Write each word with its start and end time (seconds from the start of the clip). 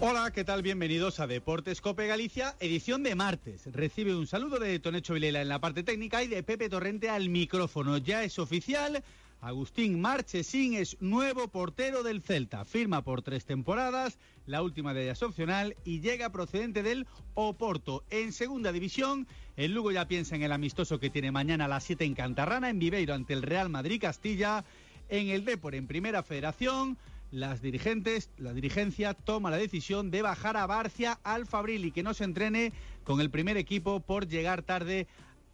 Hola, 0.00 0.32
¿qué 0.32 0.44
tal? 0.44 0.62
Bienvenidos 0.62 1.20
a 1.20 1.26
Deportes 1.26 1.80
Cope 1.80 2.06
Galicia, 2.06 2.56
edición 2.60 3.02
de 3.02 3.14
martes. 3.14 3.62
Recibe 3.72 4.14
un 4.14 4.26
saludo 4.26 4.58
de 4.58 4.78
Tonecho 4.78 5.14
Vilela 5.14 5.40
en 5.40 5.48
la 5.48 5.60
parte 5.60 5.82
técnica 5.82 6.22
y 6.22 6.26
de 6.26 6.42
Pepe 6.42 6.68
Torrente 6.68 7.08
al 7.08 7.28
micrófono. 7.30 7.96
Ya 7.98 8.24
es 8.24 8.38
oficial, 8.38 9.02
Agustín 9.40 10.00
Marchesín 10.00 10.74
es 10.74 10.96
nuevo 11.00 11.48
portero 11.48 12.02
del 12.02 12.22
Celta. 12.22 12.64
Firma 12.64 13.02
por 13.02 13.22
tres 13.22 13.44
temporadas, 13.44 14.18
la 14.46 14.62
última 14.62 14.94
de 14.94 15.04
ellas 15.04 15.22
opcional 15.22 15.76
y 15.84 16.00
llega 16.00 16.32
procedente 16.32 16.82
del 16.82 17.06
Oporto. 17.34 18.04
En 18.10 18.32
segunda 18.32 18.72
división, 18.72 19.26
el 19.56 19.72
Lugo 19.72 19.92
ya 19.92 20.08
piensa 20.08 20.34
en 20.34 20.42
el 20.42 20.52
amistoso 20.52 20.98
que 20.98 21.10
tiene 21.10 21.30
mañana 21.30 21.66
a 21.66 21.68
las 21.68 21.84
7 21.84 22.04
en 22.04 22.14
Cantarrana, 22.14 22.68
en 22.68 22.78
Viveiro 22.78 23.14
ante 23.14 23.32
el 23.32 23.42
Real 23.42 23.68
Madrid 23.68 24.00
Castilla. 24.00 24.64
En 25.10 25.28
el 25.28 25.44
Depor 25.44 25.74
en 25.74 25.86
Primera 25.86 26.22
Federación, 26.22 26.96
las 27.34 27.60
dirigentes, 27.60 28.30
la 28.38 28.52
dirigencia 28.52 29.12
toma 29.12 29.50
la 29.50 29.56
decisión 29.56 30.12
de 30.12 30.22
bajar 30.22 30.56
a 30.56 30.68
Barcia 30.68 31.18
al 31.24 31.46
Fabril 31.46 31.84
y 31.84 31.90
que 31.90 32.04
no 32.04 32.14
se 32.14 32.22
entrene 32.22 32.72
con 33.02 33.20
el 33.20 33.28
primer 33.28 33.56
equipo 33.56 33.98
por 33.98 34.28
llegar 34.28 34.62
tarde 34.62 35.08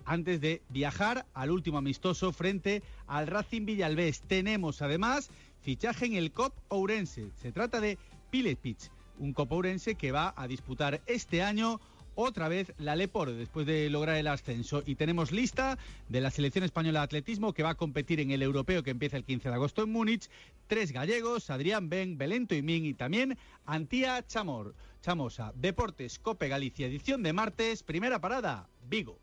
antes 0.04 0.42
de 0.42 0.60
viajar 0.68 1.24
al 1.32 1.50
último 1.50 1.78
amistoso 1.78 2.32
frente 2.32 2.82
al 3.06 3.28
Racing 3.28 3.64
Villalbés. 3.64 4.20
Tenemos 4.20 4.82
además 4.82 5.30
fichaje 5.62 6.04
en 6.04 6.16
el 6.16 6.32
COP 6.32 6.52
Ourense. 6.68 7.30
Se 7.40 7.50
trata 7.50 7.80
de 7.80 7.96
Pilepich, 8.30 8.90
un 9.18 9.32
COP 9.32 9.50
Ourense 9.50 9.94
que 9.94 10.12
va 10.12 10.34
a 10.36 10.46
disputar 10.46 11.00
este 11.06 11.42
año 11.42 11.80
otra 12.22 12.48
vez 12.48 12.72
la 12.78 12.96
Lepor 12.96 13.32
después 13.32 13.66
de 13.66 13.88
lograr 13.90 14.16
el 14.16 14.26
ascenso. 14.26 14.82
Y 14.86 14.94
tenemos 14.94 15.32
lista 15.32 15.78
de 16.08 16.20
la 16.20 16.30
selección 16.30 16.64
española 16.64 17.00
de 17.00 17.04
atletismo 17.04 17.52
que 17.52 17.62
va 17.62 17.70
a 17.70 17.74
competir 17.74 18.20
en 18.20 18.30
el 18.30 18.42
europeo 18.42 18.82
que 18.82 18.90
empieza 18.90 19.16
el 19.16 19.24
15 19.24 19.48
de 19.48 19.54
agosto 19.54 19.82
en 19.82 19.90
Múnich. 19.90 20.28
Tres 20.66 20.92
gallegos, 20.92 21.50
Adrián 21.50 21.88
Ben, 21.88 22.18
Belento 22.18 22.54
y 22.54 22.62
Min 22.62 22.84
y 22.84 22.94
también 22.94 23.36
Antía 23.66 24.26
Chamor. 24.26 24.74
Chamosa, 25.02 25.52
Deportes 25.56 26.18
Cope 26.18 26.48
Galicia, 26.48 26.86
edición 26.86 27.22
de 27.22 27.32
martes, 27.32 27.82
primera 27.82 28.20
parada, 28.20 28.68
Vigo. 28.86 29.18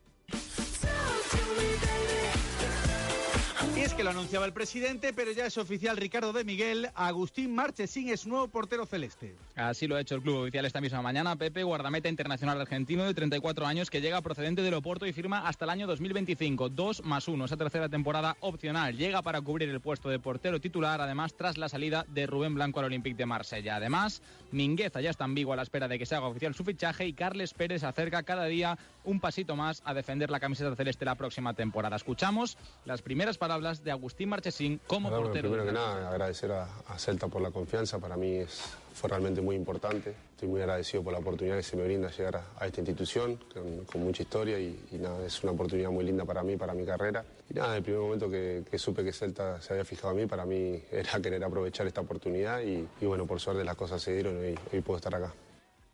Y 3.75 3.79
es 3.79 3.93
que 3.93 4.03
lo 4.03 4.11
anunciaba 4.11 4.45
el 4.45 4.53
presidente, 4.53 5.13
pero 5.13 5.31
ya 5.31 5.45
es 5.45 5.57
oficial 5.57 5.97
Ricardo 5.97 6.33
de 6.33 6.43
Miguel. 6.43 6.89
Agustín 6.95 7.55
Marchesín 7.55 8.09
es 8.09 8.27
nuevo 8.27 8.47
portero 8.47 8.85
celeste. 8.85 9.35
Así 9.55 9.87
lo 9.87 9.95
ha 9.95 10.01
hecho 10.01 10.15
el 10.15 10.21
club 10.21 10.41
oficial 10.41 10.65
esta 10.65 10.81
misma 10.81 11.01
mañana. 11.01 11.35
Pepe, 11.35 11.63
guardameta 11.63 12.07
internacional 12.07 12.59
argentino 12.61 13.05
de 13.05 13.13
34 13.13 13.65
años 13.65 13.89
que 13.89 14.01
llega 14.01 14.21
procedente 14.21 14.61
del 14.61 14.75
Oporto 14.75 15.05
y 15.07 15.13
firma 15.13 15.47
hasta 15.47 15.65
el 15.65 15.71
año 15.71 15.87
2025. 15.87 16.69
2 16.69 17.03
más 17.03 17.27
1, 17.27 17.45
esa 17.45 17.57
tercera 17.57 17.89
temporada 17.89 18.37
opcional. 18.41 18.95
Llega 18.95 19.21
para 19.21 19.41
cubrir 19.41 19.69
el 19.69 19.81
puesto 19.81 20.09
de 20.09 20.19
portero 20.19 20.59
titular, 20.59 21.01
además 21.01 21.33
tras 21.35 21.57
la 21.57 21.69
salida 21.69 22.05
de 22.09 22.27
Rubén 22.27 22.53
Blanco 22.53 22.79
al 22.79 22.85
Olympique 22.85 23.17
de 23.17 23.25
Marsella. 23.25 23.77
Además, 23.77 24.21
Mingueza 24.51 25.01
ya 25.01 25.09
está 25.09 25.25
en 25.25 25.35
Vigo 25.35 25.53
a 25.53 25.55
la 25.55 25.63
espera 25.63 25.87
de 25.87 25.97
que 25.97 26.05
se 26.05 26.15
haga 26.15 26.27
oficial 26.27 26.53
su 26.53 26.63
fichaje 26.63 27.07
y 27.07 27.13
Carles 27.13 27.53
Pérez 27.53 27.83
acerca 27.83 28.23
cada 28.23 28.45
día 28.45 28.77
un 29.07 29.19
pasito 29.21 29.55
más 29.55 29.81
a 29.85 29.93
defender 29.93 30.29
la 30.29 30.39
camiseta 30.39 30.75
celeste 30.75 31.05
la 31.05 31.15
próxima 31.15 31.53
temporada. 31.53 31.95
Escuchamos 31.95 32.57
las 32.85 33.01
primeras 33.01 33.37
palabras 33.37 33.81
de 33.83 33.91
Agustín 33.91 34.27
Marchesín 34.29 34.81
como 34.85 35.09
Bueno, 35.09 35.23
portero. 35.23 35.49
primero 35.49 35.65
que 35.65 35.71
nada, 35.71 36.09
agradecer 36.09 36.51
a, 36.51 36.67
a 36.87 36.99
Celta 36.99 37.27
por 37.29 37.41
la 37.41 37.49
confianza. 37.51 37.99
Para 37.99 38.17
mí 38.17 38.35
es, 38.35 38.61
fue 38.93 39.09
realmente 39.09 39.39
muy 39.41 39.55
importante. 39.55 40.13
Estoy 40.31 40.49
muy 40.49 40.59
agradecido 40.61 41.03
por 41.03 41.13
la 41.13 41.19
oportunidad 41.19 41.55
que 41.55 41.63
se 41.63 41.77
me 41.77 41.83
brinda 41.85 42.11
llegar 42.11 42.35
a, 42.35 42.43
a 42.59 42.67
esta 42.67 42.81
institución, 42.81 43.39
con, 43.53 43.85
con 43.85 44.03
mucha 44.03 44.23
historia 44.23 44.59
y, 44.59 44.77
y 44.91 44.97
nada, 44.97 45.25
es 45.25 45.41
una 45.41 45.53
oportunidad 45.53 45.89
muy 45.89 46.03
linda 46.03 46.25
para 46.25 46.43
mí, 46.43 46.57
para 46.57 46.73
mi 46.73 46.85
carrera. 46.85 47.23
Y 47.49 47.53
nada, 47.53 47.77
el 47.77 47.83
primer 47.83 48.01
momento 48.01 48.29
que, 48.29 48.63
que 48.69 48.77
supe 48.77 49.05
que 49.05 49.13
Celta 49.13 49.61
se 49.61 49.71
había 49.71 49.85
fijado 49.85 50.11
en 50.11 50.17
mí, 50.17 50.25
para 50.25 50.45
mí 50.45 50.83
era 50.91 51.19
querer 51.21 51.41
aprovechar 51.43 51.87
esta 51.87 52.01
oportunidad 52.01 52.59
y, 52.61 52.85
y 52.99 53.05
bueno, 53.05 53.25
por 53.25 53.39
suerte 53.39 53.63
las 53.63 53.75
cosas 53.77 54.01
se 54.01 54.13
dieron 54.13 54.35
y 54.45 54.53
hoy 54.75 54.81
puedo 54.81 54.97
estar 54.97 55.15
acá. 55.15 55.33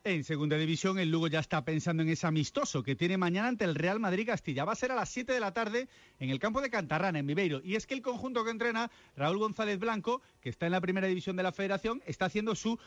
En 0.06 0.26
segunda 0.26 0.58
división, 0.58 1.00
el 1.00 1.10
Lugo 1.10 1.28
ya 1.28 1.40
está 1.40 1.64
pensando 1.64 2.04
en 2.04 2.10
ese 2.10 2.28
amistoso 2.28 2.84
que 2.84 2.94
tiene 2.94 3.16
mañana 3.16 3.48
ante 3.48 3.64
el 3.64 3.74
Real 3.74 4.02
Madrid 4.02 4.26
Castilla. 4.26 4.66
Va 4.66 4.74
a 4.74 4.76
ser 4.76 4.92
a 4.92 4.96
las 4.96 5.08
7 5.08 5.32
de 5.32 5.40
la 5.40 5.54
tarde 5.54 5.88
en 6.20 6.30
el 6.30 6.40
campo 6.40 6.60
de 6.60 6.70
Cantarrana, 6.70 7.20
en 7.20 7.26
Viveiro. 7.26 7.62
Y 7.64 7.76
es 7.76 7.88
que 7.88 7.94
el 7.94 8.02
conjunto 8.02 8.44
que 8.44 8.52
entrena 8.52 8.92
Raúl 9.16 9.38
González 9.38 9.80
Blanco, 9.80 10.22
que 10.42 10.50
está 10.50 10.66
en 10.66 10.74
la 10.74 10.82
primera 10.82 11.08
división 11.08 11.38
de 11.38 11.44
la 11.44 11.54
federación, 11.54 12.04
está 12.06 12.26
haciendo 12.26 12.54
su 12.54 12.78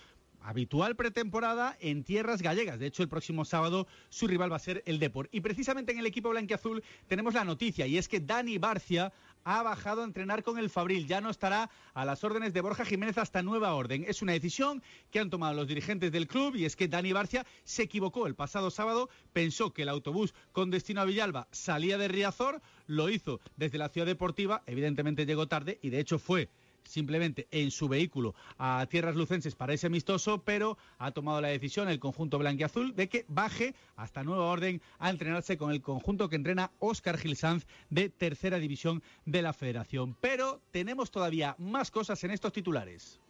habitual 0.42 0.94
pretemporada 0.94 1.78
en 1.80 2.04
tierras 2.04 2.42
gallegas. 2.42 2.78
De 2.78 2.86
hecho, 2.86 3.02
el 3.02 3.08
próximo 3.08 3.46
sábado 3.46 3.86
su 4.10 4.26
rival 4.26 4.52
va 4.52 4.56
a 4.56 4.58
ser 4.58 4.82
el 4.84 4.98
Depor. 4.98 5.30
Y 5.32 5.40
precisamente 5.40 5.92
en 5.92 5.98
el 5.98 6.06
equipo 6.06 6.28
blanquiazul 6.28 6.84
tenemos 7.08 7.32
la 7.32 7.44
noticia 7.44 7.86
y 7.86 7.96
es 7.96 8.08
que 8.08 8.20
Dani 8.20 8.58
Barcia 8.58 9.10
ha 9.46 9.62
bajado 9.62 10.02
a 10.02 10.04
entrenar 10.04 10.42
con 10.42 10.58
el 10.58 10.68
Fabril. 10.68 11.06
Ya 11.06 11.20
no 11.20 11.30
estará 11.30 11.70
a 11.94 12.04
las 12.04 12.24
órdenes 12.24 12.52
de 12.52 12.60
Borja 12.60 12.84
Jiménez 12.84 13.16
hasta 13.16 13.42
nueva 13.42 13.74
orden. 13.74 14.04
Es 14.06 14.20
una 14.20 14.32
decisión 14.32 14.82
que 15.12 15.20
han 15.20 15.30
tomado 15.30 15.54
los 15.54 15.68
dirigentes 15.68 16.10
del 16.10 16.26
club 16.26 16.56
y 16.56 16.64
es 16.64 16.74
que 16.74 16.88
Dani 16.88 17.12
Barcia 17.12 17.46
se 17.62 17.84
equivocó 17.84 18.26
el 18.26 18.34
pasado 18.34 18.72
sábado. 18.72 19.08
Pensó 19.32 19.72
que 19.72 19.82
el 19.82 19.88
autobús 19.88 20.34
con 20.50 20.70
destino 20.70 21.00
a 21.00 21.04
Villalba 21.04 21.46
salía 21.52 21.96
de 21.96 22.08
Riazor, 22.08 22.60
lo 22.88 23.08
hizo 23.08 23.40
desde 23.56 23.78
la 23.78 23.88
ciudad 23.88 24.06
deportiva, 24.06 24.64
evidentemente 24.66 25.26
llegó 25.26 25.46
tarde 25.46 25.78
y 25.80 25.90
de 25.90 26.00
hecho 26.00 26.18
fue 26.18 26.50
simplemente 26.86 27.46
en 27.50 27.70
su 27.70 27.88
vehículo 27.88 28.34
a 28.58 28.86
tierras 28.88 29.16
lucenses 29.16 29.54
para 29.54 29.74
ese 29.74 29.86
amistoso, 29.86 30.42
pero 30.42 30.78
ha 30.98 31.10
tomado 31.10 31.40
la 31.40 31.48
decisión 31.48 31.88
el 31.88 31.98
conjunto 31.98 32.38
blanquiazul 32.38 32.94
de 32.94 33.08
que 33.08 33.24
baje 33.28 33.74
hasta 33.96 34.24
nueva 34.24 34.46
orden 34.46 34.80
a 34.98 35.10
entrenarse 35.10 35.56
con 35.56 35.70
el 35.70 35.82
conjunto 35.82 36.28
que 36.28 36.36
entrena 36.36 36.72
Óscar 36.78 37.18
Gil 37.18 37.36
Sanz 37.36 37.66
de 37.90 38.08
tercera 38.08 38.58
división 38.58 39.02
de 39.24 39.42
la 39.42 39.52
federación. 39.52 40.16
Pero 40.20 40.60
tenemos 40.70 41.10
todavía 41.10 41.54
más 41.58 41.90
cosas 41.90 42.22
en 42.24 42.30
estos 42.30 42.52
titulares. 42.52 43.20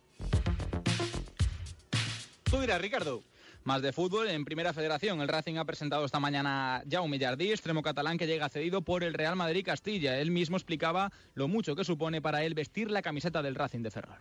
Tú 2.45 2.61
dirás, 2.61 2.81
Ricardo. 2.81 3.23
Más 3.67 3.83
de 3.83 3.93
fútbol, 3.93 4.29
en 4.29 4.45
Primera 4.45 4.73
Federación, 4.73 5.21
el 5.21 5.27
Racing 5.27 5.57
ha 5.57 5.65
presentado 5.65 6.05
esta 6.05 6.21
mañana 6.21 6.85
Jaume 6.89 7.19
Jardí, 7.19 7.51
extremo 7.51 7.83
catalán 7.83 8.17
que 8.17 8.29
llega 8.29 8.49
cedido 8.49 8.83
por 8.83 9.03
el 9.03 9.13
Real 9.13 9.35
Madrid 9.35 9.65
Castilla. 9.65 10.21
Él 10.21 10.31
mismo 10.31 10.57
explicaba 10.57 11.11
lo 11.35 11.49
mucho 11.49 11.75
que 11.75 11.83
supone 11.83 12.23
para 12.23 12.45
él 12.45 12.55
vestir 12.55 12.93
la 12.93 13.03
camiseta 13.03 13.43
del 13.43 13.57
Racing 13.57 13.83
de 13.83 13.91
Ferrol. 13.91 14.21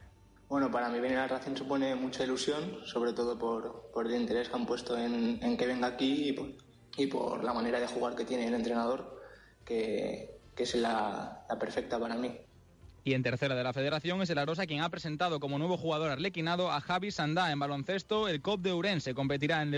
Bueno, 0.49 0.71
para 0.71 0.89
mí 0.89 0.99
venir 0.99 1.19
al 1.19 1.29
Racing 1.29 1.55
supone 1.55 1.93
mucha 1.93 2.23
ilusión, 2.23 2.79
sobre 2.85 3.13
todo 3.13 3.37
por, 3.37 3.91
por 3.93 4.07
el 4.07 4.19
interés 4.19 4.49
que 4.49 4.55
han 4.55 4.65
puesto 4.65 4.97
en, 4.97 5.37
en 5.39 5.57
que 5.57 5.67
venga 5.67 5.89
aquí 5.89 6.35
y 6.97 7.05
por, 7.05 7.43
la 7.43 7.53
manera 7.53 7.79
de 7.79 7.85
jugar 7.85 8.15
que 8.15 8.25
tiene 8.25 8.47
el 8.47 8.55
entrenador, 8.55 9.21
que, 9.63 10.39
que 10.55 10.63
es 10.63 10.73
la 10.73 11.45
perfecta 11.59 11.99
para 11.99 12.15
mí. 12.15 12.35
Y 13.07 13.13
en 13.13 13.21
tercera 13.21 13.53
de 13.53 13.63
la 13.63 13.71
federación 13.71 14.23
es 14.23 14.31
el 14.31 14.39
Arosa 14.39 14.65
quien 14.65 14.81
ha 14.81 14.89
presentado 14.89 15.39
como 15.39 15.59
nuevo 15.59 15.77
jugador 15.77 16.09
arlequinado 16.09 16.71
a 16.71 16.81
Javi 16.81 17.11
Sandá 17.11 17.51
en 17.51 17.59
baloncesto. 17.59 18.27
El 18.27 18.41
COP 18.41 18.61
de 18.61 18.73
Urense 18.73 19.13
competirá 19.13 19.61
en 19.61 19.69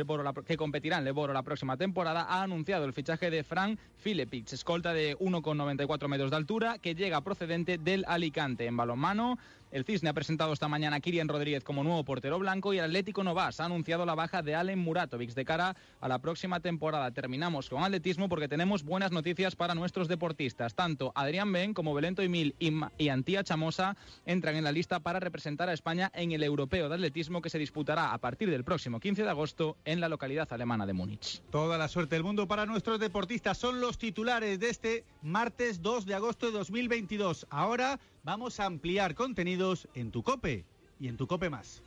que 0.45 0.55
competirá 0.55 0.97
en 0.97 1.03
Leboro 1.03 1.33
la 1.33 1.43
próxima 1.43 1.75
temporada. 1.75 2.25
Ha 2.29 2.43
anunciado 2.43 2.85
el 2.85 2.93
fichaje 2.93 3.29
de 3.29 3.43
Frank 3.43 3.79
Filepix, 3.97 4.53
escolta 4.53 4.93
de 4.93 5.17
1,94 5.17 6.07
metros 6.07 6.31
de 6.31 6.37
altura, 6.37 6.77
que 6.79 6.95
llega 6.95 7.19
procedente 7.19 7.77
del 7.77 8.05
Alicante. 8.07 8.65
En 8.65 8.77
balonmano, 8.77 9.37
el 9.71 9.83
Cisne 9.83 10.09
ha 10.09 10.13
presentado 10.13 10.53
esta 10.53 10.67
mañana 10.67 10.97
a 10.97 10.99
Kirian 10.99 11.27
Rodríguez 11.27 11.63
como 11.63 11.83
nuevo 11.83 12.03
portero 12.03 12.39
blanco 12.39 12.73
y 12.73 12.77
el 12.77 12.85
Atlético 12.85 13.23
Novas 13.23 13.59
ha 13.59 13.65
anunciado 13.65 14.05
la 14.05 14.15
baja 14.15 14.41
de 14.41 14.55
Allen 14.55 14.79
Muratovic 14.79 15.33
de 15.33 15.45
cara 15.45 15.75
a 15.99 16.07
la 16.07 16.19
próxima 16.19 16.59
temporada. 16.59 17.11
Terminamos 17.11 17.69
con 17.69 17.83
atletismo 17.83 18.29
porque 18.29 18.47
tenemos 18.47 18.83
buenas 18.83 19.11
noticias 19.11 19.55
para 19.55 19.75
nuestros 19.75 20.07
deportistas. 20.07 20.75
Tanto 20.75 21.11
Adrián 21.15 21.51
Ben 21.51 21.73
como 21.73 21.93
Belento 21.93 22.21
Emil 22.21 22.55
y, 22.59 22.71
y 22.97 23.09
Antía 23.09 23.43
Chamosa 23.43 23.97
entran 24.25 24.55
en 24.55 24.63
la 24.63 24.71
lista 24.71 24.99
para 24.99 25.19
representar 25.19 25.69
a 25.69 25.73
España 25.73 26.11
en 26.13 26.31
el 26.31 26.43
Europeo 26.43 26.89
de 26.89 26.95
Atletismo 26.95 27.41
que 27.41 27.49
se 27.49 27.59
disputará 27.59 28.13
a 28.13 28.17
partir 28.17 28.49
del 28.49 28.63
próximo 28.63 28.99
15 28.99 29.23
de 29.23 29.29
agosto 29.29 29.77
en 29.85 29.99
la 29.99 30.09
localidad 30.09 30.51
alemana 30.53 30.85
de 30.85 30.93
Múnich. 30.93 31.41
Toda 31.51 31.77
la 31.77 31.87
suerte 31.87 32.15
del 32.15 32.23
mundo 32.23 32.47
para 32.47 32.65
nuestros 32.65 32.99
deportistas. 32.99 33.57
Son 33.57 33.81
los 33.81 33.97
titulares 33.97 34.59
de 34.59 34.69
este 34.69 35.03
martes 35.21 35.81
2 35.81 36.05
de 36.05 36.15
agosto 36.15 36.47
de 36.47 36.51
2022. 36.53 37.47
Ahora 37.49 37.99
vamos 38.27 38.59
a 38.59 38.65
ampliar 38.65 39.15
contenidos 39.15 39.87
en 39.93 40.11
tu 40.11 40.21
cope 40.21 40.65
y 40.99 41.07
en 41.07 41.15
tu 41.15 41.27
cope 41.27 41.49
más. 41.49 41.81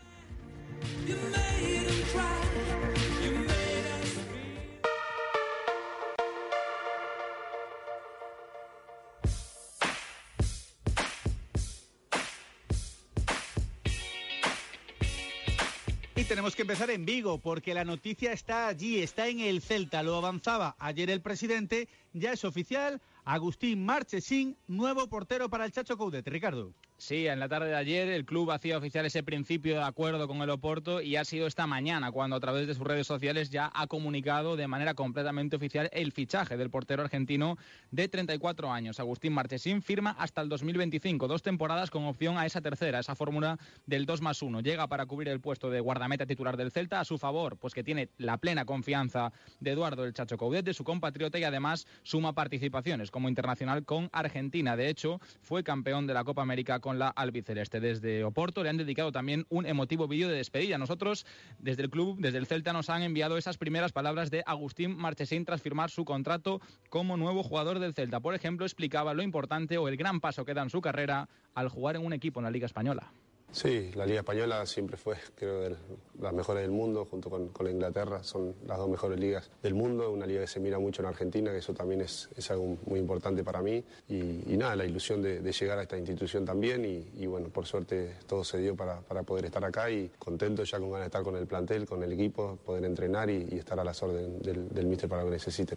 Tenemos 16.30 16.54
que 16.54 16.62
empezar 16.62 16.90
en 16.90 17.04
Vigo, 17.04 17.38
porque 17.38 17.74
la 17.74 17.84
noticia 17.84 18.32
está 18.32 18.68
allí, 18.68 19.02
está 19.02 19.26
en 19.26 19.40
el 19.40 19.60
Celta. 19.60 20.04
Lo 20.04 20.14
avanzaba 20.14 20.76
ayer 20.78 21.10
el 21.10 21.20
presidente, 21.20 21.88
ya 22.12 22.32
es 22.32 22.44
oficial. 22.44 23.02
Agustín 23.32 23.84
Marchesín, 23.84 24.56
nuevo 24.66 25.06
portero 25.08 25.48
para 25.48 25.64
el 25.64 25.70
Chacho 25.70 25.96
Coudet. 25.96 26.26
Ricardo. 26.26 26.74
Sí, 27.00 27.26
en 27.26 27.40
la 27.40 27.48
tarde 27.48 27.68
de 27.68 27.76
ayer 27.76 28.08
el 28.08 28.26
club 28.26 28.50
hacía 28.50 28.76
oficial 28.76 29.06
ese 29.06 29.22
principio 29.22 29.76
de 29.76 29.82
acuerdo 29.82 30.28
con 30.28 30.42
el 30.42 30.50
Oporto 30.50 31.00
y 31.00 31.16
ha 31.16 31.24
sido 31.24 31.46
esta 31.46 31.66
mañana 31.66 32.12
cuando 32.12 32.36
a 32.36 32.40
través 32.40 32.66
de 32.66 32.74
sus 32.74 32.86
redes 32.86 33.06
sociales 33.06 33.48
ya 33.48 33.72
ha 33.74 33.86
comunicado 33.86 34.54
de 34.54 34.68
manera 34.68 34.92
completamente 34.92 35.56
oficial 35.56 35.88
el 35.94 36.12
fichaje 36.12 36.58
del 36.58 36.68
portero 36.68 37.02
argentino 37.02 37.56
de 37.90 38.06
34 38.08 38.70
años. 38.70 39.00
Agustín 39.00 39.32
Marchesín 39.32 39.80
firma 39.80 40.14
hasta 40.18 40.42
el 40.42 40.50
2025, 40.50 41.26
dos 41.26 41.40
temporadas 41.42 41.88
con 41.88 42.04
opción 42.04 42.36
a 42.36 42.44
esa 42.44 42.60
tercera, 42.60 42.98
esa 42.98 43.14
fórmula 43.14 43.58
del 43.86 44.04
2 44.04 44.20
más 44.20 44.42
1. 44.42 44.60
Llega 44.60 44.86
para 44.86 45.06
cubrir 45.06 45.28
el 45.28 45.40
puesto 45.40 45.70
de 45.70 45.80
guardameta 45.80 46.26
titular 46.26 46.58
del 46.58 46.70
Celta 46.70 47.00
a 47.00 47.06
su 47.06 47.16
favor, 47.16 47.56
pues 47.56 47.72
que 47.72 47.82
tiene 47.82 48.10
la 48.18 48.36
plena 48.36 48.66
confianza 48.66 49.32
de 49.58 49.70
Eduardo 49.70 50.04
el 50.04 50.12
Chacho 50.12 50.36
Coudet, 50.36 50.66
de 50.66 50.74
su 50.74 50.84
compatriota 50.84 51.38
y 51.38 51.44
además 51.44 51.86
suma 52.02 52.34
participaciones 52.34 53.10
como 53.10 53.30
internacional 53.30 53.86
con 53.86 54.10
Argentina. 54.12 54.76
De 54.76 54.90
hecho, 54.90 55.18
fue 55.40 55.64
campeón 55.64 56.06
de 56.06 56.12
la 56.12 56.24
Copa 56.24 56.42
América 56.42 56.78
con 56.78 56.89
la 56.98 57.08
albiceleste. 57.08 57.80
Desde 57.80 58.24
Oporto 58.24 58.62
le 58.62 58.70
han 58.70 58.76
dedicado 58.76 59.12
también 59.12 59.46
un 59.48 59.66
emotivo 59.66 60.08
vídeo 60.08 60.28
de 60.28 60.36
despedida. 60.36 60.78
Nosotros, 60.78 61.26
desde 61.58 61.82
el 61.82 61.90
club, 61.90 62.18
desde 62.20 62.38
el 62.38 62.46
Celta, 62.46 62.72
nos 62.72 62.90
han 62.90 63.02
enviado 63.02 63.36
esas 63.36 63.58
primeras 63.58 63.92
palabras 63.92 64.30
de 64.30 64.42
Agustín 64.46 64.96
Marchesín 64.96 65.44
tras 65.44 65.62
firmar 65.62 65.90
su 65.90 66.04
contrato 66.04 66.60
como 66.88 67.16
nuevo 67.16 67.42
jugador 67.42 67.78
del 67.78 67.94
Celta. 67.94 68.20
Por 68.20 68.34
ejemplo, 68.34 68.66
explicaba 68.66 69.14
lo 69.14 69.22
importante 69.22 69.78
o 69.78 69.88
el 69.88 69.96
gran 69.96 70.20
paso 70.20 70.44
que 70.44 70.54
da 70.54 70.62
en 70.62 70.70
su 70.70 70.80
carrera 70.80 71.28
al 71.54 71.68
jugar 71.68 71.96
en 71.96 72.04
un 72.04 72.12
equipo 72.12 72.40
en 72.40 72.44
la 72.44 72.50
Liga 72.50 72.66
Española. 72.66 73.12
Sí, 73.52 73.90
la 73.96 74.06
Liga 74.06 74.20
Española 74.20 74.64
siempre 74.64 74.96
fue, 74.96 75.16
creo, 75.34 75.60
de 75.60 75.76
las 76.20 76.32
mejores 76.32 76.62
del 76.62 76.70
mundo, 76.70 77.04
junto 77.04 77.28
con, 77.28 77.50
la 77.60 77.70
Inglaterra. 77.70 78.22
Son 78.22 78.54
las 78.66 78.78
dos 78.78 78.88
mejores 78.88 79.18
ligas 79.18 79.50
del 79.62 79.74
mundo, 79.74 80.10
una 80.10 80.24
liga 80.24 80.42
que 80.42 80.46
se 80.46 80.60
mira 80.60 80.78
mucho 80.78 81.02
en 81.02 81.08
Argentina, 81.08 81.50
que 81.50 81.58
eso 81.58 81.74
también 81.74 82.00
es, 82.00 82.28
algo 82.48 82.78
muy 82.86 83.00
importante 83.00 83.42
para 83.42 83.60
mí. 83.60 83.84
Y, 84.08 84.56
nada, 84.56 84.76
la 84.76 84.84
ilusión 84.84 85.20
de, 85.20 85.40
llegar 85.52 85.78
a 85.78 85.82
esta 85.82 85.98
institución 85.98 86.44
también. 86.44 86.84
Y, 86.84 87.26
bueno, 87.26 87.48
por 87.48 87.66
suerte 87.66 88.14
todo 88.26 88.44
se 88.44 88.58
dio 88.58 88.76
para, 88.76 89.00
poder 89.24 89.46
estar 89.46 89.64
acá 89.64 89.90
y 89.90 90.10
contento 90.18 90.62
ya 90.62 90.78
con 90.78 90.90
ganas 90.90 91.02
de 91.02 91.06
estar 91.06 91.22
con 91.22 91.36
el 91.36 91.46
plantel, 91.46 91.86
con 91.86 92.02
el 92.02 92.12
equipo, 92.12 92.56
poder 92.64 92.84
entrenar 92.84 93.30
y, 93.30 93.58
estar 93.58 93.78
a 93.80 93.84
las 93.84 94.00
órdenes 94.02 94.42
del, 94.42 94.68
del 94.68 94.86
míster 94.86 95.08
para 95.08 95.22
lo 95.22 95.28
que 95.28 95.34
necesite 95.34 95.76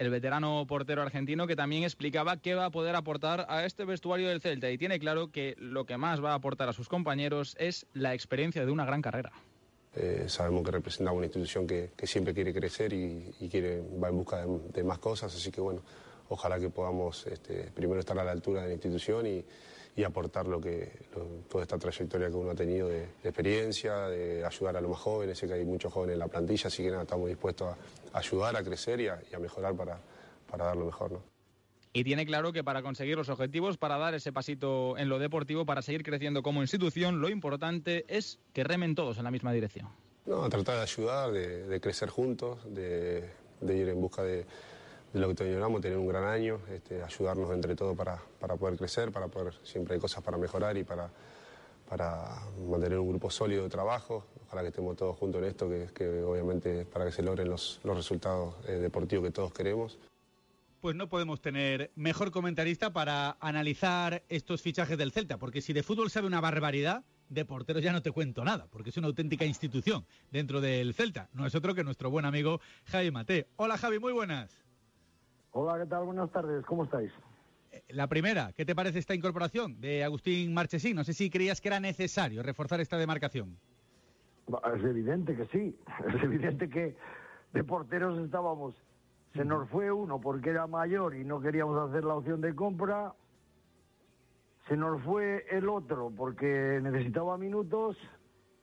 el 0.00 0.08
veterano 0.08 0.64
portero 0.66 1.02
argentino 1.02 1.46
que 1.46 1.54
también 1.54 1.84
explicaba 1.84 2.38
qué 2.38 2.54
va 2.54 2.64
a 2.64 2.70
poder 2.70 2.96
aportar 2.96 3.44
a 3.50 3.66
este 3.66 3.84
vestuario 3.84 4.30
del 4.30 4.40
Celta 4.40 4.70
y 4.70 4.78
tiene 4.78 4.98
claro 4.98 5.30
que 5.30 5.54
lo 5.58 5.84
que 5.84 5.98
más 5.98 6.24
va 6.24 6.32
a 6.32 6.36
aportar 6.36 6.70
a 6.70 6.72
sus 6.72 6.88
compañeros 6.88 7.54
es 7.58 7.84
la 7.92 8.14
experiencia 8.14 8.64
de 8.64 8.72
una 8.72 8.86
gran 8.86 9.02
carrera. 9.02 9.30
Eh, 9.94 10.24
sabemos 10.26 10.64
que 10.64 10.70
representa 10.70 11.12
una 11.12 11.26
institución 11.26 11.66
que, 11.66 11.90
siempre 12.04 12.32
quiere 12.32 12.54
crecer 12.54 12.94
y, 12.94 13.30
quiere, 13.50 13.82
va 14.02 14.08
en 14.08 14.16
busca 14.16 14.46
de, 14.46 14.82
más 14.82 14.98
cosas, 14.98 15.36
así 15.36 15.50
que 15.50 15.60
bueno, 15.60 15.82
ojalá 16.30 16.58
que 16.58 16.70
podamos 16.70 17.26
este, 17.26 17.70
primero 17.74 18.00
estar 18.00 18.18
a 18.18 18.24
la 18.24 18.30
altura 18.30 18.62
de 18.62 18.68
la 18.68 18.74
institución 18.74 19.26
y, 19.26 19.44
aportar 20.02 20.46
lo 20.46 20.58
que, 20.58 20.90
toda 21.50 21.62
esta 21.62 21.76
trayectoria 21.76 22.28
que 22.28 22.34
uno 22.34 22.52
ha 22.52 22.54
tenido 22.54 22.88
de, 22.88 23.02
experiencia, 23.22 24.08
de 24.08 24.42
ayudar 24.46 24.78
a 24.78 24.80
los 24.80 24.92
más 24.92 25.00
jóvenes, 25.00 25.36
sé 25.36 25.46
que 25.46 25.52
hay 25.52 25.64
muchos 25.66 25.92
jóvenes 25.92 26.14
en 26.14 26.20
la 26.20 26.28
plantilla, 26.28 26.68
así 26.68 26.82
que 26.82 26.90
nada, 26.90 27.02
estamos 27.02 27.28
dispuestos 27.28 27.68
a, 27.68 27.76
ayudar 28.12 28.56
a 28.56 28.62
crecer 28.62 29.00
y 29.00 29.08
a, 29.08 29.38
mejorar 29.38 29.74
para, 29.74 30.00
para 30.50 30.66
dar 30.66 30.76
lo 30.76 30.86
mejor. 30.86 31.12
¿no? 31.12 31.22
Y 31.92 32.04
tiene 32.04 32.24
claro 32.24 32.52
que 32.52 32.62
para 32.62 32.82
conseguir 32.82 33.16
los 33.16 33.28
objetivos, 33.28 33.76
para 33.76 33.98
dar 33.98 34.14
ese 34.14 34.32
pasito 34.32 34.96
en 34.96 35.08
lo 35.08 35.18
deportivo, 35.18 35.66
para 35.66 35.82
seguir 35.82 36.04
creciendo 36.04 36.42
como 36.42 36.62
institución, 36.62 37.20
lo 37.20 37.28
importante 37.28 38.04
es 38.08 38.38
que 38.52 38.62
remen 38.62 38.94
todos 38.94 39.18
en 39.18 39.24
la 39.24 39.30
misma 39.30 39.52
dirección. 39.52 39.88
No, 40.26 40.48
tratar 40.48 40.76
de 40.76 40.82
ayudar, 40.82 41.32
de, 41.32 41.80
crecer 41.80 42.08
juntos, 42.08 42.58
de, 42.64 43.28
ir 43.62 43.88
en 43.88 44.00
busca 44.00 44.22
de, 44.22 44.46
lo 45.14 45.26
que 45.28 45.34
teníamos, 45.34 45.80
tener 45.80 45.98
un 45.98 46.06
gran 46.06 46.24
año, 46.24 46.60
este, 46.72 47.02
ayudarnos 47.02 47.50
entre 47.52 47.74
todos 47.74 47.96
para, 47.96 48.22
para 48.38 48.54
poder 48.54 48.78
crecer, 48.78 49.10
para 49.10 49.26
poder, 49.26 49.54
siempre 49.64 49.94
hay 49.94 50.00
cosas 50.00 50.22
para 50.22 50.38
mejorar 50.38 50.76
y 50.76 50.84
para, 50.84 51.10
para 51.90 52.36
mantener 52.68 53.00
un 53.00 53.08
grupo 53.08 53.30
sólido 53.30 53.64
de 53.64 53.68
trabajo. 53.68 54.24
Ojalá 54.46 54.62
que 54.62 54.68
estemos 54.68 54.96
todos 54.96 55.18
juntos 55.18 55.42
en 55.42 55.48
esto, 55.48 55.68
que, 55.68 55.88
que 55.92 56.22
obviamente 56.22 56.86
para 56.86 57.04
que 57.04 57.10
se 57.10 57.22
logren 57.22 57.50
los, 57.50 57.80
los 57.82 57.96
resultados 57.96 58.54
eh, 58.68 58.74
deportivos 58.74 59.24
que 59.24 59.32
todos 59.32 59.52
queremos. 59.52 59.98
Pues 60.80 60.94
no 60.94 61.08
podemos 61.08 61.40
tener 61.40 61.90
mejor 61.96 62.30
comentarista 62.30 62.92
para 62.92 63.36
analizar 63.40 64.22
estos 64.28 64.62
fichajes 64.62 64.96
del 64.96 65.10
Celta, 65.10 65.36
porque 65.36 65.60
si 65.60 65.72
de 65.72 65.82
fútbol 65.82 66.10
sabe 66.10 66.28
una 66.28 66.40
barbaridad, 66.40 67.02
de 67.28 67.44
porteros 67.44 67.82
ya 67.82 67.92
no 67.92 68.02
te 68.02 68.12
cuento 68.12 68.44
nada, 68.44 68.66
porque 68.70 68.90
es 68.90 68.96
una 68.96 69.08
auténtica 69.08 69.44
institución 69.44 70.04
dentro 70.30 70.60
del 70.60 70.94
Celta. 70.94 71.28
No 71.32 71.44
es 71.44 71.54
otro 71.54 71.74
que 71.74 71.84
nuestro 71.84 72.08
buen 72.08 72.24
amigo 72.24 72.60
Javi 72.86 73.10
Mate. 73.10 73.48
Hola 73.56 73.76
Javi, 73.76 73.98
muy 73.98 74.12
buenas. 74.12 74.64
Hola, 75.52 75.82
¿qué 75.82 75.86
tal? 75.86 76.04
Buenas 76.04 76.30
tardes, 76.30 76.64
¿cómo 76.66 76.84
estáis? 76.84 77.10
La 77.88 78.08
primera, 78.08 78.52
¿qué 78.56 78.64
te 78.64 78.74
parece 78.74 78.98
esta 78.98 79.14
incorporación 79.14 79.80
de 79.80 80.02
Agustín 80.04 80.52
Marchesín? 80.52 80.96
No 80.96 81.04
sé 81.04 81.12
si 81.12 81.30
creías 81.30 81.60
que 81.60 81.68
era 81.68 81.80
necesario 81.80 82.42
reforzar 82.42 82.80
esta 82.80 82.98
demarcación. 82.98 83.56
Es 84.48 84.84
evidente 84.84 85.36
que 85.36 85.46
sí, 85.46 85.76
es 86.14 86.22
evidente 86.22 86.68
que 86.68 86.96
de 87.52 87.64
porteros 87.64 88.18
estábamos. 88.24 88.74
Se 89.34 89.44
nos 89.44 89.68
fue 89.68 89.92
uno 89.92 90.20
porque 90.20 90.50
era 90.50 90.66
mayor 90.66 91.14
y 91.14 91.24
no 91.24 91.40
queríamos 91.40 91.88
hacer 91.88 92.04
la 92.04 92.14
opción 92.14 92.40
de 92.40 92.54
compra. 92.54 93.14
Se 94.68 94.76
nos 94.76 95.02
fue 95.02 95.46
el 95.50 95.68
otro 95.68 96.12
porque 96.16 96.80
necesitaba 96.82 97.38
minutos. 97.38 97.96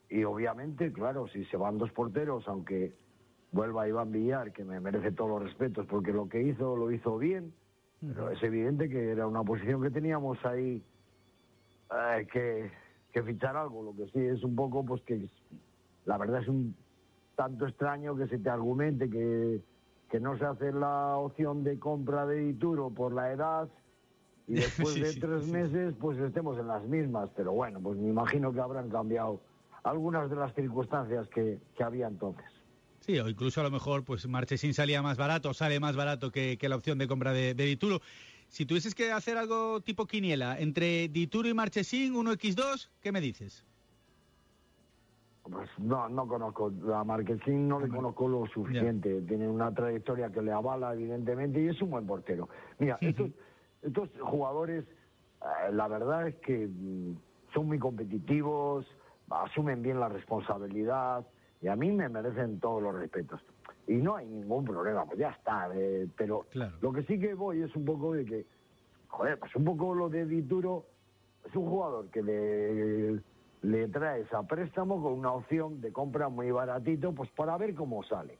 Y 0.09 0.23
obviamente, 0.23 0.91
claro, 0.91 1.27
si 1.29 1.45
se 1.45 1.57
van 1.57 1.77
dos 1.77 1.91
porteros, 1.91 2.47
aunque 2.47 2.93
vuelva 3.51 3.87
Iván 3.87 4.11
Villar, 4.11 4.51
que 4.51 4.65
me 4.65 4.79
merece 4.79 5.11
todos 5.11 5.29
los 5.29 5.43
respetos 5.43 5.85
porque 5.85 6.11
lo 6.11 6.27
que 6.27 6.41
hizo 6.41 6.75
lo 6.75 6.91
hizo 6.91 7.17
bien 7.17 7.53
pero 8.01 8.29
es 8.29 8.41
evidente 8.43 8.89
que 8.89 9.11
era 9.11 9.27
una 9.27 9.43
posición 9.43 9.81
que 9.81 9.89
teníamos 9.89 10.43
ahí 10.45 10.83
eh, 11.91 12.27
que, 12.31 12.71
que, 13.11 13.23
fichar 13.23 13.57
algo. 13.57 13.83
Lo 13.83 13.95
que 13.95 14.11
sí 14.11 14.19
es 14.19 14.43
un 14.43 14.55
poco, 14.55 14.85
pues 14.85 15.01
que 15.03 15.27
la 16.05 16.17
verdad 16.17 16.41
es 16.41 16.47
un 16.47 16.75
tanto 17.35 17.67
extraño 17.67 18.15
que 18.15 18.27
se 18.27 18.37
te 18.37 18.49
argumente 18.49 19.09
que, 19.09 19.61
que 20.09 20.19
no 20.19 20.37
se 20.37 20.45
hace 20.45 20.71
la 20.71 21.17
opción 21.17 21.63
de 21.63 21.79
compra 21.79 22.25
de 22.25 22.37
Dituro 22.39 22.89
por 22.89 23.13
la 23.13 23.31
edad 23.31 23.69
y 24.47 24.53
después 24.55 24.95
de 24.95 25.13
tres 25.19 25.47
meses 25.47 25.95
pues 25.99 26.17
estemos 26.19 26.57
en 26.59 26.67
las 26.67 26.83
mismas. 26.83 27.29
Pero 27.35 27.53
bueno, 27.53 27.79
pues 27.81 27.97
me 27.97 28.09
imagino 28.09 28.53
que 28.53 28.59
habrán 28.59 28.89
cambiado 28.89 29.41
algunas 29.83 30.29
de 30.29 30.35
las 30.35 30.53
circunstancias 30.53 31.27
que, 31.29 31.59
que 31.75 31.83
había 31.83 32.07
entonces. 32.07 32.56
Sí, 33.07 33.17
o 33.19 33.29
incluso 33.29 33.61
a 33.61 33.63
lo 33.63 33.71
mejor 33.71 34.03
pues 34.03 34.27
Marchesín 34.27 34.73
salía 34.73 35.01
más 35.01 35.17
barato, 35.17 35.53
sale 35.53 35.79
más 35.79 35.95
barato 35.95 36.29
que, 36.29 36.57
la 36.61 36.75
opción 36.75 36.97
de 36.97 37.07
compra 37.07 37.31
de, 37.31 37.53
Dituro. 37.53 38.01
Si 38.49 38.65
tuvieses 38.65 38.93
que 38.95 39.13
hacer 39.13 39.37
algo 39.37 39.79
tipo 39.79 40.05
quiniela 40.05 40.59
entre 40.59 41.07
Dituro 41.07 41.47
y 41.47 41.53
Marchesín, 41.53 42.13
1x2, 42.15 42.89
¿qué 42.99 43.13
me 43.13 43.21
dices? 43.21 43.63
Pues 45.43 45.69
no, 45.77 46.09
no 46.09 46.27
conozco. 46.27 46.73
A 46.93 47.05
Marchesín 47.05 47.69
no 47.69 47.79
le 47.79 47.87
conozco 47.87 48.27
lo 48.27 48.45
suficiente. 48.47 49.21
Tiene 49.21 49.47
una 49.47 49.73
trayectoria 49.73 50.29
que 50.29 50.41
le 50.41 50.51
avala, 50.51 50.93
evidentemente, 50.93 51.63
y 51.63 51.69
es 51.69 51.81
un 51.81 51.91
buen 51.91 52.05
portero. 52.05 52.49
Mira, 52.77 52.97
estos, 52.99 53.29
estos 53.83 54.09
jugadores, 54.19 54.83
eh, 54.83 55.71
la 55.71 55.87
verdad 55.87 56.27
es 56.27 56.35
que 56.35 56.67
mm, 56.67 57.15
son 57.53 57.67
muy 57.67 57.79
competitivos, 57.79 58.85
asumen 59.29 59.81
bien 59.81 60.01
la 60.01 60.09
responsabilidad 60.09 61.25
y 61.61 61.67
a 61.67 61.75
mí 61.75 61.91
me 61.91 62.09
merecen 62.09 62.59
todos 62.59 62.81
los 62.81 62.95
respetos. 62.95 63.41
Y 63.87 63.95
no 63.95 64.15
hay 64.15 64.27
ningún 64.27 64.65
problema, 64.65 65.05
pues 65.05 65.17
ya 65.17 65.29
está. 65.29 65.69
Eh, 65.73 66.07
pero 66.15 66.45
lo 66.81 66.91
que 66.91 67.03
sí 67.03 67.19
que 67.19 67.33
voy 67.33 67.61
es 67.61 67.75
un 67.75 67.85
poco 67.85 68.13
de 68.13 68.25
que, 68.25 68.45
joder, 69.07 69.39
pues 69.39 69.55
un 69.55 69.65
poco 69.65 69.95
lo 69.95 70.09
de 70.09 70.25
Dituro 70.25 70.85
es 71.45 71.55
un 71.55 71.67
jugador 71.67 72.09
que 72.09 72.21
le, 72.21 73.21
le 73.61 73.87
traes 73.87 74.31
a 74.33 74.43
préstamo 74.43 75.01
con 75.01 75.13
una 75.13 75.31
opción 75.31 75.81
de 75.81 75.91
compra 75.91 76.29
muy 76.29 76.51
baratito, 76.51 77.13
pues 77.13 77.29
para 77.31 77.57
ver 77.57 77.73
cómo 77.73 78.03
sale. 78.03 78.37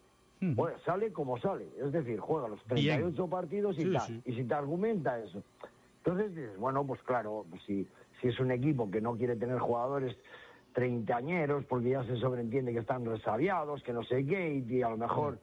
Pues 0.56 0.76
sale 0.86 1.12
como 1.12 1.40
sale, 1.40 1.68
es 1.84 1.92
decir, 1.92 2.20
juega 2.20 2.48
los 2.48 2.64
38 2.66 3.28
partidos 3.28 3.80
y 3.80 3.92
tal. 3.92 4.22
Y 4.24 4.34
si 4.34 4.44
te 4.44 4.54
argumenta 4.54 5.18
eso. 5.20 5.42
Entonces 6.04 6.36
dices, 6.36 6.58
bueno, 6.60 6.86
pues 6.86 7.02
claro, 7.02 7.48
si, 7.66 7.88
si 8.22 8.28
es 8.28 8.40
un 8.40 8.52
equipo 8.52 8.92
que 8.92 9.02
no 9.02 9.18
quiere 9.18 9.36
tener 9.36 9.58
jugadores 9.58 10.16
treintañeros, 10.78 11.66
porque 11.66 11.90
ya 11.90 12.04
se 12.04 12.18
sobreentiende 12.18 12.72
que 12.72 12.78
están 12.78 13.04
resabiados, 13.04 13.82
que 13.82 13.94
no 13.94 14.04
sé 14.04 14.24
qué, 14.24 14.64
y 14.70 14.84
a 14.84 14.90
lo 14.90 14.98
mejor... 14.98 15.40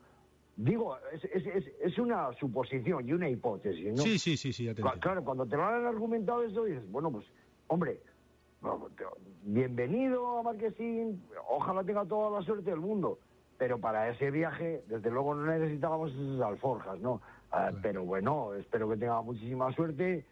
Digo, 0.57 0.97
es, 1.13 1.25
es, 1.25 1.67
es, 1.83 1.99
una 1.99 2.33
suposición 2.35 3.09
y 3.09 3.13
una 3.15 3.29
hipótesis, 3.29 3.93
¿no? 3.93 4.05
Sí, 4.05 4.21
sí, 4.21 4.37
sí, 4.37 4.53
sí, 4.53 4.73
Claro, 5.01 5.25
cuando 5.25 5.45
te 5.45 5.57
lo 5.57 5.65
han 5.65 5.85
argumentado 5.87 6.45
eso, 6.45 6.63
dices, 6.63 6.89
bueno, 6.93 7.11
pues, 7.11 7.27
hombre, 7.67 8.01
bienvenido 9.43 10.39
a 10.39 10.45
Marquesín, 10.45 11.21
ojalá 11.49 11.83
tenga 11.83 12.05
toda 12.05 12.39
la 12.39 12.47
suerte 12.47 12.71
del 12.71 12.79
mundo, 12.79 13.19
pero 13.59 13.81
para 13.81 14.09
ese 14.11 14.31
viaje, 14.31 14.85
desde 14.87 15.11
luego 15.11 15.35
no 15.35 15.47
necesitábamos 15.47 16.13
esas 16.13 16.43
alforjas, 16.43 17.01
¿no? 17.01 17.21
Ah, 17.51 17.73
pero 17.83 18.05
bueno, 18.05 18.55
espero 18.55 18.89
que 18.89 18.99
tenga 18.99 19.21
muchísima 19.23 19.75
suerte 19.75 20.25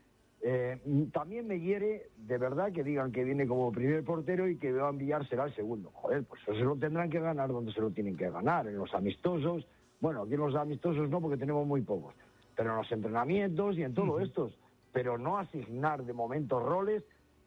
eh, 0.44 0.76
también 1.12 1.46
me 1.46 1.60
hiere 1.60 2.10
de 2.16 2.36
verdad 2.36 2.72
que 2.72 2.82
digan 2.82 3.12
que 3.12 3.22
viene 3.22 3.46
como 3.46 3.70
primer 3.70 4.02
portero 4.04 4.48
y 4.48 4.56
que 4.56 4.70
a 4.70 4.90
Villar 4.90 5.26
será 5.28 5.44
el 5.44 5.54
segundo. 5.54 5.90
Joder, 5.94 6.24
pues 6.24 6.42
eso 6.42 6.54
se 6.54 6.64
lo 6.64 6.76
tendrán 6.76 7.10
que 7.10 7.20
ganar 7.20 7.48
donde 7.48 7.72
se 7.72 7.80
lo 7.80 7.90
tienen 7.90 8.16
que 8.16 8.28
ganar, 8.28 8.66
en 8.66 8.76
los 8.76 8.92
amistosos. 8.92 9.64
Bueno, 10.00 10.22
aquí 10.22 10.34
en 10.34 10.40
los 10.40 10.56
amistosos 10.56 11.08
no, 11.08 11.20
porque 11.20 11.36
tenemos 11.36 11.64
muy 11.64 11.82
pocos. 11.82 12.14
pero 12.56 12.72
en 12.72 12.78
los 12.78 12.90
entrenamientos 12.90 13.78
y 13.78 13.84
en 13.84 13.94
todo 13.94 14.18
estos, 14.20 14.52
pero 14.92 15.16
no 15.16 15.38
asignar 15.38 16.04
de 16.04 16.12
momento 16.12 16.58
roles 16.58 17.04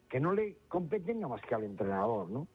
que 0.08 0.18
no 0.18 0.32
le 0.32 0.56
competen 0.68 1.20
nada 1.20 1.34
más 1.34 1.42
que 1.42 1.54
al 1.54 1.64
entrenador, 1.64 2.30
¿no? 2.30 2.48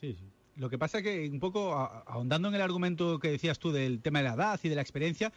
Sí, 0.00 0.14
sí. 0.14 0.24
Lo 0.56 0.68
que 0.68 0.76
pasa 0.76 0.98
es 0.98 1.04
que 1.04 1.30
un 1.30 1.38
poco 1.38 1.72
ahondando 1.72 2.48
en 2.48 2.56
el 2.56 2.60
argumento 2.60 3.20
que 3.20 3.30
decías 3.30 3.60
tú 3.60 3.70
del 3.70 4.02
tema 4.02 4.18
de 4.18 4.24
la 4.24 4.34
edad 4.34 4.60
y 4.62 4.68
de 4.68 4.74
la 4.74 4.82
experiencia, 4.82 5.32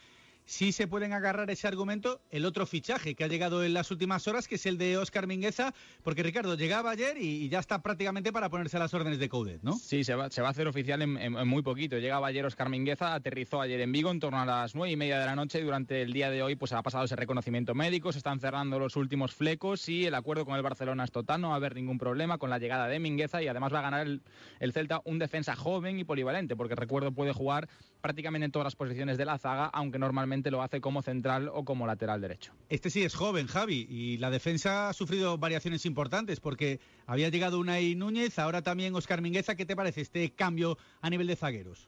sí 0.46 0.72
se 0.72 0.88
pueden 0.88 1.14
agarrar 1.14 1.50
ese 1.50 1.68
argumento 1.68 2.22
el 2.30 2.46
otro 2.46 2.66
fichaje 2.66 3.16
que 3.16 3.24
ha 3.24 3.28
llegado 3.28 3.64
en 3.64 3.74
las 3.74 3.92
últimas 3.92 4.28
horas, 4.28 4.48
que 4.48 4.56
es 4.56 4.66
el 4.66 4.78
de 4.78 4.98
Óscar 4.98 5.28
Mingueza, 5.28 5.74
porque 6.04 6.24
Ricardo 6.24 6.56
llegaba 6.56 6.92
ayer 6.92 7.18
y, 7.18 7.50
ya 7.50 7.60
está 7.60 7.82
prácticamente 7.82 8.32
para 8.32 8.50
ponerse 8.50 8.78
a 8.78 8.80
las 8.80 8.94
órdenes 8.94 9.20
de 9.20 9.30
Coudet, 9.30 9.62
¿no? 9.62 9.74
Sí, 9.74 10.04
se 10.04 10.16
va, 10.16 10.30
se 10.30 10.42
va 10.42 10.50
a 10.50 10.52
hacer 10.52 10.68
oficial 10.68 11.02
en, 11.02 11.34
muy 11.48 11.62
poquito. 11.62 11.98
Llegaba 11.98 12.28
ayer 12.28 12.46
Óscar 12.46 12.70
Mingueza, 12.70 13.14
aterrizó 13.14 13.62
ayer 13.62 13.82
en 13.82 13.92
Vigo 13.92 14.12
en 14.12 14.20
torno 14.20 14.40
a 14.40 14.46
las 14.46 14.76
nueve 14.76 14.92
y 14.92 14.96
media 14.96 15.20
de 15.20 15.26
la 15.26 15.36
noche 15.36 15.62
durante 15.62 16.02
el 16.02 16.14
día 16.14 16.30
de 16.30 16.44
hoy 16.44 16.56
pues 16.56 16.72
ha 16.74 16.82
pasado 16.82 17.06
ese 17.06 17.16
reconocimiento 17.16 17.74
médico, 17.76 18.12
se 18.12 18.20
están 18.20 18.40
cerrando 18.40 18.80
los 18.80 18.96
últimos 18.96 19.34
flecos 19.34 19.88
y 19.90 20.06
el 20.06 20.16
acuerdo 20.16 20.46
con 20.46 20.56
el 20.56 20.62
Barcelona 20.62 21.04
es 21.04 21.12
total, 21.12 21.42
no 21.42 21.50
va 21.50 21.56
a 21.56 21.58
haber 21.58 21.76
ningún 21.76 21.98
problema 21.98 22.38
con 22.38 22.50
la 22.50 22.60
llegada 22.60 22.88
de 22.88 23.00
Mingueza 23.00 23.42
y 23.42 23.48
además 23.48 23.74
va 23.74 23.80
a 23.80 23.84
ganar 23.84 24.08
el, 24.08 24.22
el 24.60 24.74
Celta 24.74 25.02
un 25.06 25.20
defensa 25.20 25.56
joven 25.56 26.00
y 26.00 26.04
polivalente, 26.04 26.56
porque 26.56 26.76
recuerdo 26.76 27.12
puede 27.12 27.34
jugar 27.34 27.68
prácticamente 28.02 28.46
en 28.46 28.52
todas 28.52 28.66
las 28.66 28.76
posiciones 28.76 29.18
de 29.18 29.26
la 29.26 29.38
zaga, 29.38 29.68
aunque 29.68 30.00
normalmente 30.00 30.52
lo 30.52 30.62
hace 30.62 30.82
como 30.82 31.02
central 31.02 31.50
o 31.54 31.64
como 31.64 31.88
lateral 31.88 32.22
derecho. 32.22 32.54
Este 32.70 32.90
sí 32.90 33.04
es 33.04 33.16
joven, 33.16 33.48
Javi, 33.48 33.86
y 33.90 34.18
la 34.18 34.30
defensa 34.30 34.90
ha 34.90 34.94
sufrido 34.94 35.38
variaciones 35.38 35.86
importantes 35.86 36.40
porque 36.40 36.80
había 37.06 37.30
llegado 37.30 37.60
Unai 37.60 37.96
Núñez, 37.96 38.40
ahora 38.40 38.62
también 38.62 38.96
Oscar 38.96 39.22
Mingueza. 39.22 39.56
¿Qué 39.56 39.66
te 39.66 39.76
parece 39.76 40.02
este 40.02 40.32
cambio 40.32 40.78
a 41.02 41.10
nivel 41.10 41.28
de 41.28 41.36
zagueros? 41.36 41.88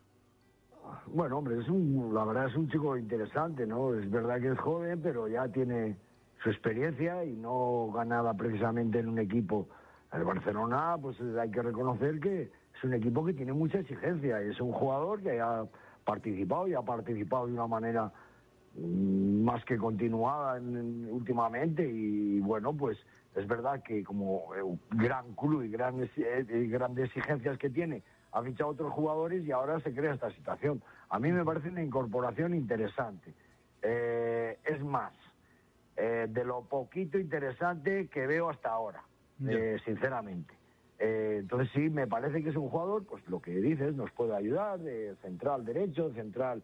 Bueno, 1.08 1.38
hombre, 1.38 1.60
es 1.60 1.68
un, 1.68 2.14
la 2.14 2.24
verdad 2.24 2.48
es 2.48 2.56
un 2.56 2.70
chico 2.70 2.98
interesante, 2.98 3.66
¿no? 3.66 3.94
Es 3.94 4.10
verdad 4.10 4.40
que 4.40 4.52
es 4.52 4.60
joven, 4.60 5.02
pero 5.02 5.28
ya 5.28 5.48
tiene 5.48 5.98
su 6.44 6.50
experiencia 6.50 7.24
y 7.24 7.34
no 7.34 7.92
ganaba 7.94 8.34
precisamente 8.34 9.00
en 9.00 9.10
un 9.10 9.20
equipo. 9.20 9.68
El 10.12 10.24
Barcelona, 10.24 10.96
pues 11.02 11.18
hay 11.40 11.50
que 11.50 11.62
reconocer 11.62 12.20
que 12.20 12.44
es 12.44 12.84
un 12.84 12.94
equipo 12.94 13.26
que 13.26 13.34
tiene 13.34 13.54
mucha 13.54 13.80
exigencia 13.80 14.44
y 14.44 14.50
es 14.50 14.60
un 14.60 14.72
jugador 14.72 15.22
que 15.22 15.40
ha 15.40 15.66
participado 16.04 16.68
y 16.68 16.74
ha 16.74 16.82
participado 16.82 17.48
de 17.48 17.54
una 17.54 17.68
manera 17.68 18.12
Mm, 18.76 19.44
más 19.44 19.64
que 19.66 19.78
continuada 19.78 20.60
últimamente 20.60 21.88
y 21.88 22.40
bueno, 22.40 22.74
pues 22.74 22.98
es 23.36 23.48
verdad 23.48 23.84
que 23.84 24.04
como 24.04 24.46
eh, 24.56 24.78
gran 24.92 25.36
club 25.36 25.62
y 25.62 25.70
grandes, 25.70 26.10
eh, 26.18 26.44
grandes 26.70 27.06
exigencias 27.06 27.58
que 27.60 27.70
tiene, 27.70 28.02
ha 28.32 28.42
fichado 28.42 28.72
otros 28.72 28.92
jugadores 28.92 29.46
y 29.46 29.52
ahora 29.52 29.80
se 29.82 29.94
crea 29.94 30.14
esta 30.14 30.32
situación. 30.32 30.82
A 31.10 31.20
mí 31.20 31.32
me 31.32 31.46
parece 31.46 31.70
una 31.70 31.84
incorporación 31.84 32.56
interesante. 32.56 33.34
Eh, 33.84 34.58
es 34.64 34.84
más, 34.84 35.14
de 35.96 36.44
lo 36.44 36.62
poquito 36.64 37.20
interesante 37.20 38.08
que 38.08 38.26
veo 38.26 38.50
hasta 38.50 38.70
ahora, 38.70 39.04
sinceramente. 39.86 40.56
Entonces 41.04 41.70
sí, 41.74 41.90
me 41.90 42.08
parece 42.08 42.42
que 42.42 42.50
es 42.50 42.56
un 42.56 42.70
jugador, 42.70 43.06
pues 43.06 43.28
lo 43.28 43.42
que 43.42 43.52
dices, 43.52 43.94
nos 43.96 44.12
puede 44.12 44.36
ayudar, 44.36 44.80
de 44.80 45.16
central 45.22 45.66
derecho, 45.66 46.14
central 46.14 46.64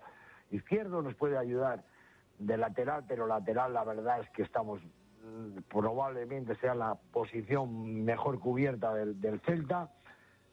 izquierdo, 0.51 1.01
nos 1.01 1.13
puede 1.15 1.37
ayudar 1.37 1.83
de 2.37 2.57
lateral, 2.57 3.03
pero 3.07 3.27
lateral 3.27 3.73
la 3.73 3.83
verdad 3.83 4.21
es 4.21 4.29
que 4.29 4.43
estamos 4.43 4.81
mm, 4.81 5.59
probablemente 5.69 6.55
sea 6.55 6.73
la 6.73 6.95
posición 7.11 8.05
mejor 8.05 8.39
cubierta 8.39 8.93
del, 8.93 9.41
Celta. 9.45 9.91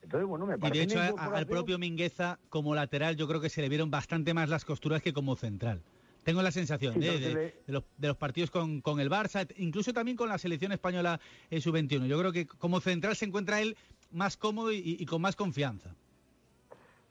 Entonces, 0.02 0.28
bueno, 0.28 0.47
me 0.47 0.59
parece 0.59 0.76
y 0.76 0.87
de 0.87 1.07
hecho, 1.07 1.19
al 1.19 1.47
propio 1.47 1.78
Mingueza 1.78 2.38
como 2.49 2.75
lateral 2.75 3.16
yo 3.16 3.28
creo 3.28 3.40
que 3.40 3.49
se 3.49 3.62
le 3.62 3.69
vieron 3.69 3.90
bastante 3.90 4.35
más 4.35 4.49
las 4.49 4.64
costuras 4.64 5.00
que 5.00 5.12
como 5.12 5.37
central. 5.37 5.83
Tengo 6.26 6.42
la 6.42 6.50
sensación 6.50 7.00
¿eh? 7.00 7.21
de, 7.21 7.54
los, 7.68 7.85
de, 7.97 8.09
los, 8.09 8.16
partidos 8.16 8.50
con, 8.50 8.80
con, 8.80 8.99
el 8.99 9.09
Barça, 9.09 9.49
incluso 9.59 9.92
también 9.92 10.16
con 10.16 10.28
la 10.28 10.38
selección 10.38 10.73
española 10.73 11.21
en 11.50 11.61
su 11.61 11.71
21. 11.71 12.04
Yo 12.06 12.18
creo 12.18 12.33
que 12.33 12.49
como 12.49 12.80
central 12.80 13.14
se 13.14 13.26
encuentra 13.26 13.61
él 13.61 13.76
más 14.11 14.37
cómodo 14.37 14.73
y 14.73 15.06
con 15.06 15.23
más 15.23 15.37
confianza. 15.37 15.95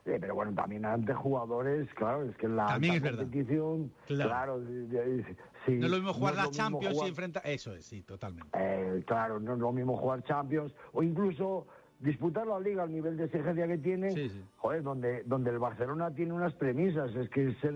Sí, 0.06 0.12
pero 0.20 0.36
bueno, 0.36 0.54
también 0.54 0.86
ante 0.86 1.16
jugadores, 1.16 1.88
claro, 1.96 2.30
es 2.30 2.38
que 2.38 2.48
la 2.48 2.68
competición, 2.68 3.92
claro, 4.06 4.60
no 4.60 5.86
es 5.86 5.90
lo 5.90 5.96
mismo 5.98 6.14
jugar 6.14 6.36
la 6.36 6.52
Champions 6.52 7.00
y 7.04 7.08
enfrentar, 7.08 7.42
eso 7.44 7.74
es, 7.74 7.86
sí, 7.86 8.04
totalmente. 8.04 8.50
Eh, 8.54 9.02
claro, 9.08 9.40
no 9.40 9.54
es 9.54 9.60
lo 9.60 9.72
mismo 9.72 9.98
jugar 9.98 10.24
Champions 10.24 10.76
o 10.94 11.02
incluso 11.02 11.66
disputar 12.00 12.46
la 12.46 12.60
liga 12.60 12.84
al 12.84 12.92
nivel 12.92 13.18
de 13.18 13.26
exigencia 13.26 13.68
que 13.68 13.78
tiene, 13.78 14.30
joder, 14.58 14.84
donde, 14.84 15.24
donde 15.24 15.50
el 15.52 15.60
Barcelona 15.60 16.14
tiene 16.14 16.34
unas 16.34 16.54
premisas, 16.54 17.16
es 17.16 17.30
que 17.30 17.54
ser, 17.56 17.74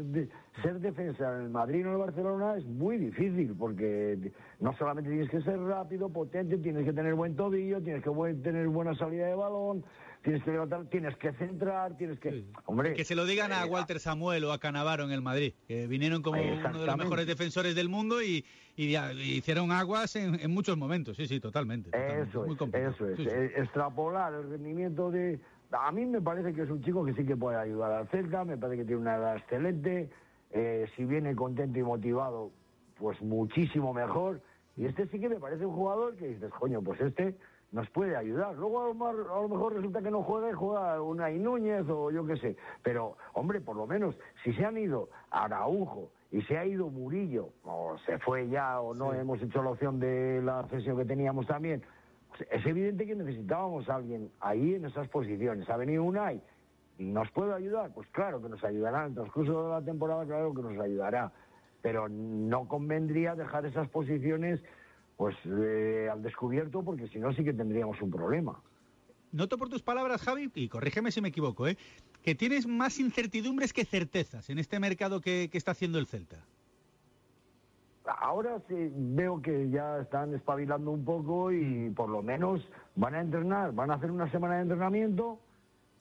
ser 0.62 0.80
defensa 0.80 1.36
en 1.36 1.44
el 1.44 1.50
Madrid 1.50 1.86
o 1.86 1.90
en 1.90 1.94
el 1.94 2.00
Barcelona 2.00 2.58
es 2.58 2.66
muy 2.66 2.98
difícil, 2.98 3.56
porque 3.58 4.32
no 4.60 4.74
solamente 4.74 5.10
tienes 5.10 5.30
que 5.30 5.42
ser 5.42 5.60
rápido, 5.60 6.10
potente, 6.10 6.58
tienes 6.58 6.86
que 6.86 6.94
tener 6.94 7.16
buen 7.16 7.36
tobillo, 7.36 7.82
tienes 7.82 8.04
que 8.04 8.12
tener 8.44 8.68
buena 8.68 8.94
salida 8.96 9.28
de 9.28 9.36
balón, 9.36 9.84
tienes 10.22 10.44
que 10.44 10.52
levantar, 10.52 10.86
tienes 10.86 11.16
que 11.18 11.32
centrar, 11.34 11.96
tienes 11.98 12.20
que... 12.20 12.44
Hombre, 12.66 12.94
que 12.94 13.06
se 13.06 13.16
lo 13.16 13.26
digan 13.26 13.52
a 13.52 13.66
eh, 13.66 13.70
Walter 13.70 14.00
Samuel 14.00 14.44
o 14.46 14.52
a 14.52 14.60
Canavaro 14.60 15.04
en 15.04 15.12
el 15.12 15.22
Madrid, 15.22 15.54
que 15.68 15.88
vinieron 15.88 16.22
como 16.22 16.42
uno 16.42 16.80
de 16.80 16.86
los 16.86 16.98
mejores 16.98 17.26
defensores 17.26 17.76
del 17.76 17.90
mundo 17.90 18.22
y, 18.22 18.46
hicieron 18.76 19.72
aguas 19.72 20.16
en, 20.16 20.52
muchos 20.52 20.78
momentos, 20.78 21.18
sí, 21.18 21.28
sí, 21.28 21.40
totalmente. 21.40 21.90
Eso 21.92 22.46
es, 22.46 22.74
eso 22.74 23.10
es, 23.10 23.20
eh, 23.20 23.54
extrapolar 23.58 24.34
el 24.34 24.50
rendimiento 24.50 25.12
de... 25.12 25.40
A 25.72 25.92
mí 25.92 26.06
me 26.06 26.22
parece 26.22 26.54
que 26.54 26.64
es 26.64 26.70
un 26.70 26.82
chico 26.82 27.06
que 27.06 27.14
sí 27.14 27.26
que 27.26 27.36
puede 27.36 27.58
ayudar 27.58 27.92
al 27.92 28.08
Celta, 28.10 28.44
me 28.44 28.58
parece 28.58 28.80
que 28.80 28.86
tiene 28.86 29.02
una 29.02 29.18
edad 29.18 29.38
excelente, 29.38 30.10
eh, 30.52 30.88
si 30.96 31.06
viene 31.06 31.36
contento 31.36 31.78
y 31.78 31.84
motivado, 31.84 32.52
pues 32.98 33.22
muchísimo 33.22 33.94
mejor. 33.94 34.42
Y 34.78 34.86
este 34.86 35.08
sí 35.08 35.20
que 35.20 35.30
me 35.30 35.36
parece 35.36 35.66
un 35.66 35.76
jugador 35.76 36.16
que 36.16 36.28
dices, 36.30 36.50
coño, 36.58 36.82
pues 36.82 37.00
este 37.02 37.36
nos 37.72 37.90
puede 37.90 38.16
ayudar. 38.16 38.56
Luego 38.56 38.82
a 38.82 38.88
lo, 39.14 39.48
mejor, 39.48 39.74
resulta 39.74 40.02
que 40.02 40.12
no 40.12 40.24
juega 40.24 40.50
y 40.50 40.54
juega 40.54 41.02
una 41.02 41.30
Núñez 41.30 41.88
o 41.90 42.12
yo 42.12 42.26
qué 42.26 42.38
sé. 42.38 42.56
Pero, 42.84 43.18
hombre, 43.34 43.62
por 43.62 43.76
lo 43.76 43.86
menos, 43.86 44.16
si 44.44 44.54
se 44.54 44.66
han 44.66 44.78
ido 44.78 45.10
Araujo 45.30 46.10
y 46.32 46.42
se 46.44 46.58
ha 46.58 46.66
ido 46.66 46.90
Murillo, 46.90 47.50
o 47.64 47.98
se 48.06 48.18
fue 48.20 48.48
ya 48.50 48.80
o 48.82 48.94
no 48.94 49.14
hemos 49.14 49.42
hecho 49.42 49.64
la 49.64 49.72
opción 49.72 50.00
de 50.00 50.42
la 50.44 50.64
cesión 50.70 50.98
que 50.98 51.06
teníamos 51.06 51.48
también, 51.48 51.84
pues 52.30 52.48
es 52.52 52.66
evidente 52.66 53.06
que 53.06 53.16
necesitábamos 53.16 53.90
a 53.90 53.96
alguien 53.96 54.32
ahí 54.40 54.76
en 54.76 54.86
esas 54.86 55.08
posiciones. 55.10 55.70
Ha 55.70 55.78
venido 55.78 56.04
Unai, 56.04 56.42
¿nos 56.98 57.30
puede 57.32 57.54
ayudar? 57.54 57.92
Pues 57.94 58.08
claro 58.10 58.42
que 58.42 58.50
nos 58.50 58.64
ayudará. 58.64 59.02
En 59.02 59.10
el 59.10 59.16
transcurso 59.16 59.64
de 59.64 59.70
la 59.70 59.82
temporada, 59.82 60.26
claro 60.26 60.54
que 60.54 60.62
nos 60.62 60.80
ayudará. 60.80 61.32
Pero 61.82 62.10
no 62.10 62.68
convendría 62.68 63.36
dejar 63.36 63.66
esas 63.66 63.88
posiciones 63.90 64.60
pues 65.20 65.36
eh, 65.44 66.08
al 66.10 66.24
descubierto, 66.24 66.82
porque 66.82 67.10
si 67.10 67.20
no 67.20 67.34
sí 67.34 67.44
que 67.44 67.52
tendríamos 67.52 68.02
un 68.02 68.10
problema. 68.10 68.58
Noto 69.34 69.58
por 69.58 69.68
tus 69.68 69.82
palabras, 69.82 70.22
Javi, 70.22 70.50
y 70.56 70.70
corrígeme 70.70 71.12
si 71.12 71.20
me 71.20 71.28
equivoco, 71.28 71.68
¿eh? 71.68 71.78
que 72.24 72.36
tienes 72.36 72.66
más 72.66 73.02
incertidumbres 73.02 73.74
que 73.74 73.84
certezas 73.84 74.50
en 74.50 74.60
este 74.60 74.80
mercado 74.80 75.20
que, 75.20 75.50
está 75.52 75.72
haciendo 75.72 76.00
el 76.00 76.08
Celta. 76.08 76.38
Ahora 78.06 78.62
sí 78.70 78.94
veo 78.96 79.42
que 79.42 79.70
ya 79.70 80.00
están 80.00 80.34
espabilando 80.34 80.92
un 80.92 81.04
poco 81.04 81.52
y 81.52 81.90
por 81.90 82.10
lo 82.10 82.24
menos 82.24 82.66
van 82.96 83.16
a 83.16 83.20
entrenar, 83.20 83.74
van 83.74 83.92
a 83.92 83.96
hacer 83.96 84.12
una 84.12 84.32
semana 84.32 84.56
de 84.56 84.62
entrenamiento 84.62 85.38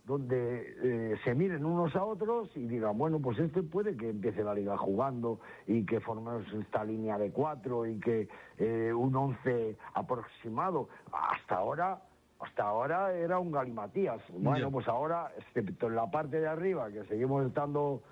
donde 0.08 0.74
eh, 0.82 1.16
se 1.22 1.34
miren 1.34 1.66
unos 1.66 1.94
a 1.94 2.02
otros 2.02 2.50
y 2.56 2.66
digan, 2.66 2.96
bueno, 2.96 3.20
pues 3.20 3.38
este 3.38 3.62
puede 3.62 3.94
que 3.94 4.08
empiece 4.08 4.42
la 4.42 4.54
liga 4.54 4.78
jugando 4.78 5.38
y 5.66 5.84
que 5.84 6.00
formemos 6.00 6.50
esta 6.54 6.82
línea 6.82 7.18
de 7.18 7.30
cuatro 7.30 7.84
y 7.84 8.00
que 8.00 8.26
eh, 8.56 8.90
un 8.90 9.14
once 9.14 9.76
aproximado. 9.92 10.88
Hasta 11.12 11.56
ahora, 11.56 12.02
hasta 12.40 12.62
ahora 12.62 13.12
era 13.12 13.38
un 13.38 13.52
galimatías. 13.52 14.22
Bueno, 14.32 14.70
pues 14.70 14.88
ahora, 14.88 15.30
excepto 15.36 15.88
en 15.88 15.96
la 15.96 16.10
parte 16.10 16.40
de 16.40 16.48
arriba, 16.48 16.90
que 16.90 17.04
seguimos 17.04 17.46
estando 17.46 18.02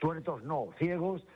tuertos, 0.00 0.42
no, 0.44 0.70
ciegos, 0.78 1.26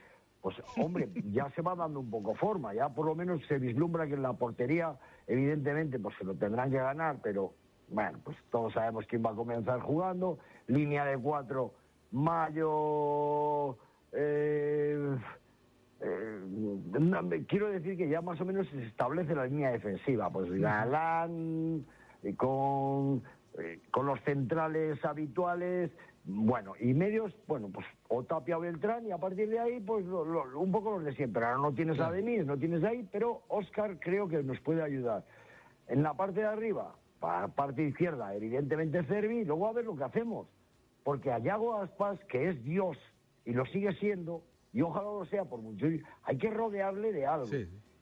pues 0.40 0.56
hombre, 0.78 1.10
ya 1.32 1.50
se 1.50 1.60
va 1.60 1.74
dando 1.74 2.00
un 2.00 2.08
poco 2.08 2.34
forma, 2.34 2.72
ya 2.72 2.88
por 2.88 3.04
lo 3.04 3.14
menos 3.14 3.42
se 3.46 3.58
vislumbra 3.58 4.06
que 4.06 4.14
en 4.14 4.22
la 4.22 4.32
portería, 4.32 4.96
evidentemente, 5.26 5.98
pues 5.98 6.16
se 6.16 6.24
lo 6.24 6.34
tendrán 6.34 6.70
que 6.70 6.78
ganar, 6.78 7.18
pero 7.22 7.52
bueno, 7.90 8.18
pues 8.24 8.36
todos 8.50 8.72
sabemos 8.72 9.06
quién 9.06 9.24
va 9.24 9.30
a 9.30 9.34
comenzar 9.34 9.80
jugando. 9.80 10.38
Línea 10.66 11.04
de 11.04 11.18
cuatro, 11.18 11.74
Mayo. 12.12 13.76
Eh, 14.12 15.16
eh, 16.00 17.44
quiero 17.48 17.68
decir 17.68 17.96
que 17.96 18.08
ya 18.08 18.20
más 18.20 18.40
o 18.40 18.44
menos 18.44 18.68
se 18.68 18.86
establece 18.86 19.34
la 19.34 19.46
línea 19.46 19.70
defensiva. 19.70 20.30
Pues 20.30 20.50
Galán, 20.52 21.84
eh, 22.22 22.34
con, 22.36 23.22
con 23.90 24.06
los 24.06 24.20
centrales 24.22 25.02
habituales. 25.04 25.90
Bueno, 26.30 26.74
y 26.78 26.92
medios, 26.92 27.34
bueno, 27.46 27.70
pues 27.72 27.86
o 28.08 28.22
Tapia 28.22 28.58
o 28.58 28.60
Beltrán, 28.60 29.06
y 29.06 29.12
a 29.12 29.16
partir 29.16 29.48
de 29.48 29.58
ahí, 29.58 29.80
pues 29.80 30.04
un 30.04 30.70
poco 30.70 30.90
los 30.90 31.04
de 31.04 31.14
siempre. 31.14 31.42
Ahora 31.42 31.56
no 31.56 31.72
tienes 31.72 31.98
a 32.00 32.10
Denis, 32.10 32.44
no 32.44 32.58
tienes 32.58 32.84
ahí, 32.84 33.08
pero 33.10 33.44
Oscar 33.48 33.98
creo 33.98 34.28
que 34.28 34.42
nos 34.42 34.60
puede 34.60 34.82
ayudar. 34.82 35.24
En 35.86 36.02
la 36.02 36.12
parte 36.12 36.40
de 36.40 36.46
arriba, 36.46 36.94
para 37.20 37.48
parte 37.48 37.82
izquierda, 37.82 38.34
evidentemente 38.34 39.02
Cervi, 39.04 39.40
y 39.40 39.44
luego 39.44 39.68
a 39.68 39.72
ver 39.72 39.84
lo 39.84 39.96
que 39.96 40.04
hacemos. 40.04 40.46
Porque 41.04 41.32
a 41.32 41.38
Yago 41.38 41.80
Aspas, 41.80 42.18
que 42.24 42.50
es 42.50 42.62
Dios 42.64 42.96
y 43.44 43.52
lo 43.52 43.64
sigue 43.66 43.92
siendo, 43.94 44.42
y 44.72 44.82
ojalá 44.82 45.06
lo 45.06 45.24
sea 45.26 45.44
por 45.44 45.60
mucho. 45.60 45.86
Hay 46.22 46.36
que 46.38 46.50
rodearle 46.50 47.12
de 47.12 47.26
algo. 47.26 47.48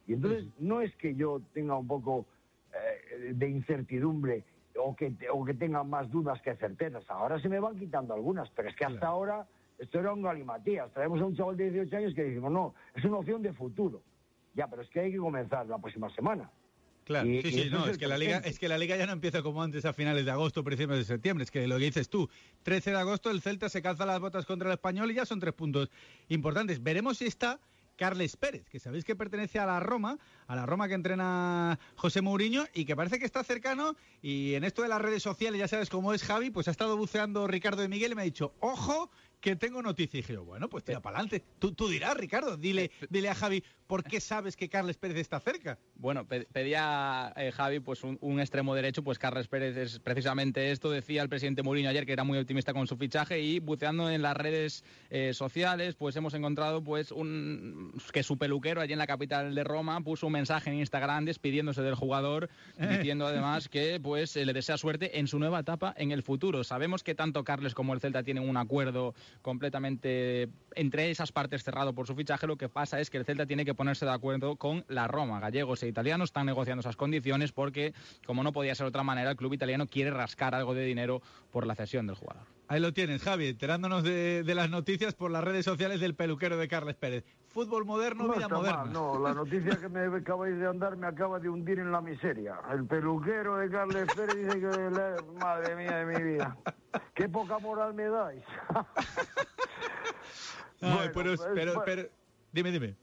Y 0.07 0.13
entonces 0.13 0.47
no 0.59 0.81
es 0.81 0.95
que 0.97 1.15
yo 1.15 1.41
tenga 1.53 1.77
un 1.77 1.87
poco 1.87 2.27
eh, 2.73 3.33
de 3.33 3.49
incertidumbre 3.49 4.45
o 4.79 4.95
que, 4.95 5.17
o 5.33 5.45
que 5.45 5.55
tenga 5.55 5.83
más 5.85 6.11
dudas 6.11 6.41
que 6.43 6.55
certezas. 6.57 7.09
Ahora 7.09 7.41
se 7.41 7.49
me 7.49 7.61
van 7.61 7.79
quitando 7.79 8.15
algunas, 8.15 8.51
pero 8.51 8.69
es 8.69 8.77
que 8.77 8.85
hasta 8.85 9.07
ahora 9.07 9.47
esto 9.79 10.01
era 10.01 10.13
un 10.13 10.23
galimatías. 10.23 10.93
Traemos 10.93 11.21
a 11.21 11.27
un 11.27 11.35
chaval 11.35 11.57
de 11.57 11.71
18 11.71 11.97
años 11.97 12.15
que 12.15 12.25
decimos, 12.25 12.53
no, 12.53 12.75
es 12.95 13.05
una 13.05 13.19
opción 13.19 13.43
de 13.43 13.53
futuro. 13.53 14.03
Ya, 14.55 14.69
pero 14.69 14.83
es 14.83 14.89
que 14.91 15.01
hay 15.01 15.13
que 15.13 15.19
comenzar 15.19 15.67
la 15.67 15.79
próxima 15.79 16.09
semana. 16.11 16.51
Claro, 17.07 17.29
sí, 17.29 17.53
sí, 17.53 17.69
no, 17.71 17.87
es, 17.87 17.99
que 17.99 18.09
la 18.09 18.19
liga, 18.19 18.39
es 18.39 18.59
que 18.59 18.69
la 18.69 18.77
liga 18.77 18.97
ya 18.97 19.07
no 19.07 19.13
empieza 19.13 19.41
como 19.41 19.63
antes 19.63 19.85
a 19.85 19.93
finales 19.93 20.25
de 20.25 20.33
agosto, 20.33 20.65
principios 20.65 20.99
de 20.99 21.05
septiembre. 21.05 21.45
Es 21.45 21.53
que 21.53 21.69
lo 21.69 21.79
que 21.79 21.85
dices 21.85 22.09
tú, 22.09 22.29
13 22.65 22.91
de 22.91 22.97
agosto 22.99 23.31
el 23.31 23.41
Celta 23.41 23.69
se 23.69 23.81
calza 23.81 24.05
las 24.05 24.19
botas 24.19 24.45
contra 24.45 24.69
el 24.69 24.75
español 24.75 25.13
y 25.13 25.15
ya 25.15 25.25
son 25.25 25.39
tres 25.39 25.55
puntos 25.55 25.89
importantes. 26.29 26.83
Veremos 26.83 27.19
si 27.19 27.27
está 27.27 27.61
Carles 27.95 28.37
Pérez, 28.37 28.69
que 28.69 28.81
sabéis 28.81 29.05
que 29.05 29.15
pertenece 29.15 29.61
a 29.61 29.67
la 29.67 29.79
Roma, 29.79 30.19
a 30.49 30.57
la 30.57 30.67
Roma 30.67 30.89
que 30.89 30.95
entrena 30.95 31.79
José 31.95 32.23
Mourinho 32.23 32.65
y 32.75 32.85
que 32.85 32.97
parece 32.97 33.21
que 33.21 33.25
está 33.25 33.45
cercano. 33.45 33.95
Y 34.21 34.55
en 34.55 34.65
esto 34.65 34.83
de 34.83 34.89
las 34.89 35.01
redes 35.01 35.23
sociales, 35.23 35.61
ya 35.61 35.69
sabes 35.69 35.89
cómo 35.89 36.13
es 36.13 36.25
Javi, 36.25 36.51
pues 36.51 36.67
ha 36.67 36.73
estado 36.73 36.97
buceando 36.97 37.47
Ricardo 37.47 37.83
de 37.83 37.89
Miguel 37.89 38.13
y 38.13 38.15
me 38.17 38.23
ha 38.23 38.25
dicho, 38.25 38.53
ojo, 38.59 39.11
que 39.41 39.57
tengo 39.57 39.83
noticia. 39.83 40.19
Y 40.19 40.23
dije, 40.23 40.37
bueno, 40.37 40.69
pues 40.69 40.85
tira 40.85 41.01
para 41.01 41.19
adelante. 41.19 41.43
Tú, 41.59 41.73
tú 41.73 41.89
dirás, 41.89 42.17
Ricardo, 42.17 42.57
dile, 42.57 42.91
dile 43.11 43.29
a 43.29 43.35
Javi, 43.35 43.63
¿por 43.87 44.05
qué 44.05 44.21
sabes 44.21 44.57
que 44.57 44.69
Carles 44.69 44.97
Pérez 44.97 45.19
está 45.19 45.41
cerca? 45.41 45.79
Bueno, 45.95 46.27
pedía 46.27 47.33
eh, 47.37 47.53
Javi 47.53 47.81
pues 47.81 48.03
un, 48.05 48.41
extremo 48.41 48.75
derecho, 48.75 49.03
pues 49.03 49.19
Carles 49.19 49.49
Pérez 49.49 49.77
es 49.77 49.99
precisamente 49.99 50.71
esto. 50.71 50.91
Decía 50.91 51.23
el 51.23 51.29
presidente 51.29 51.63
Mourinho 51.63 51.89
ayer 51.89 52.07
que 52.07 52.13
era 52.13 52.25
muy 52.25 52.39
optimista 52.39 52.73
con 52.73 52.87
su 52.87 52.97
fichaje 52.97 53.41
y 53.41 53.61
buceando 53.61 54.11
en 54.11 54.23
las 54.23 54.37
redes 54.37 54.85
eh, 55.11 55.33
sociales, 55.33 55.95
pues 55.95 56.17
hemos 56.17 56.35
encontrado 56.35 56.83
pues 56.83 57.13
un 57.13 57.93
que 58.13 58.23
su 58.23 58.39
peluquero 58.39 58.81
allí 58.81 58.93
en 58.93 58.99
la 58.99 59.07
capital 59.07 59.55
de 59.55 59.65
Roma 59.65 60.01
puso 60.01 60.27
un 60.27 60.33
mensaje 60.33 60.71
en 60.71 60.79
Instagram 60.79 61.25
despidiéndose 61.25 61.83
del 61.83 61.95
jugador, 61.95 62.49
diciendo 62.79 63.27
además 63.27 63.69
que 63.69 64.01
pues 64.01 64.37
le 64.37 64.53
desea 64.53 64.77
suerte 64.77 65.19
en 65.19 65.27
su 65.27 65.39
nueva 65.39 65.61
etapa 65.61 65.95
en 65.97 66.11
el 66.11 66.23
futuro. 66.23 66.65
Sabemos 66.65 67.03
que 67.03 67.15
tanto 67.15 67.45
Carles 67.45 67.75
como 67.75 67.95
el 67.95 68.01
Celta 68.01 68.23
tienen 68.23 68.49
un 68.49 68.57
acuerdo 68.57 69.15
completamente 69.43 70.49
entre 70.75 71.11
esas 71.11 71.33
partes 71.33 71.65
cerrado 71.65 71.95
por 71.95 72.07
su 72.07 72.15
fichaje. 72.15 72.47
Lo 72.47 72.57
que 72.57 72.69
pasa 72.69 73.01
es 73.01 73.11
que 73.11 73.19
el 73.19 73.25
Celta 73.25 73.47
tiene 73.47 73.65
que 73.65 73.75
ponerse 73.75 74.05
de 74.05 74.13
acuerdo 74.13 74.57
con 74.57 74.85
la 74.89 75.09
Roma. 75.09 75.41
Gallegos 75.41 75.83
e 75.83 75.89
italianos 75.89 76.29
están 76.31 76.47
negociando 76.47 76.81
esas 76.81 76.97
condiciones 76.97 77.53
porque, 77.53 77.95
como 78.27 78.43
no 78.43 78.53
podía 78.53 78.75
ser 78.75 78.85
de 78.85 78.89
otra 78.89 79.03
manera, 79.03 79.31
el 79.31 79.37
club 79.37 79.55
italiano 79.55 79.87
quiere 79.87 80.11
rascar 80.11 80.55
algo 80.55 80.75
de 80.75 80.85
dinero 80.85 81.23
por 81.51 81.67
la 81.67 81.75
cesión 81.75 82.07
del 82.07 82.17
jugador. 82.17 82.56
Ahí 82.69 82.81
lo 82.81 82.93
tienes, 82.93 83.23
Javi, 83.23 83.47
enterándonos 83.49 84.03
de, 84.03 84.43
las 84.55 84.69
noticias 84.71 85.15
por 85.15 85.31
las 85.31 85.45
redes 85.45 85.65
sociales 85.65 86.01
del 86.01 86.17
peluquero 86.17 86.57
de 86.57 86.67
Carles 86.67 86.97
Pérez. 86.97 87.25
Fútbol 87.49 87.85
moderno, 87.85 88.29
vida 88.29 88.49
moderna. 88.49 88.87
no, 88.87 89.21
la 89.21 89.33
noticia 89.33 89.77
que 89.77 89.89
me 89.89 90.07
acabáis 90.17 90.59
de 90.59 90.67
andar 90.67 90.97
me 90.97 91.07
acaba 91.07 91.39
de 91.39 91.49
hundir 91.49 91.79
en 91.79 91.93
la 91.93 92.01
miseria. 92.01 92.59
El 92.73 92.85
peluquero 92.87 93.57
de 93.57 93.71
Carles 93.71 94.13
Pérez 94.15 94.37
dice 94.37 94.61
que... 94.61 94.67
Madre 95.41 95.77
mía 95.77 95.99
de 95.99 96.07
mi 96.07 96.23
vida. 96.33 96.57
Qué 97.15 97.29
poca 97.29 97.61
moral 97.61 97.95
me 97.95 98.09
dais. 98.09 98.43
Ay, 100.81 101.11
pero, 101.15 101.35
pero, 101.55 101.83
pero, 101.85 102.03
dime, 102.53 102.73
dime. 102.73 102.97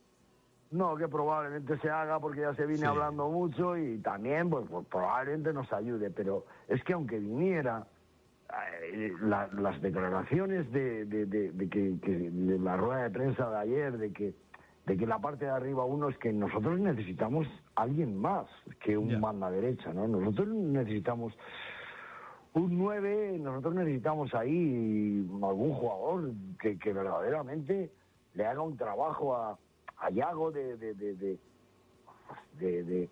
No, 0.70 0.96
que 0.96 1.08
probablemente 1.08 1.78
se 1.78 1.88
haga 1.88 2.18
porque 2.18 2.40
ya 2.40 2.54
se 2.54 2.66
viene 2.66 2.86
hablando 2.86 3.28
mucho 3.28 3.76
y 3.76 3.98
también 3.98 4.50
pues, 4.50 4.66
pues, 4.68 4.86
probablemente 4.88 5.52
nos 5.52 5.72
ayude, 5.72 6.10
pero 6.10 6.46
es 6.68 6.82
que 6.82 6.92
aunque 6.92 7.18
viniera, 7.18 7.86
eh, 8.82 9.12
las 9.20 9.80
declaraciones 9.80 10.70
de, 10.72 11.04
de, 11.06 11.68
que, 11.68 11.98
de 12.00 12.58
la 12.58 12.76
rueda 12.76 13.04
de 13.04 13.10
prensa 13.10 13.50
de 13.50 13.56
ayer, 13.56 13.98
de 13.98 14.12
que 14.12 14.34
de 14.86 14.98
que 14.98 15.06
la 15.06 15.18
parte 15.18 15.46
de 15.46 15.50
arriba 15.50 15.84
uno 15.84 16.10
es 16.10 16.18
que 16.18 16.30
nosotros 16.30 16.78
necesitamos 16.78 17.46
alguien 17.74 18.18
más 18.20 18.46
que 18.80 18.98
un 18.98 19.18
manda 19.18 19.50
derecha, 19.50 19.94
¿no? 19.94 20.06
Nosotros 20.06 20.48
necesitamos 20.48 21.32
un 22.52 22.78
9, 22.78 23.38
nosotros 23.40 23.74
necesitamos 23.76 24.34
ahí 24.34 25.26
algún 25.42 25.72
jugador 25.72 26.32
que, 26.60 26.78
que 26.78 26.92
verdaderamente 26.92 27.90
le 28.34 28.46
haga 28.46 28.60
un 28.60 28.76
trabajo 28.76 29.34
a, 29.34 29.58
a 29.96 30.10
Yago 30.10 30.52
de, 30.52 30.76
de, 30.76 30.94
de, 30.94 31.38
de, 32.58 33.08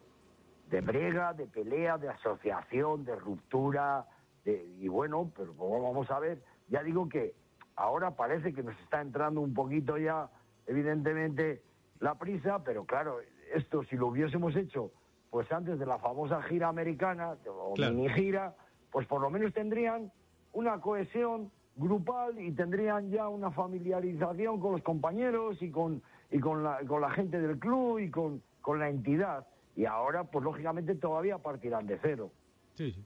de 0.71 0.81
brega, 0.81 1.33
de 1.33 1.47
pelea, 1.47 1.97
de 1.97 2.11
asociación, 2.11 3.05
de 3.05 3.17
ruptura, 3.17 4.07
y 4.45 4.89
bueno, 4.89 5.31
pero 5.37 5.55
vamos 5.55 6.11
a 6.11 6.19
ver, 6.19 6.43
ya 6.69 6.83
digo 6.83 7.09
que 7.09 7.35
ahora 7.77 8.17
parece 8.17 8.53
que 8.53 8.63
nos 8.63 8.79
está 8.81 9.01
entrando 9.01 9.41
un 9.41 9.55
poquito 9.55 9.99
ya, 9.99 10.29
evidentemente, 10.67 11.63
la 12.01 12.17
prisa, 12.17 12.63
pero 12.65 12.85
claro, 12.85 13.19
esto 13.55 13.85
si 13.85 13.97
lo 13.97 14.09
hubiésemos 14.09 14.57
hecho 14.57 14.91
pues 15.31 15.51
antes 15.51 15.79
de 15.79 15.87
la 15.87 15.99
famosa 15.99 16.43
gira 16.43 16.69
americana, 16.69 17.37
o 17.49 17.75
mini 17.75 18.07
gira, 18.11 18.55
pues 18.91 19.07
por 19.07 19.23
lo 19.23 19.31
menos 19.31 19.55
tendrían 19.55 20.13
una 20.53 20.79
cohesión 20.79 21.51
grupal 21.77 22.39
y 22.39 22.53
tendrían 22.53 23.11
ya 23.11 23.29
una 23.29 23.51
familiarización 23.51 24.61
con 24.61 24.73
los 24.73 24.83
compañeros 24.83 25.63
y 25.63 25.71
con, 25.71 26.03
y 26.31 26.39
con, 26.39 26.63
la, 26.63 26.81
con 26.87 27.01
la 27.01 27.09
gente 27.13 27.41
del 27.41 27.59
club 27.59 27.99
y 27.99 28.11
con, 28.11 28.43
con 28.61 28.79
la 28.79 28.91
entidad. 28.91 29.47
Y 29.75 29.87
ahora, 29.87 30.25
pues 30.25 30.45
lógicamente 30.45 30.95
todavía 30.97 31.39
partirán 31.39 31.87
de 31.87 31.99
cero. 32.03 32.31
Sí, 32.75 32.93
sí 32.93 33.03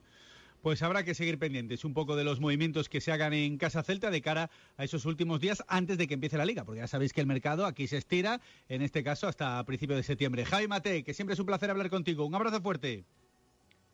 pues 0.61 0.81
habrá 0.81 1.03
que 1.03 1.13
seguir 1.13 1.39
pendientes 1.39 1.85
un 1.85 1.93
poco 1.93 2.15
de 2.15 2.23
los 2.23 2.39
movimientos 2.39 2.89
que 2.89 3.01
se 3.01 3.11
hagan 3.11 3.33
en 3.33 3.57
Casa 3.57 3.83
Celta 3.83 4.11
de 4.11 4.21
cara 4.21 4.49
a 4.77 4.83
esos 4.83 5.05
últimos 5.05 5.39
días 5.39 5.63
antes 5.67 5.97
de 5.97 6.07
que 6.07 6.13
empiece 6.13 6.37
la 6.37 6.45
liga, 6.45 6.63
porque 6.65 6.81
ya 6.81 6.87
sabéis 6.87 7.13
que 7.13 7.21
el 7.21 7.27
mercado 7.27 7.65
aquí 7.65 7.87
se 7.87 7.97
estira, 7.97 8.41
en 8.69 8.81
este 8.81 9.03
caso 9.03 9.27
hasta 9.27 9.63
principios 9.65 9.97
de 9.97 10.03
septiembre. 10.03 10.45
Javi 10.45 10.67
Mate, 10.67 11.03
que 11.03 11.13
siempre 11.13 11.33
es 11.33 11.39
un 11.39 11.45
placer 11.45 11.69
hablar 11.69 11.89
contigo. 11.89 12.25
Un 12.25 12.35
abrazo 12.35 12.61
fuerte. 12.61 13.05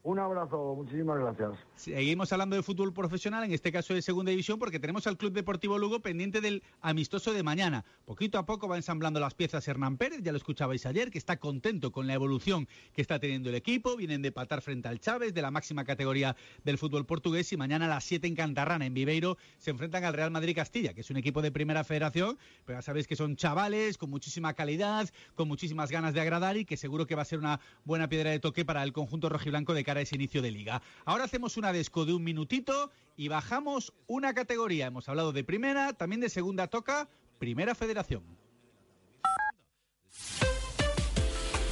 Un 0.06 0.20
abrazo, 0.20 0.76
muchísimas 0.76 1.18
gracias. 1.18 1.52
Seguimos 1.76 2.34
hablando 2.34 2.58
de 2.58 2.62
fútbol 2.62 2.92
profesional, 2.92 3.46
en 3.46 3.54
este 3.54 3.72
caso 3.72 3.94
de 3.94 4.02
segunda 4.02 4.32
división, 4.32 4.60
porque 4.60 4.78
tenemos 4.78 5.08
al 5.08 5.16
Club 5.16 5.32
Deportivo 5.32 5.80
Lugo 5.80 6.02
pendiente 6.02 6.42
del 6.42 6.62
amistoso 6.82 7.32
de 7.32 7.42
mañana. 7.42 7.86
Poquito 8.04 8.38
a 8.38 8.46
poco 8.46 8.68
va 8.68 8.76
ensamblando 8.76 9.22
las 9.22 9.34
piezas 9.34 9.66
Hernán 9.66 9.96
Pérez, 9.96 10.22
ya 10.22 10.34
lo 10.34 10.38
escuchabais 10.38 10.86
ayer, 10.86 11.10
que 11.10 11.18
está 11.18 11.38
contento 11.38 11.94
con 11.94 12.06
la 12.06 12.16
evolución 12.16 12.68
que 12.92 13.02
está 13.02 13.18
teniendo 13.18 13.48
el 13.48 13.56
equipo. 13.56 13.96
Vienen 13.96 14.22
de 14.22 14.34
patar 14.34 14.62
frente 14.62 14.90
al 14.90 15.00
Chávez, 15.00 15.34
de 15.34 15.42
la 15.42 15.52
máxima 15.52 15.86
categoría 15.86 16.36
del 16.66 16.78
fútbol 16.78 17.06
portugués, 17.06 17.54
y 17.54 17.58
mañana 17.58 17.86
a 17.86 17.88
las 17.88 18.04
7 18.04 18.28
en 18.28 18.36
Cantarrana, 18.36 18.86
en 18.86 18.94
Viveiro, 18.94 19.38
se 19.58 19.72
enfrentan 19.72 20.04
al 20.04 20.14
Real 20.14 20.32
Madrid 20.32 20.54
Castilla, 20.54 20.94
que 20.94 21.00
es 21.00 21.10
un 21.12 21.18
equipo 21.18 21.42
de 21.42 21.54
primera 21.54 21.86
federación, 21.86 22.38
pero 22.66 22.78
ya 22.78 22.82
sabéis 22.82 23.08
que 23.08 23.16
son 23.16 23.38
chavales 23.38 23.98
con 23.98 24.10
muchísima 24.10 24.54
calidad, 24.54 25.10
con 25.36 25.48
muchísimas 25.48 25.92
ganas 25.92 26.14
de 26.14 26.20
agradar 26.20 26.58
y 26.58 26.66
que 26.66 26.76
seguro 26.76 27.08
que 27.08 27.16
va 27.16 27.22
a 27.22 27.26
ser 27.26 27.40
una 27.40 27.62
buena 27.86 28.10
piedra 28.10 28.32
de 28.32 28.42
toque 28.42 28.66
para 28.66 28.84
el 28.84 28.92
conjunto 28.92 29.30
rojiblanco 29.30 29.74
de 29.74 29.93
cara 29.94 30.00
a 30.00 30.04
ese 30.04 30.16
inicio 30.16 30.42
de 30.42 30.50
liga. 30.50 30.82
Ahora 31.06 31.26
hacemos 31.26 31.56
una 31.56 31.72
desco 31.72 32.06
de 32.06 32.14
un 32.14 32.24
minutito 32.24 32.90
y 33.16 33.28
bajamos 33.28 33.94
una 34.08 34.34
categoría. 34.34 34.88
Hemos 34.88 35.08
hablado 35.08 35.32
de 35.32 35.44
primera, 35.44 35.94
también 35.94 36.20
de 36.20 36.30
segunda 36.30 36.68
toca 36.68 37.08
Primera 37.38 37.76
Federación. 37.76 38.24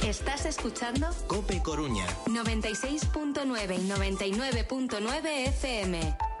Estás 0.06 0.46
escuchando 0.46 1.10
Cope 1.26 1.60
Coruña 1.62 2.06
96.9 2.26 3.78
y 3.78 3.88
99.9 3.88 5.48
FM. 5.48 6.31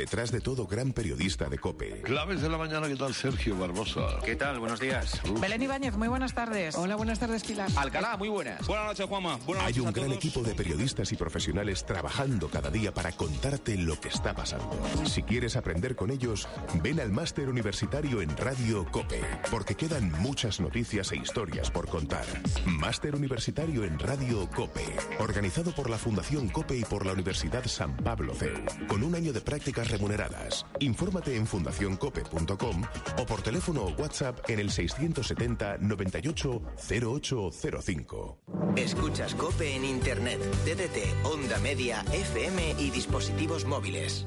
Detrás 0.00 0.32
de 0.32 0.40
todo, 0.40 0.66
gran 0.66 0.94
periodista 0.94 1.50
de 1.50 1.58
COPE. 1.58 2.00
Claves 2.00 2.40
de 2.40 2.48
la 2.48 2.56
mañana, 2.56 2.88
¿qué 2.88 2.96
tal 2.96 3.12
Sergio 3.12 3.54
Barbosa? 3.58 4.18
¿Qué 4.24 4.34
tal? 4.34 4.58
Buenos 4.58 4.80
días. 4.80 5.20
Belén 5.42 5.60
Ibáñez, 5.60 5.94
muy 5.94 6.08
buenas 6.08 6.32
tardes. 6.32 6.74
Hola, 6.74 6.96
buenas 6.96 7.18
tardes, 7.18 7.44
Pilar. 7.44 7.68
Alcalá, 7.76 8.16
muy 8.16 8.30
buenas. 8.30 8.66
Buenas 8.66 8.86
noches, 8.86 9.04
Juanma. 9.04 9.36
Buenas 9.44 9.66
Hay 9.66 9.78
un 9.78 9.92
gran 9.92 10.10
equipo 10.10 10.42
de 10.42 10.54
periodistas 10.54 11.12
y 11.12 11.16
profesionales 11.16 11.84
trabajando 11.84 12.48
cada 12.48 12.70
día 12.70 12.94
para 12.94 13.12
contarte 13.12 13.76
lo 13.76 14.00
que 14.00 14.08
está 14.08 14.34
pasando. 14.34 14.70
Si 15.04 15.22
quieres 15.22 15.54
aprender 15.56 15.94
con 15.96 16.10
ellos, 16.10 16.48
ven 16.82 16.98
al 16.98 17.10
máster 17.10 17.50
universitario 17.50 18.22
en 18.22 18.34
Radio 18.38 18.86
COPE, 18.90 19.20
porque 19.50 19.74
quedan 19.74 20.12
muchas 20.12 20.60
noticias 20.60 21.12
e 21.12 21.16
historias 21.16 21.70
por 21.70 21.88
contar. 21.88 22.24
Máster 22.64 23.14
universitario 23.14 23.84
en 23.84 23.98
Radio 23.98 24.48
COPE, 24.48 24.96
organizado 25.18 25.72
por 25.72 25.90
la 25.90 25.98
Fundación 25.98 26.48
COPE 26.48 26.78
y 26.78 26.84
por 26.86 27.04
la 27.04 27.12
Universidad 27.12 27.66
San 27.66 27.94
Pablo 27.98 28.34
CEU, 28.34 28.64
con 28.88 29.02
un 29.02 29.14
año 29.14 29.34
de 29.34 29.42
práctica 29.42 29.84
remuneradas. 29.90 30.66
Infórmate 30.78 31.36
en 31.36 31.46
fundacioncope.com 31.46 32.82
o 33.18 33.26
por 33.26 33.42
teléfono 33.42 33.84
o 33.84 33.90
WhatsApp 33.90 34.38
en 34.48 34.60
el 34.60 34.70
670 34.70 35.78
98 35.78 36.62
0805. 36.76 38.38
Escuchas 38.76 39.34
Cope 39.34 39.74
en 39.74 39.84
Internet, 39.84 40.40
DDT, 40.64 41.26
Onda 41.26 41.58
Media, 41.58 42.04
FM 42.12 42.76
y 42.78 42.90
dispositivos 42.90 43.64
móviles. 43.64 44.26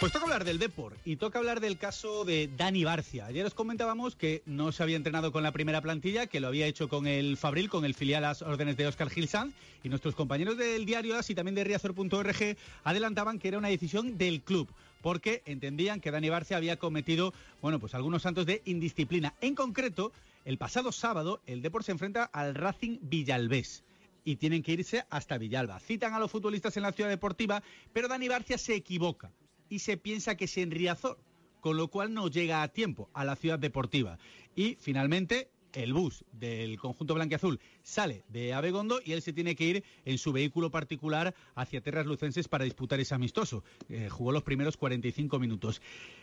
Pues 0.00 0.12
toca 0.12 0.26
hablar 0.26 0.44
del 0.44 0.60
Depor 0.60 0.96
y 1.04 1.16
toca 1.16 1.40
hablar 1.40 1.58
del 1.58 1.76
caso 1.76 2.24
de 2.24 2.48
Dani 2.56 2.84
Barcia. 2.84 3.26
Ayer 3.26 3.44
os 3.44 3.54
comentábamos 3.54 4.14
que 4.14 4.44
no 4.46 4.70
se 4.70 4.84
había 4.84 4.94
entrenado 4.94 5.32
con 5.32 5.42
la 5.42 5.50
primera 5.50 5.80
plantilla, 5.80 6.28
que 6.28 6.38
lo 6.38 6.46
había 6.46 6.66
hecho 6.66 6.88
con 6.88 7.08
el 7.08 7.36
Fabril, 7.36 7.68
con 7.68 7.84
el 7.84 7.94
filial 7.94 8.24
a 8.24 8.28
las 8.28 8.42
órdenes 8.42 8.76
de 8.76 8.86
Oscar 8.86 9.10
Gil 9.10 9.26
Sanz, 9.26 9.56
y 9.82 9.88
nuestros 9.88 10.14
compañeros 10.14 10.56
del 10.56 10.86
diario 10.86 11.16
AS 11.16 11.30
y 11.30 11.34
también 11.34 11.56
de 11.56 11.64
Riazor.org 11.64 12.56
adelantaban 12.84 13.40
que 13.40 13.48
era 13.48 13.58
una 13.58 13.68
decisión 13.68 14.16
del 14.16 14.42
club 14.42 14.68
porque 15.02 15.42
entendían 15.46 16.00
que 16.00 16.12
Dani 16.12 16.28
Barcia 16.28 16.58
había 16.58 16.76
cometido, 16.76 17.34
bueno, 17.60 17.80
pues 17.80 17.96
algunos 17.96 18.22
santos 18.22 18.46
de 18.46 18.62
indisciplina. 18.66 19.34
En 19.40 19.56
concreto, 19.56 20.12
el 20.44 20.58
pasado 20.58 20.92
sábado 20.92 21.40
el 21.46 21.60
Depor 21.60 21.82
se 21.82 21.90
enfrenta 21.90 22.22
al 22.22 22.54
Racing 22.54 22.98
Villalbés 23.02 23.82
y 24.24 24.36
tienen 24.36 24.62
que 24.62 24.74
irse 24.74 25.04
hasta 25.10 25.38
Villalba. 25.38 25.80
Citan 25.80 26.14
a 26.14 26.20
los 26.20 26.30
futbolistas 26.30 26.76
en 26.76 26.84
la 26.84 26.92
ciudad 26.92 27.10
deportiva, 27.10 27.64
pero 27.92 28.06
Dani 28.06 28.28
Barcia 28.28 28.58
se 28.58 28.76
equivoca 28.76 29.32
y 29.68 29.80
se 29.80 29.96
piensa 29.96 30.36
que 30.36 30.46
es 30.46 30.56
en 30.58 30.70
Riazor, 30.70 31.18
con 31.60 31.76
lo 31.76 31.88
cual 31.88 32.14
no 32.14 32.28
llega 32.28 32.62
a 32.62 32.68
tiempo 32.68 33.10
a 33.12 33.24
la 33.24 33.36
ciudad 33.36 33.58
deportiva. 33.58 34.18
Y 34.54 34.76
finalmente 34.80 35.50
el 35.74 35.92
bus 35.92 36.24
del 36.32 36.78
conjunto 36.78 37.14
blanquiazul 37.14 37.60
sale 37.82 38.24
de 38.28 38.54
Abegondo 38.54 39.00
y 39.04 39.12
él 39.12 39.20
se 39.20 39.34
tiene 39.34 39.54
que 39.54 39.64
ir 39.64 39.84
en 40.06 40.16
su 40.16 40.32
vehículo 40.32 40.70
particular 40.70 41.34
hacia 41.54 41.82
Terras 41.82 42.06
Lucenses 42.06 42.48
para 42.48 42.64
disputar 42.64 42.98
ese 43.00 43.14
amistoso. 43.14 43.62
Jugó 44.08 44.32
los 44.32 44.42
primeros 44.42 44.76
45 44.76 45.38
minutos. 45.38 45.82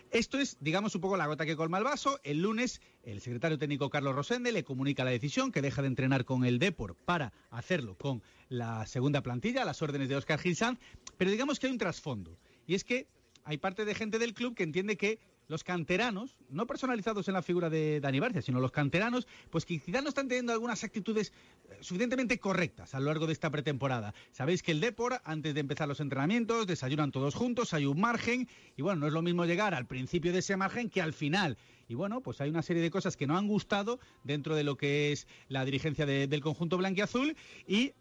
Esto 0.10 0.40
es, 0.40 0.58
digamos, 0.62 0.96
un 0.96 1.02
poco 1.02 1.16
la 1.16 1.28
gota 1.28 1.46
que 1.46 1.56
colma 1.56 1.78
el 1.78 1.84
vaso. 1.84 2.20
El 2.24 2.42
lunes, 2.42 2.82
el 3.04 3.22
secretario 3.22 3.60
técnico 3.60 3.90
Carlos 3.90 4.16
Rosende 4.16 4.52
le 4.52 4.64
comunica 4.64 5.04
la 5.04 5.12
decisión 5.12 5.52
que 5.52 5.62
deja 5.62 5.82
de 5.84 5.90
entrenar 5.90 6.26
con 6.26 6.44
el 6.44 6.58
Depor 6.58 6.96
para 6.96 7.32
hacerlo 7.52 7.96
con 7.98 8.24
la 8.50 8.86
segunda 8.88 9.22
plantilla, 9.22 9.64
las 9.64 9.82
órdenes 9.82 10.10
de 10.10 10.16
Oscar 10.16 10.40
Gilsanz. 10.40 10.80
Pero 11.18 11.30
digamos 11.32 11.60
que 11.60 11.68
hay 11.68 11.72
un 11.72 11.80
trasfondo. 11.80 12.40
Y 12.66 12.74
es 12.74 12.84
que 12.84 13.08
hay 13.46 13.58
parte 13.58 13.86
de 13.86 13.96
gente 13.96 14.20
del 14.20 14.34
club 14.34 14.56
que 14.56 14.64
entiende 14.64 14.98
que 14.98 15.20
los 15.48 15.64
canteranos, 15.64 16.36
no 16.50 16.66
personalizados 16.66 17.28
en 17.28 17.36
la 17.36 17.44
figura 17.44 17.70
de 17.70 18.00
Dani 18.00 18.20
Barcia, 18.20 18.42
sino 18.42 18.60
los 18.60 18.72
canteranos, 18.72 19.28
pues 19.52 19.64
que 19.64 19.80
quizás 19.80 20.02
no 20.02 20.10
están 20.10 20.28
teniendo 20.28 20.52
algunas 20.52 20.84
actitudes 20.84 21.32
eh, 21.70 21.78
suficientemente 21.82 22.40
correctas 22.40 22.96
a 22.96 23.00
lo 23.00 23.06
largo 23.06 23.28
de 23.28 23.34
esta 23.34 23.52
pretemporada. 23.52 24.16
Sabéis 24.32 24.64
que 24.64 24.72
el 24.72 24.82
Depor, 24.82 25.22
antes 25.24 25.54
de 25.54 25.60
empezar 25.60 25.88
los 25.88 26.00
entrenamientos, 26.00 26.66
desayunan 26.66 27.12
todos 27.12 27.36
juntos, 27.36 27.76
hay 27.76 27.86
un 27.86 28.02
margen, 28.02 28.50
y 28.76 28.82
bueno, 28.82 29.02
no 29.02 29.08
es 29.08 29.14
lo 29.14 29.22
mismo 29.22 29.46
llegar 29.46 29.76
al 29.76 29.86
principio 29.86 30.34
de 30.34 30.40
ese 30.40 30.58
margen 30.58 30.90
que 30.90 31.04
al 31.04 31.14
final. 31.14 31.58
Y 31.88 31.94
bueno, 31.94 32.22
pues 32.22 32.42
hay 32.42 32.50
una 32.50 32.64
serie 32.64 32.82
de 32.82 32.90
cosas 32.90 33.16
que 33.16 33.28
no 33.28 33.38
han 33.38 33.48
gustado 33.48 34.00
dentro 34.24 34.56
de 34.56 34.64
lo 34.64 34.76
que 34.76 35.12
es 35.12 35.28
la 35.48 35.64
dirigencia 35.64 36.08
de, 36.08 36.26
del 36.26 36.42
conjunto 36.42 36.78
blanquiazul 36.78 37.38
y 37.68 37.94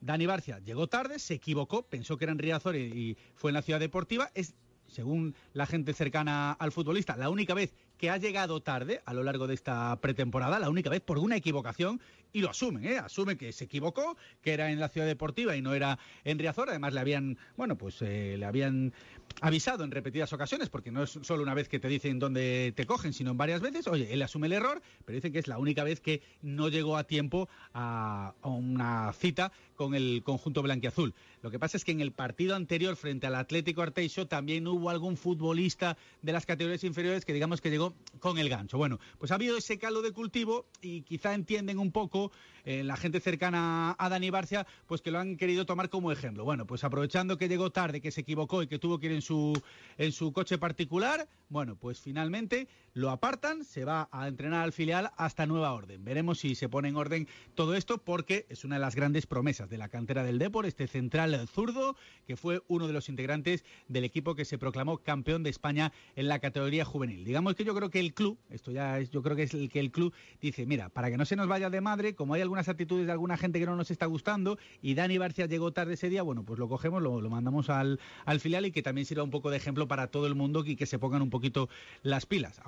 Dani 0.00 0.26
Barcia 0.26 0.58
llegó 0.60 0.86
tarde, 0.86 1.18
se 1.18 1.34
equivocó, 1.34 1.82
pensó 1.82 2.16
que 2.16 2.24
era 2.24 2.32
en 2.32 2.38
Riazor 2.38 2.76
y, 2.76 2.80
y 2.80 3.16
fue 3.34 3.50
en 3.50 3.54
la 3.54 3.62
ciudad 3.62 3.80
deportiva. 3.80 4.30
Es, 4.34 4.54
según 4.90 5.34
la 5.52 5.66
gente 5.66 5.92
cercana 5.92 6.52
al 6.52 6.72
futbolista, 6.72 7.16
la 7.16 7.30
única 7.30 7.54
vez 7.54 7.74
que 7.96 8.10
ha 8.10 8.16
llegado 8.16 8.60
tarde 8.60 9.02
a 9.04 9.14
lo 9.14 9.22
largo 9.22 9.46
de 9.46 9.54
esta 9.54 9.96
pretemporada, 10.00 10.58
la 10.58 10.70
única 10.70 10.90
vez 10.90 11.00
por 11.00 11.18
una 11.18 11.36
equivocación, 11.36 12.00
y 12.32 12.40
lo 12.40 12.50
asumen, 12.50 12.84
¿eh? 12.84 12.98
asume 12.98 13.36
que 13.36 13.52
se 13.52 13.64
equivocó, 13.64 14.16
que 14.42 14.52
era 14.52 14.70
en 14.70 14.80
la 14.80 14.88
ciudad 14.88 15.06
deportiva 15.06 15.56
y 15.56 15.62
no 15.62 15.74
era 15.74 15.98
en 16.24 16.38
Riazor. 16.38 16.70
Además, 16.70 16.94
le 16.94 17.00
habían, 17.00 17.38
bueno, 17.56 17.76
pues 17.76 18.00
eh, 18.02 18.36
le 18.38 18.46
habían 18.46 18.92
avisado 19.40 19.84
en 19.84 19.90
repetidas 19.90 20.32
ocasiones, 20.32 20.68
porque 20.68 20.90
no 20.90 21.02
es 21.02 21.18
solo 21.22 21.42
una 21.42 21.54
vez 21.54 21.68
que 21.68 21.78
te 21.78 21.88
dicen 21.88 22.18
dónde 22.18 22.72
te 22.76 22.86
cogen, 22.86 23.12
sino 23.12 23.30
en 23.32 23.38
varias 23.38 23.60
veces. 23.60 23.86
Oye, 23.86 24.12
él 24.12 24.22
asume 24.22 24.46
el 24.46 24.52
error, 24.54 24.82
pero 25.04 25.16
dicen 25.16 25.32
que 25.32 25.38
es 25.38 25.48
la 25.48 25.58
única 25.58 25.84
vez 25.84 26.00
que 26.00 26.22
no 26.42 26.68
llegó 26.68 26.96
a 26.96 27.04
tiempo 27.04 27.48
a, 27.72 28.34
a 28.42 28.48
una 28.48 29.12
cita 29.12 29.52
con 29.76 29.94
el 29.94 30.22
conjunto 30.24 30.62
blanquiazul. 30.62 31.14
Lo 31.42 31.50
que 31.50 31.58
pasa 31.58 31.78
es 31.78 31.84
que 31.84 31.92
en 31.92 32.02
el 32.02 32.12
partido 32.12 32.54
anterior 32.54 32.96
frente 32.96 33.26
al 33.26 33.34
Atlético 33.34 33.80
Arteixo 33.80 34.26
también 34.26 34.66
hubo 34.66 34.90
algún 34.90 35.16
futbolista 35.16 35.96
de 36.20 36.32
las 36.32 36.44
categorías 36.44 36.84
inferiores 36.84 37.24
que 37.24 37.32
digamos 37.32 37.62
que 37.62 37.70
llegó 37.70 37.94
con 38.18 38.38
el 38.38 38.50
gancho. 38.50 38.76
Bueno, 38.76 38.98
pues 39.18 39.32
ha 39.32 39.36
habido 39.36 39.56
ese 39.56 39.78
calo 39.78 40.02
de 40.02 40.12
cultivo 40.12 40.66
y 40.82 41.00
quizá 41.02 41.32
entienden 41.32 41.78
un 41.78 41.92
poco 41.92 42.19
eh, 42.64 42.82
la 42.84 42.96
gente 42.96 43.20
cercana 43.20 43.96
a 43.98 44.08
Dani 44.08 44.30
Barcia, 44.30 44.66
pues 44.86 45.00
que 45.00 45.10
lo 45.10 45.18
han 45.18 45.36
querido 45.36 45.64
tomar 45.64 45.88
como 45.88 46.12
ejemplo. 46.12 46.44
Bueno, 46.44 46.66
pues 46.66 46.84
aprovechando 46.84 47.38
que 47.38 47.48
llegó 47.48 47.70
tarde, 47.70 48.00
que 48.00 48.10
se 48.10 48.20
equivocó 48.20 48.62
y 48.62 48.66
que 48.66 48.78
tuvo 48.78 48.98
que 48.98 49.06
ir 49.06 49.12
en 49.12 49.22
su, 49.22 49.52
en 49.96 50.12
su 50.12 50.32
coche 50.32 50.58
particular, 50.58 51.26
bueno, 51.48 51.76
pues 51.76 52.00
finalmente 52.00 52.68
lo 52.94 53.10
apartan, 53.10 53.64
se 53.64 53.84
va 53.84 54.08
a 54.12 54.28
entrenar 54.28 54.62
al 54.62 54.72
filial 54.72 55.10
hasta 55.16 55.46
nueva 55.46 55.72
orden. 55.72 56.04
Veremos 56.04 56.40
si 56.40 56.54
se 56.54 56.68
pone 56.68 56.88
en 56.88 56.96
orden 56.96 57.28
todo 57.54 57.74
esto 57.74 57.98
porque 57.98 58.46
es 58.48 58.64
una 58.64 58.76
de 58.76 58.80
las 58.80 58.96
grandes 58.96 59.26
promesas 59.26 59.68
de 59.68 59.78
la 59.78 59.88
cantera 59.88 60.24
del 60.24 60.38
Depor, 60.38 60.66
este 60.66 60.86
central 60.86 61.48
zurdo 61.48 61.96
que 62.26 62.36
fue 62.36 62.62
uno 62.68 62.86
de 62.86 62.92
los 62.92 63.08
integrantes 63.08 63.64
del 63.88 64.04
equipo 64.04 64.34
que 64.34 64.44
se 64.44 64.58
proclamó 64.58 64.98
campeón 64.98 65.42
de 65.42 65.50
España 65.50 65.92
en 66.16 66.28
la 66.28 66.38
categoría 66.38 66.84
juvenil. 66.84 67.24
Digamos 67.24 67.54
que 67.54 67.64
yo 67.64 67.74
creo 67.74 67.90
que 67.90 68.00
el 68.00 68.14
club, 68.14 68.38
esto 68.50 68.70
ya 68.70 68.98
es, 68.98 69.10
yo 69.10 69.22
creo 69.22 69.36
que 69.36 69.44
es 69.44 69.54
el 69.54 69.68
que 69.68 69.80
el 69.80 69.90
club 69.90 70.12
dice, 70.40 70.66
mira, 70.66 70.88
para 70.88 71.10
que 71.10 71.16
no 71.16 71.24
se 71.24 71.36
nos 71.36 71.48
vaya 71.48 71.70
de 71.70 71.80
madre, 71.80 72.14
como 72.14 72.34
hay 72.34 72.42
algunas 72.42 72.68
actitudes 72.68 73.06
de 73.06 73.12
alguna 73.12 73.36
gente 73.36 73.58
que 73.58 73.66
no 73.66 73.76
nos 73.76 73.90
está 73.90 74.06
gustando 74.06 74.58
y 74.82 74.94
Dani 74.94 75.18
Barcia 75.18 75.46
llegó 75.46 75.72
tarde 75.72 75.94
ese 75.94 76.08
día, 76.08 76.22
bueno, 76.22 76.44
pues 76.44 76.58
lo 76.58 76.68
cogemos, 76.68 77.02
lo, 77.02 77.20
mandamos 77.30 77.70
al, 77.70 78.00
al, 78.24 78.40
filial 78.40 78.66
y 78.66 78.72
que 78.72 78.82
también 78.82 79.06
sirva 79.06 79.22
un 79.22 79.30
poco 79.30 79.50
de 79.50 79.56
ejemplo 79.56 79.86
para 79.86 80.08
todo 80.08 80.26
el 80.26 80.34
mundo 80.34 80.64
y 80.64 80.76
que 80.76 80.86
se 80.86 80.98
pongan 80.98 81.22
un 81.22 81.30
poquito 81.30 81.68
las 82.02 82.26
pilas. 82.26 82.60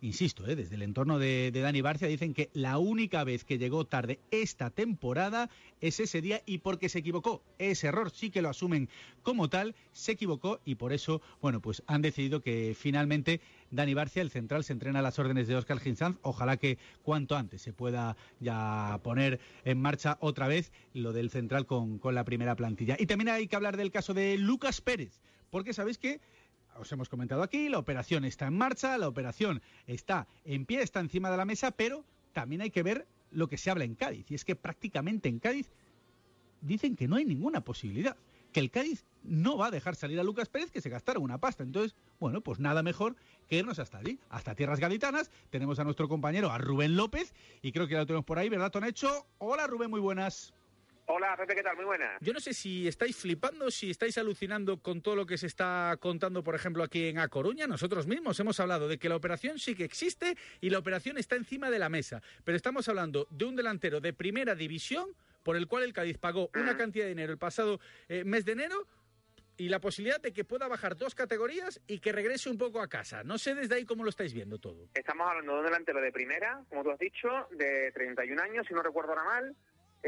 Insisto, 0.00 0.46
¿eh? 0.46 0.56
desde 0.56 0.76
el 0.76 0.82
entorno 0.82 1.18
de, 1.18 1.50
de 1.52 1.60
Dani 1.60 1.80
Barcia 1.80 2.08
dicen 2.08 2.34
que 2.34 2.50
la 2.52 2.78
única 2.78 3.24
vez 3.24 3.44
que 3.44 3.58
llegó 3.58 3.84
tarde 3.84 4.20
esta 4.30 4.70
temporada 4.70 5.50
es 5.80 6.00
ese 6.00 6.20
día 6.20 6.42
y 6.46 6.58
porque 6.58 6.88
se 6.88 7.00
equivocó. 7.00 7.42
Ese 7.58 7.88
error 7.88 8.10
sí 8.10 8.30
que 8.30 8.42
lo 8.42 8.48
asumen 8.48 8.88
como 9.22 9.48
tal, 9.48 9.74
se 9.92 10.12
equivocó 10.12 10.60
y 10.64 10.76
por 10.76 10.92
eso, 10.92 11.20
bueno, 11.40 11.60
pues 11.60 11.82
han 11.86 12.02
decidido 12.02 12.40
que 12.40 12.76
finalmente 12.78 13.40
Dani 13.70 13.94
Barcia, 13.94 14.22
el 14.22 14.30
central, 14.30 14.64
se 14.64 14.72
entrena 14.72 15.00
a 15.00 15.02
las 15.02 15.18
órdenes 15.18 15.48
de 15.48 15.56
Oscar 15.56 15.80
Ginsanz. 15.80 16.18
Ojalá 16.22 16.56
que 16.56 16.78
cuanto 17.02 17.36
antes 17.36 17.62
se 17.62 17.72
pueda 17.72 18.16
ya 18.40 19.00
poner 19.02 19.40
en 19.64 19.80
marcha 19.80 20.18
otra 20.20 20.48
vez 20.48 20.72
lo 20.94 21.12
del 21.12 21.30
central 21.30 21.66
con, 21.66 21.98
con 21.98 22.14
la 22.14 22.24
primera 22.24 22.56
plantilla. 22.56 22.96
Y 22.98 23.06
también 23.06 23.28
hay 23.28 23.48
que 23.48 23.56
hablar 23.56 23.76
del 23.76 23.90
caso 23.90 24.14
de 24.14 24.36
Lucas 24.38 24.80
Pérez, 24.80 25.20
porque 25.50 25.72
sabéis 25.72 25.98
que 25.98 26.20
os 26.78 26.90
hemos 26.92 27.08
comentado 27.08 27.42
aquí, 27.42 27.68
la 27.68 27.78
operación 27.78 28.24
está 28.24 28.46
en 28.46 28.56
marcha, 28.56 28.98
la 28.98 29.08
operación 29.08 29.62
está 29.86 30.26
en 30.44 30.66
pie, 30.66 30.82
está 30.82 31.00
encima 31.00 31.30
de 31.30 31.36
la 31.36 31.44
mesa, 31.44 31.70
pero 31.70 32.04
también 32.32 32.60
hay 32.60 32.70
que 32.70 32.82
ver 32.82 33.06
lo 33.30 33.48
que 33.48 33.58
se 33.58 33.70
habla 33.70 33.84
en 33.84 33.94
Cádiz. 33.94 34.30
Y 34.30 34.34
es 34.34 34.44
que 34.44 34.56
prácticamente 34.56 35.28
en 35.28 35.38
Cádiz 35.38 35.70
dicen 36.60 36.96
que 36.96 37.08
no 37.08 37.16
hay 37.16 37.24
ninguna 37.24 37.62
posibilidad, 37.62 38.16
que 38.52 38.60
el 38.60 38.70
Cádiz 38.70 39.04
no 39.22 39.56
va 39.56 39.66
a 39.66 39.70
dejar 39.70 39.96
salir 39.96 40.18
a 40.20 40.24
Lucas 40.24 40.48
Pérez 40.48 40.70
que 40.70 40.80
se 40.80 40.88
gastara 40.88 41.18
una 41.18 41.38
pasta. 41.38 41.62
Entonces, 41.62 41.94
bueno, 42.20 42.40
pues 42.40 42.58
nada 42.58 42.82
mejor 42.82 43.16
que 43.48 43.58
irnos 43.58 43.78
hasta 43.78 43.98
allí, 43.98 44.18
hasta 44.30 44.54
Tierras 44.54 44.80
Gaditanas. 44.80 45.30
Tenemos 45.50 45.78
a 45.78 45.84
nuestro 45.84 46.08
compañero, 46.08 46.50
a 46.50 46.58
Rubén 46.58 46.96
López, 46.96 47.34
y 47.62 47.72
creo 47.72 47.86
que 47.86 47.96
lo 47.96 48.06
tenemos 48.06 48.24
por 48.24 48.38
ahí, 48.38 48.48
¿verdad, 48.48 48.70
Tonecho? 48.70 49.26
Hola, 49.38 49.66
Rubén, 49.66 49.90
muy 49.90 50.00
buenas. 50.00 50.54
Hola, 51.08 51.36
Pepe, 51.36 51.54
¿qué 51.54 51.62
tal? 51.62 51.76
Muy 51.76 51.84
buena. 51.84 52.18
Yo 52.20 52.32
no 52.32 52.40
sé 52.40 52.52
si 52.52 52.88
estáis 52.88 53.16
flipando, 53.16 53.70
si 53.70 53.90
estáis 53.90 54.18
alucinando 54.18 54.82
con 54.82 55.02
todo 55.02 55.14
lo 55.14 55.24
que 55.24 55.38
se 55.38 55.46
está 55.46 55.96
contando, 56.00 56.42
por 56.42 56.56
ejemplo, 56.56 56.82
aquí 56.82 57.06
en 57.06 57.20
A 57.20 57.28
Coruña. 57.28 57.68
Nosotros 57.68 58.08
mismos 58.08 58.40
hemos 58.40 58.58
hablado 58.58 58.88
de 58.88 58.98
que 58.98 59.08
la 59.08 59.14
operación 59.14 59.60
sí 59.60 59.76
que 59.76 59.84
existe 59.84 60.36
y 60.60 60.70
la 60.70 60.80
operación 60.80 61.16
está 61.16 61.36
encima 61.36 61.70
de 61.70 61.78
la 61.78 61.88
mesa. 61.88 62.22
Pero 62.42 62.56
estamos 62.56 62.88
hablando 62.88 63.28
de 63.30 63.44
un 63.44 63.54
delantero 63.54 64.00
de 64.00 64.12
primera 64.12 64.56
división 64.56 65.14
por 65.44 65.54
el 65.54 65.68
cual 65.68 65.84
el 65.84 65.92
Cádiz 65.92 66.18
pagó 66.18 66.50
una 66.56 66.76
cantidad 66.76 67.04
de 67.04 67.10
dinero 67.10 67.32
el 67.32 67.38
pasado 67.38 67.78
eh, 68.08 68.24
mes 68.24 68.44
de 68.44 68.52
enero 68.52 68.88
y 69.56 69.68
la 69.68 69.80
posibilidad 69.80 70.20
de 70.20 70.32
que 70.32 70.44
pueda 70.44 70.66
bajar 70.66 70.96
dos 70.96 71.14
categorías 71.14 71.80
y 71.86 72.00
que 72.00 72.10
regrese 72.10 72.50
un 72.50 72.58
poco 72.58 72.80
a 72.80 72.88
casa. 72.88 73.22
No 73.22 73.38
sé 73.38 73.54
desde 73.54 73.76
ahí 73.76 73.84
cómo 73.84 74.02
lo 74.02 74.10
estáis 74.10 74.34
viendo 74.34 74.58
todo. 74.58 74.88
Estamos 74.94 75.28
hablando 75.28 75.52
de 75.52 75.58
un 75.60 75.64
delantero 75.66 76.00
de 76.00 76.10
primera, 76.10 76.64
como 76.68 76.82
tú 76.82 76.90
has 76.90 76.98
dicho, 76.98 77.28
de 77.52 77.92
31 77.92 78.42
años, 78.42 78.66
si 78.66 78.74
no 78.74 78.82
recuerdo 78.82 79.12
ahora 79.12 79.24
mal, 79.24 79.56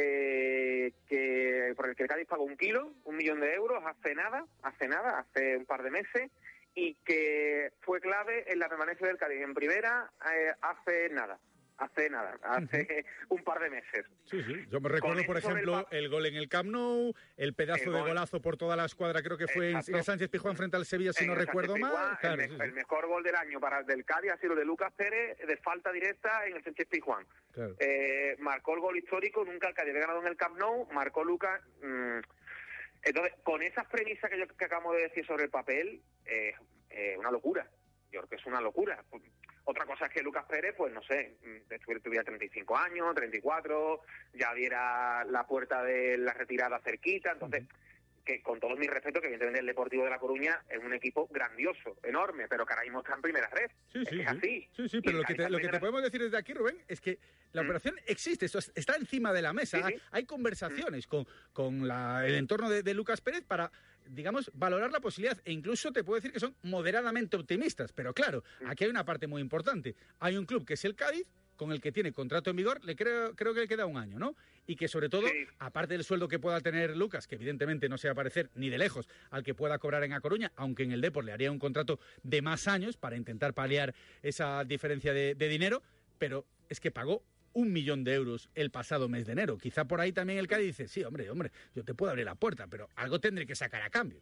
eh, 0.01 0.93
que 1.09 1.73
por 1.77 1.89
el 1.89 1.97
que 1.97 2.05
el 2.05 2.09
Cádiz 2.09 2.27
pagó 2.27 2.45
un 2.45 2.57
kilo, 2.57 2.93
un 3.05 3.17
millón 3.17 3.41
de 3.41 3.55
euros, 3.55 3.83
hace 3.85 4.15
nada, 4.15 4.45
hace 4.63 4.89
nada, 4.89 5.19
hace 5.19 5.57
un 5.57 5.67
par 5.67 5.83
de 5.83 5.91
meses, 5.91 6.31
y 6.75 6.95
que 7.05 7.73
fue 7.81 8.01
clave 8.01 8.51
en 8.53 8.59
la 8.61 8.69
permanencia 8.69 9.07
del 9.07 9.19
Cádiz 9.19 9.41
en 9.43 9.55
primera 9.55 10.11
eh, 10.33 10.53
hace 10.61 11.09
nada. 11.11 11.39
Hace 11.79 12.11
nada, 12.11 12.37
hace 12.43 13.07
un 13.29 13.45
par 13.45 13.61
de 13.61 13.71
meses. 13.71 14.05
Sí, 14.25 14.43
sí. 14.43 14.67
Yo 14.69 14.81
me 14.81 14.89
recuerdo, 14.89 15.23
por 15.25 15.37
ejemplo, 15.37 15.87
el, 15.91 15.99
el, 15.99 16.09
gol 16.09 16.27
en 16.27 16.35
el 16.35 16.49
Camp 16.49 16.69
Nou, 16.71 17.15
el 17.37 17.55
pedazo 17.55 17.85
el 17.85 17.93
de 17.93 18.01
gol. 18.01 18.09
golazo 18.09 18.43
por 18.43 18.57
toda 18.57 18.75
la 18.75 18.85
escuadra, 18.85 19.23
creo 19.23 19.39
que 19.39 19.47
fue 19.47 19.71
Exacto. 19.71 19.97
en 19.97 20.03
Sánchez 20.03 20.29
Pizjuán 20.29 20.57
frente 20.57 20.77
al 20.77 20.85
Sevilla, 20.85 21.13
si 21.13 21.23
en 21.23 21.31
no 21.31 21.37
recuerdo 21.37 21.77
mal. 21.77 22.19
Claro, 22.21 22.43
el, 22.43 22.51
sí, 22.51 22.57
me 22.57 22.65
sí. 22.65 22.71
el, 22.71 22.73
mejor 22.73 23.07
gol 23.07 23.23
del 23.23 23.37
año 23.37 23.61
para 23.61 23.79
el 23.79 23.87
del 23.87 24.05
Cádiz 24.05 24.33
ha 24.33 24.37
sido 24.39 24.55
el 24.55 24.59
de 24.59 24.65
Lucas 24.65 24.93
Pérez 24.95 25.39
de 25.39 25.57
falta 25.59 25.93
directa 25.93 26.47
en 26.47 26.57
el 26.57 26.65
Sánchez 26.65 26.89
Pizjuán. 26.89 27.25
Claro. 27.53 27.77
Eh, 27.79 28.35
marcó 28.41 28.75
el 28.75 28.81
gol 28.81 28.99
histórico, 28.99 29.45
nunca 29.45 29.69
el 29.69 29.75
Cádiz 29.75 29.91
había 29.91 30.03
ganado 30.03 30.21
en 30.21 30.27
el 30.27 30.37
Camp 30.37 30.59
Nou, 30.59 30.89
marcó 30.93 31.23
Lucas. 31.23 31.61
Mmm, 31.81 32.19
entonces, 33.03 33.35
con 33.45 33.63
esas 33.63 33.87
premisas 33.87 34.29
que, 34.31 34.39
yo, 34.39 34.49
que 34.49 34.65
acabamos 34.65 34.97
de 34.97 35.03
decir 35.03 35.25
sobre 35.25 35.45
el 35.45 35.51
papel, 35.51 36.03
eh, 36.27 36.55
eh, 36.91 37.17
una 37.19 37.31
locura. 37.31 37.69
Yo 38.11 38.21
creo 38.21 38.29
que 38.29 38.37
es 38.37 38.47
una 38.47 38.61
locura. 38.61 39.05
Otra 39.65 39.85
cosa 39.85 40.07
es 40.07 40.13
que 40.13 40.23
Lucas 40.23 40.47
Pérez, 40.49 40.75
pues 40.77 40.93
no 40.95 41.03
sé, 41.03 41.37
tuviera 42.03 42.25
35 42.25 42.77
años, 42.77 43.15
34, 43.15 44.01
ya 44.35 44.53
viera 44.55 45.25
la 45.25 45.47
puerta 45.47 45.83
de 45.83 46.17
la 46.17 46.33
retirada 46.33 46.81
cerquita, 46.81 47.33
entonces, 47.33 47.65
que 48.25 48.41
con 48.43 48.61
todo 48.61 48.77
mi 48.77 48.87
respeto, 48.87 49.21
que 49.21 49.27
evidentemente 49.27 49.61
el 49.61 49.67
Deportivo 49.67 50.05
de 50.05 50.11
La 50.11 50.19
Coruña 50.19 50.63
es 50.71 50.79
un 50.83 50.93
equipo 50.95 51.27
grandioso, 51.31 51.97
enorme, 52.03 52.47
pero 52.49 52.65
que 52.65 52.73
ahora 52.73 52.85
mismo 52.85 53.01
está 53.01 53.15
en 53.15 53.23
primera 53.23 53.49
red. 53.49 53.71
Sí, 53.93 54.01
es 54.03 54.09
sí, 54.09 54.17
que 54.17 54.23
es 54.23 54.29
sí. 54.31 54.37
así. 54.39 54.69
Sí, 54.77 54.89
sí, 54.89 55.01
pero 55.03 55.19
lo 55.19 55.25
que, 55.25 55.35
te, 55.35 55.51
lo 55.51 55.59
que 55.59 55.69
te 55.69 55.81
podemos 55.81 56.03
decir 56.03 56.23
desde 56.23 56.37
aquí, 56.39 56.53
Rubén, 56.55 56.83
es 56.89 57.01
que 57.01 57.19
la 57.53 57.63
Mm. 57.63 57.67
operación 57.67 57.95
existe, 58.07 58.45
esto 58.47 58.59
es- 58.59 58.73
está 58.75 58.97
encima 58.97 59.33
de 59.35 59.43
la 59.43 59.53
mesa. 59.55 59.87
Sí, 59.87 59.95
sí. 59.95 60.03
Hay 60.13 60.25
conversaciones 60.27 61.07
con, 61.07 61.27
con 61.55 61.87
la- 61.89 62.27
el 62.27 62.35
entorno 62.35 62.69
de, 62.71 62.83
de 62.83 62.93
Lucas 62.95 63.21
Pérez 63.23 63.45
para, 63.45 63.71
digamos, 64.09 64.51
valorar 64.55 64.91
la 64.91 65.01
posibilidad. 65.01 65.39
E 65.45 65.53
incluso 65.53 65.93
te 65.93 66.05
puedo 66.05 66.17
decir 66.17 66.33
que 66.33 66.41
son 66.41 66.55
moderadamente 66.63 67.37
optimistas. 67.37 67.93
Pero 67.93 68.13
claro, 68.15 68.43
aquí 68.67 68.85
hay 68.85 68.91
una 68.91 69.05
parte 69.05 69.27
muy 69.27 69.41
importante. 69.41 69.95
Hay 70.21 70.37
un 70.37 70.47
club 70.47 70.65
que 70.67 70.75
es 70.75 70.85
el 70.85 70.95
Cádiz, 70.95 71.27
con 71.57 71.73
el 71.73 71.81
que 71.81 71.91
tiene 71.91 72.13
contrato 72.13 72.51
en 72.51 72.57
vigor, 72.57 72.85
le 72.85 72.95
creo, 72.95 73.35
creo 73.35 73.53
que 73.53 73.61
le 73.61 73.67
queda 73.69 73.85
un 73.85 73.97
año, 73.97 74.17
¿no? 74.21 74.37
Y 74.69 74.77
que 74.77 74.87
sobre 74.87 75.09
todo, 75.09 75.27
Sí. 75.27 75.35
aparte 75.59 75.95
del 75.95 76.05
sueldo 76.05 76.29
que 76.29 76.39
pueda 76.39 76.61
tener 76.61 76.97
Lucas, 76.97 77.27
que 77.27 77.35
evidentemente 77.35 77.89
no 77.89 77.99
se 77.99 78.07
va 78.07 78.13
a 78.13 78.15
parecer 78.15 78.49
ni 78.55 78.71
de 78.71 78.79
lejos 78.79 79.09
al 79.31 79.43
que 79.43 79.55
pueda 79.55 79.77
cobrar 79.79 80.05
en 80.05 80.13
A 80.13 80.21
Coruña, 80.21 80.53
aunque 80.55 80.85
en 80.85 80.93
el 80.93 81.01
Depor 81.01 81.25
le 81.25 81.33
haría 81.33 81.51
un 81.51 81.59
contrato 81.59 81.99
de 82.23 82.43
más 82.43 82.69
años 82.69 82.97
para 82.97 83.17
intentar 83.17 83.55
paliar 83.55 83.93
esa 84.23 84.63
diferencia 84.65 85.13
de, 85.13 85.35
de 85.35 85.49
dinero, 85.49 85.83
pero 86.19 86.47
es 86.69 86.79
que 86.79 86.93
pagó 86.93 87.25
un 87.59 87.73
millón 87.73 88.05
de 88.05 88.15
euros 88.15 88.49
el 88.55 88.71
pasado 88.71 89.09
mes 89.09 89.27
de 89.27 89.33
enero. 89.33 89.59
Quizá 89.59 89.85
por 89.85 90.01
ahí 90.01 90.13
también 90.13 90.39
el 90.39 90.47
Cádiz 90.47 90.69
dice, 90.79 90.87
sí, 90.89 91.03
hombre, 91.03 91.29
hombre, 91.29 91.51
yo 91.75 91.85
te 91.85 91.93
puedo 91.95 92.11
abrir 92.11 92.25
la 92.25 92.37
puerta, 92.37 92.67
pero 92.69 92.89
algo 92.95 93.19
tendré 93.21 93.47
que 93.47 93.55
sacar 93.57 93.83
a 93.83 93.91
cambio. 93.91 94.21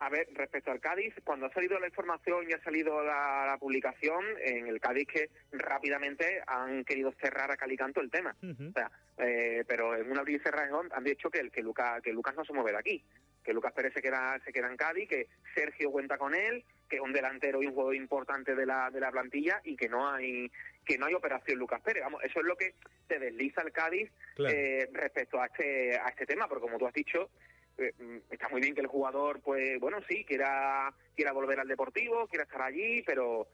A 0.00 0.08
ver, 0.10 0.28
respecto 0.34 0.70
al 0.70 0.78
Cádiz, 0.78 1.12
cuando 1.24 1.46
ha 1.46 1.52
salido 1.52 1.80
la 1.80 1.88
información 1.88 2.46
y 2.48 2.52
ha 2.52 2.62
salido 2.62 3.02
la, 3.02 3.46
la 3.46 3.56
publicación, 3.58 4.22
en 4.44 4.68
el 4.68 4.78
Cádiz 4.80 5.08
que 5.08 5.30
rápidamente 5.50 6.40
han 6.46 6.84
querido 6.84 7.10
cerrar 7.20 7.50
a 7.50 7.56
Calicanto 7.56 8.00
el 8.00 8.10
tema. 8.10 8.36
O 8.40 8.72
sea, 8.72 8.90
eh, 9.18 9.64
pero 9.66 9.96
en 9.96 10.08
un 10.10 10.18
abrir 10.18 10.36
y 10.40 10.42
cerrar 10.44 10.68
han 10.92 11.02
dicho 11.04 11.30
que, 11.30 11.40
el- 11.40 11.50
que, 11.50 11.62
Lucas, 11.62 12.00
que 12.02 12.12
Lucas 12.12 12.36
no 12.36 12.44
se 12.44 12.52
mueve 12.52 12.70
de 12.72 12.78
aquí, 12.78 13.04
que 13.48 13.54
Lucas 13.54 13.72
Pérez 13.72 13.94
se 13.94 14.02
queda, 14.02 14.38
se 14.44 14.52
queda 14.52 14.68
en 14.68 14.76
Cádiz, 14.76 15.08
que 15.08 15.26
Sergio 15.54 15.90
cuenta 15.90 16.18
con 16.18 16.34
él, 16.34 16.62
que 16.86 16.96
es 16.96 17.02
un 17.02 17.14
delantero 17.14 17.62
y 17.62 17.66
un 17.66 17.72
jugador 17.72 17.94
importante 17.94 18.54
de 18.54 18.66
la, 18.66 18.90
de 18.90 19.00
la 19.00 19.10
plantilla 19.10 19.62
y 19.64 19.74
que 19.74 19.88
no 19.88 20.06
hay 20.06 20.52
que 20.84 20.98
no 20.98 21.06
hay 21.06 21.14
operación 21.14 21.58
Lucas 21.58 21.80
Pérez. 21.80 22.02
Vamos, 22.02 22.22
eso 22.22 22.40
es 22.40 22.44
lo 22.44 22.56
que 22.56 22.74
te 23.06 23.18
desliza 23.18 23.62
el 23.62 23.72
Cádiz 23.72 24.10
Claro. 24.36 24.54
eh, 24.54 24.90
respecto 24.92 25.40
a 25.40 25.46
este 25.46 25.96
a 25.96 26.08
este 26.10 26.26
tema, 26.26 26.46
porque 26.46 26.60
como 26.66 26.76
tú 26.76 26.86
has 26.86 26.92
dicho, 26.92 27.30
eh, 27.78 27.94
mm, 27.98 28.16
está 28.34 28.50
muy 28.50 28.60
bien 28.60 28.74
que 28.74 28.82
el 28.82 28.86
jugador, 28.86 29.40
pues 29.40 29.80
bueno, 29.80 29.96
sí, 30.06 30.26
quiera 30.26 30.92
quiera 31.16 31.32
volver 31.32 31.58
al 31.58 31.68
Deportivo, 31.68 32.26
quiera 32.26 32.44
estar 32.44 32.60
allí, 32.60 33.02
pero 33.06 33.48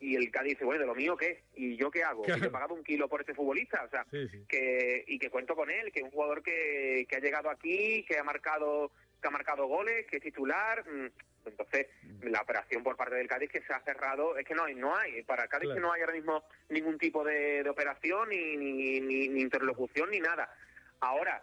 y 0.00 0.16
el 0.16 0.30
Cádiz 0.30 0.52
dice, 0.52 0.64
bueno, 0.64 0.80
¿de 0.80 0.86
lo 0.86 0.94
mío 0.94 1.16
qué? 1.16 1.42
¿Y 1.54 1.76
yo 1.76 1.90
qué 1.90 2.02
hago? 2.04 2.22
Claro. 2.22 2.38
¿Que 2.40 2.44
yo 2.44 2.48
he 2.48 2.52
pagado 2.52 2.74
un 2.74 2.84
kilo 2.84 3.08
por 3.08 3.20
este 3.20 3.34
futbolista? 3.34 3.82
O 3.84 3.88
sea, 3.90 4.04
Sí, 4.10 4.28
sí. 4.28 4.44
que 4.48 5.04
y 5.06 5.18
que 5.18 5.30
cuento 5.30 5.54
con 5.56 5.70
él, 5.70 5.90
que 5.92 6.00
es 6.00 6.04
un 6.04 6.10
jugador 6.10 6.42
que, 6.42 7.06
que 7.08 7.16
ha 7.16 7.20
llegado 7.20 7.50
aquí, 7.50 8.04
que 8.04 8.18
ha 8.18 8.24
marcado 8.24 8.90
que 9.20 9.28
ha 9.28 9.30
marcado 9.30 9.66
goles, 9.68 10.04
que 10.08 10.16
es 10.16 10.22
titular. 10.22 10.84
mm, 10.84 11.06
Entonces, 11.46 11.86
la 12.22 12.40
operación 12.40 12.82
por 12.82 12.96
parte 12.96 13.14
del 13.14 13.28
Cádiz 13.28 13.50
que 13.50 13.62
se 13.62 13.72
ha 13.72 13.80
cerrado, 13.82 14.36
es 14.36 14.44
que 14.44 14.54
no 14.54 14.64
hay, 14.64 14.74
no 14.74 14.96
hay, 14.96 15.22
para 15.22 15.44
el 15.44 15.48
Cádiz 15.48 15.66
Claro. 15.68 15.74
que 15.76 15.80
no 15.80 15.92
hay 15.92 16.00
ahora 16.00 16.12
mismo 16.14 16.44
ningún 16.70 16.98
tipo 16.98 17.22
de, 17.24 17.62
de 17.62 17.70
operación, 17.70 18.28
ni, 18.30 18.56
ni, 18.56 19.00
ni, 19.00 19.28
ni 19.28 19.40
interlocución, 19.40 20.10
ni 20.10 20.18
nada. 20.20 20.52
Ahora, 21.00 21.40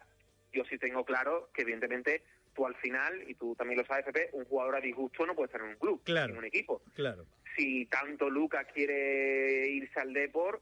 yo 0.51 0.63
sí 0.65 0.77
tengo 0.77 1.05
claro 1.05 1.49
que 1.53 1.61
evidentemente 1.61 2.23
tú 2.53 2.65
al 2.65 2.75
final, 2.75 3.23
y 3.29 3.35
tú 3.35 3.55
también 3.55 3.79
lo 3.79 3.85
sabes, 3.85 4.03
Pepe, 4.05 4.29
un 4.33 4.43
jugador 4.45 4.75
a 4.75 4.81
disgusto 4.81 5.25
no 5.25 5.33
puede 5.35 5.45
estar 5.45 5.61
en 5.61 5.67
un 5.69 5.75
club, 5.77 6.01
Claro. 6.03 6.33
en 6.33 6.39
un 6.39 6.45
equipo 6.45 6.81
Claro. 6.95 7.25
Si 7.55 7.85
tanto 7.87 8.29
Lucas 8.29 8.65
quiere 8.73 9.67
irse 9.67 9.99
al 9.99 10.13
Depor, 10.13 10.61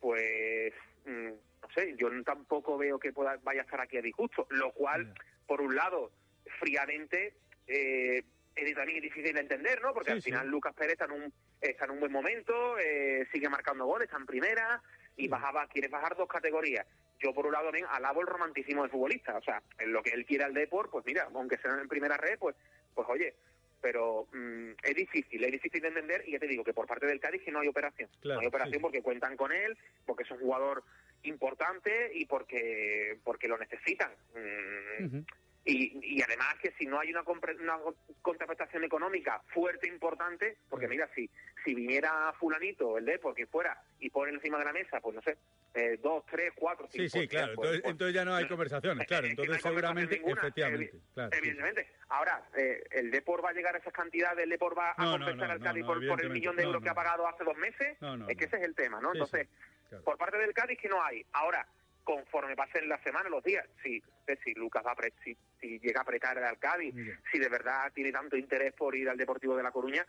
pues 0.00 0.72
mm, 1.04 1.28
no 1.62 1.70
sé, 1.74 1.94
yo 1.96 2.08
tampoco 2.22 2.78
veo 2.78 2.98
que 2.98 3.12
pueda, 3.12 3.38
vaya 3.42 3.62
a 3.62 3.64
estar 3.64 3.80
aquí 3.80 3.96
a 3.96 4.02
disgusto, 4.02 4.46
lo 4.50 4.72
cual, 4.72 5.14
por 5.46 5.60
un 5.60 5.74
lado, 5.74 6.12
fríamente 6.60 7.34
eh, 7.66 8.22
es 8.54 8.74
también 8.74 9.00
difícil 9.02 9.34
de 9.34 9.40
entender, 9.40 9.82
¿no? 9.82 9.92
Porque 9.92 10.10
Sí, 10.10 10.14
al 10.16 10.22
sí. 10.22 10.30
final 10.30 10.48
Lucas 10.48 10.74
Pérez 10.74 10.92
está 10.92 11.04
en 11.06 11.12
un 11.12 11.32
está 11.60 11.86
en 11.86 11.92
un 11.92 12.00
buen 12.00 12.12
momento, 12.12 12.78
eh, 12.78 13.26
sigue 13.32 13.48
marcando 13.48 13.86
goles, 13.86 14.06
está 14.06 14.18
en 14.18 14.26
primera 14.26 14.82
y 15.16 15.26
bajaba, 15.28 15.66
quiere 15.68 15.88
bajar 15.88 16.16
dos 16.16 16.28
categorías. 16.28 16.86
Yo 17.18 17.32
por 17.32 17.46
un 17.46 17.52
lado 17.52 17.66
también 17.66 17.86
alabo 17.90 18.20
el 18.20 18.26
romanticismo 18.26 18.82
del 18.82 18.90
futbolista, 18.90 19.36
o 19.38 19.42
sea, 19.42 19.62
en 19.78 19.92
lo 19.92 20.02
que 20.02 20.10
él 20.10 20.26
quiere 20.26 20.44
al 20.44 20.52
Depor, 20.54 20.90
pues 20.90 21.04
mira, 21.06 21.28
aunque 21.34 21.56
sea 21.56 21.72
en 21.80 21.88
primera 21.88 22.16
red, 22.16 22.38
pues 22.38 22.54
pues 22.94 23.08
oye, 23.08 23.34
pero 23.80 24.26
mm, 24.32 24.70
es 24.82 24.94
difícil, 24.94 25.44
es 25.44 25.52
difícil 25.52 25.80
de 25.80 25.88
entender 25.88 26.24
y 26.26 26.32
ya 26.32 26.38
te 26.38 26.46
digo 26.46 26.64
que 26.64 26.74
por 26.74 26.86
parte 26.86 27.06
del 27.06 27.20
Cádiz 27.20 27.42
que 27.42 27.50
no 27.50 27.60
hay 27.60 27.68
operación. 27.68 28.08
Claro, 28.20 28.36
no 28.36 28.40
hay 28.42 28.48
operación 28.48 28.78
sí. 28.78 28.82
porque 28.82 29.02
cuentan 29.02 29.36
con 29.36 29.52
él, 29.52 29.76
porque 30.04 30.24
es 30.24 30.30
un 30.30 30.38
jugador 30.38 30.82
importante 31.22 32.10
y 32.14 32.26
porque 32.26 33.18
porque 33.24 33.48
lo 33.48 33.58
necesitan. 33.58 34.10
Mm. 34.34 35.18
Y, 35.66 35.98
y 36.16 36.22
además 36.22 36.54
que 36.62 36.70
si 36.78 36.86
no 36.86 37.00
hay 37.00 37.10
una, 37.10 37.22
una 37.22 37.78
contraprestación 38.22 38.84
económica 38.84 39.42
fuerte, 39.48 39.88
importante, 39.88 40.58
porque 40.70 40.86
mira, 40.88 41.08
si 41.14 41.28
si 41.64 41.74
viniera 41.74 42.32
fulanito, 42.38 42.96
el 42.96 43.04
de 43.04 43.18
porque 43.18 43.46
fuera, 43.46 43.76
y 43.98 44.08
pone 44.10 44.30
encima 44.32 44.58
de 44.58 44.64
la 44.64 44.72
mesa, 44.72 45.00
pues 45.00 45.16
no 45.16 45.22
sé, 45.22 45.36
eh, 45.74 45.98
dos, 46.00 46.24
tres, 46.30 46.52
cuatro, 46.54 46.86
cinco... 46.88 47.08
Sí, 47.08 47.20
sí, 47.22 47.26
claro. 47.26 47.54
pues, 47.56 47.66
Entonces, 47.66 47.82
pues, 47.82 47.90
entonces 47.92 48.14
ya 48.14 48.24
no 48.24 48.34
hay 48.36 48.44
no, 48.44 48.48
conversaciones, 48.50 49.06
claro. 49.08 49.22
no 49.24 49.30
Entonces 49.30 49.62
conversación 49.62 49.74
seguramente, 49.74 50.16
ninguna, 50.18 50.40
efectivamente. 50.40 50.92
claro, 51.14 51.30
sí. 51.32 51.38
Evidentemente. 51.38 51.90
Ahora, 52.08 52.48
eh, 52.56 52.84
¿el 52.92 53.10
Depor 53.10 53.44
va 53.44 53.50
a 53.50 53.52
llegar 53.52 53.74
a 53.74 53.78
esas 53.78 53.92
cantidades? 53.92 54.44
¿El 54.44 54.50
Depor 54.50 54.78
va 54.78 54.92
a 54.96 55.04
No, 55.04 55.18
no, 55.18 55.24
compensar 55.24 55.48
no, 55.48 55.52
al 55.54 55.58
no, 55.58 55.64
Cádiz 55.64 55.80
no, 55.82 55.86
por, 55.88 56.06
por 56.06 56.22
el 56.22 56.30
millón 56.30 56.54
de 56.54 56.62
No, 56.62 56.68
euros 56.68 56.82
que 56.82 56.86
no. 56.86 56.92
ha 56.92 56.94
pagado 56.94 57.26
hace 57.26 57.42
dos 57.42 57.56
meses? 57.56 57.96
No, 58.00 58.16
no, 58.16 58.28
es 58.28 58.36
que 58.36 58.44
no. 58.44 58.46
ese 58.46 58.56
es 58.58 58.62
el 58.62 58.74
tema, 58.76 59.00
¿no? 59.00 59.10
Sí, 59.10 59.18
Entonces, 59.18 59.48
sí, 59.48 59.88
claro. 59.88 60.04
por 60.04 60.16
parte 60.18 60.38
del 60.38 60.54
Cádiz 60.54 60.78
que 60.78 60.88
no 60.88 61.02
hay. 61.02 61.26
Ahora, 61.32 61.66
conforme 62.06 62.54
pasen 62.54 62.88
las 62.88 63.02
semanas, 63.02 63.32
los 63.32 63.42
días, 63.42 63.66
si, 63.82 64.00
si 64.44 64.54
Lucas 64.54 64.84
va 64.86 64.92
a 64.92 64.94
apre- 64.94 65.12
si, 65.24 65.36
si 65.60 65.80
llega 65.80 65.98
a 66.00 66.02
apretar 66.02 66.38
al 66.38 66.56
Cádiz, 66.56 66.94
si 67.32 67.38
de 67.40 67.48
verdad 67.48 67.92
tiene 67.92 68.12
tanto 68.12 68.36
interés 68.36 68.72
por 68.74 68.94
ir 68.94 69.08
al 69.08 69.16
Deportivo 69.16 69.56
de 69.56 69.64
La 69.64 69.72
Coruña, 69.72 70.06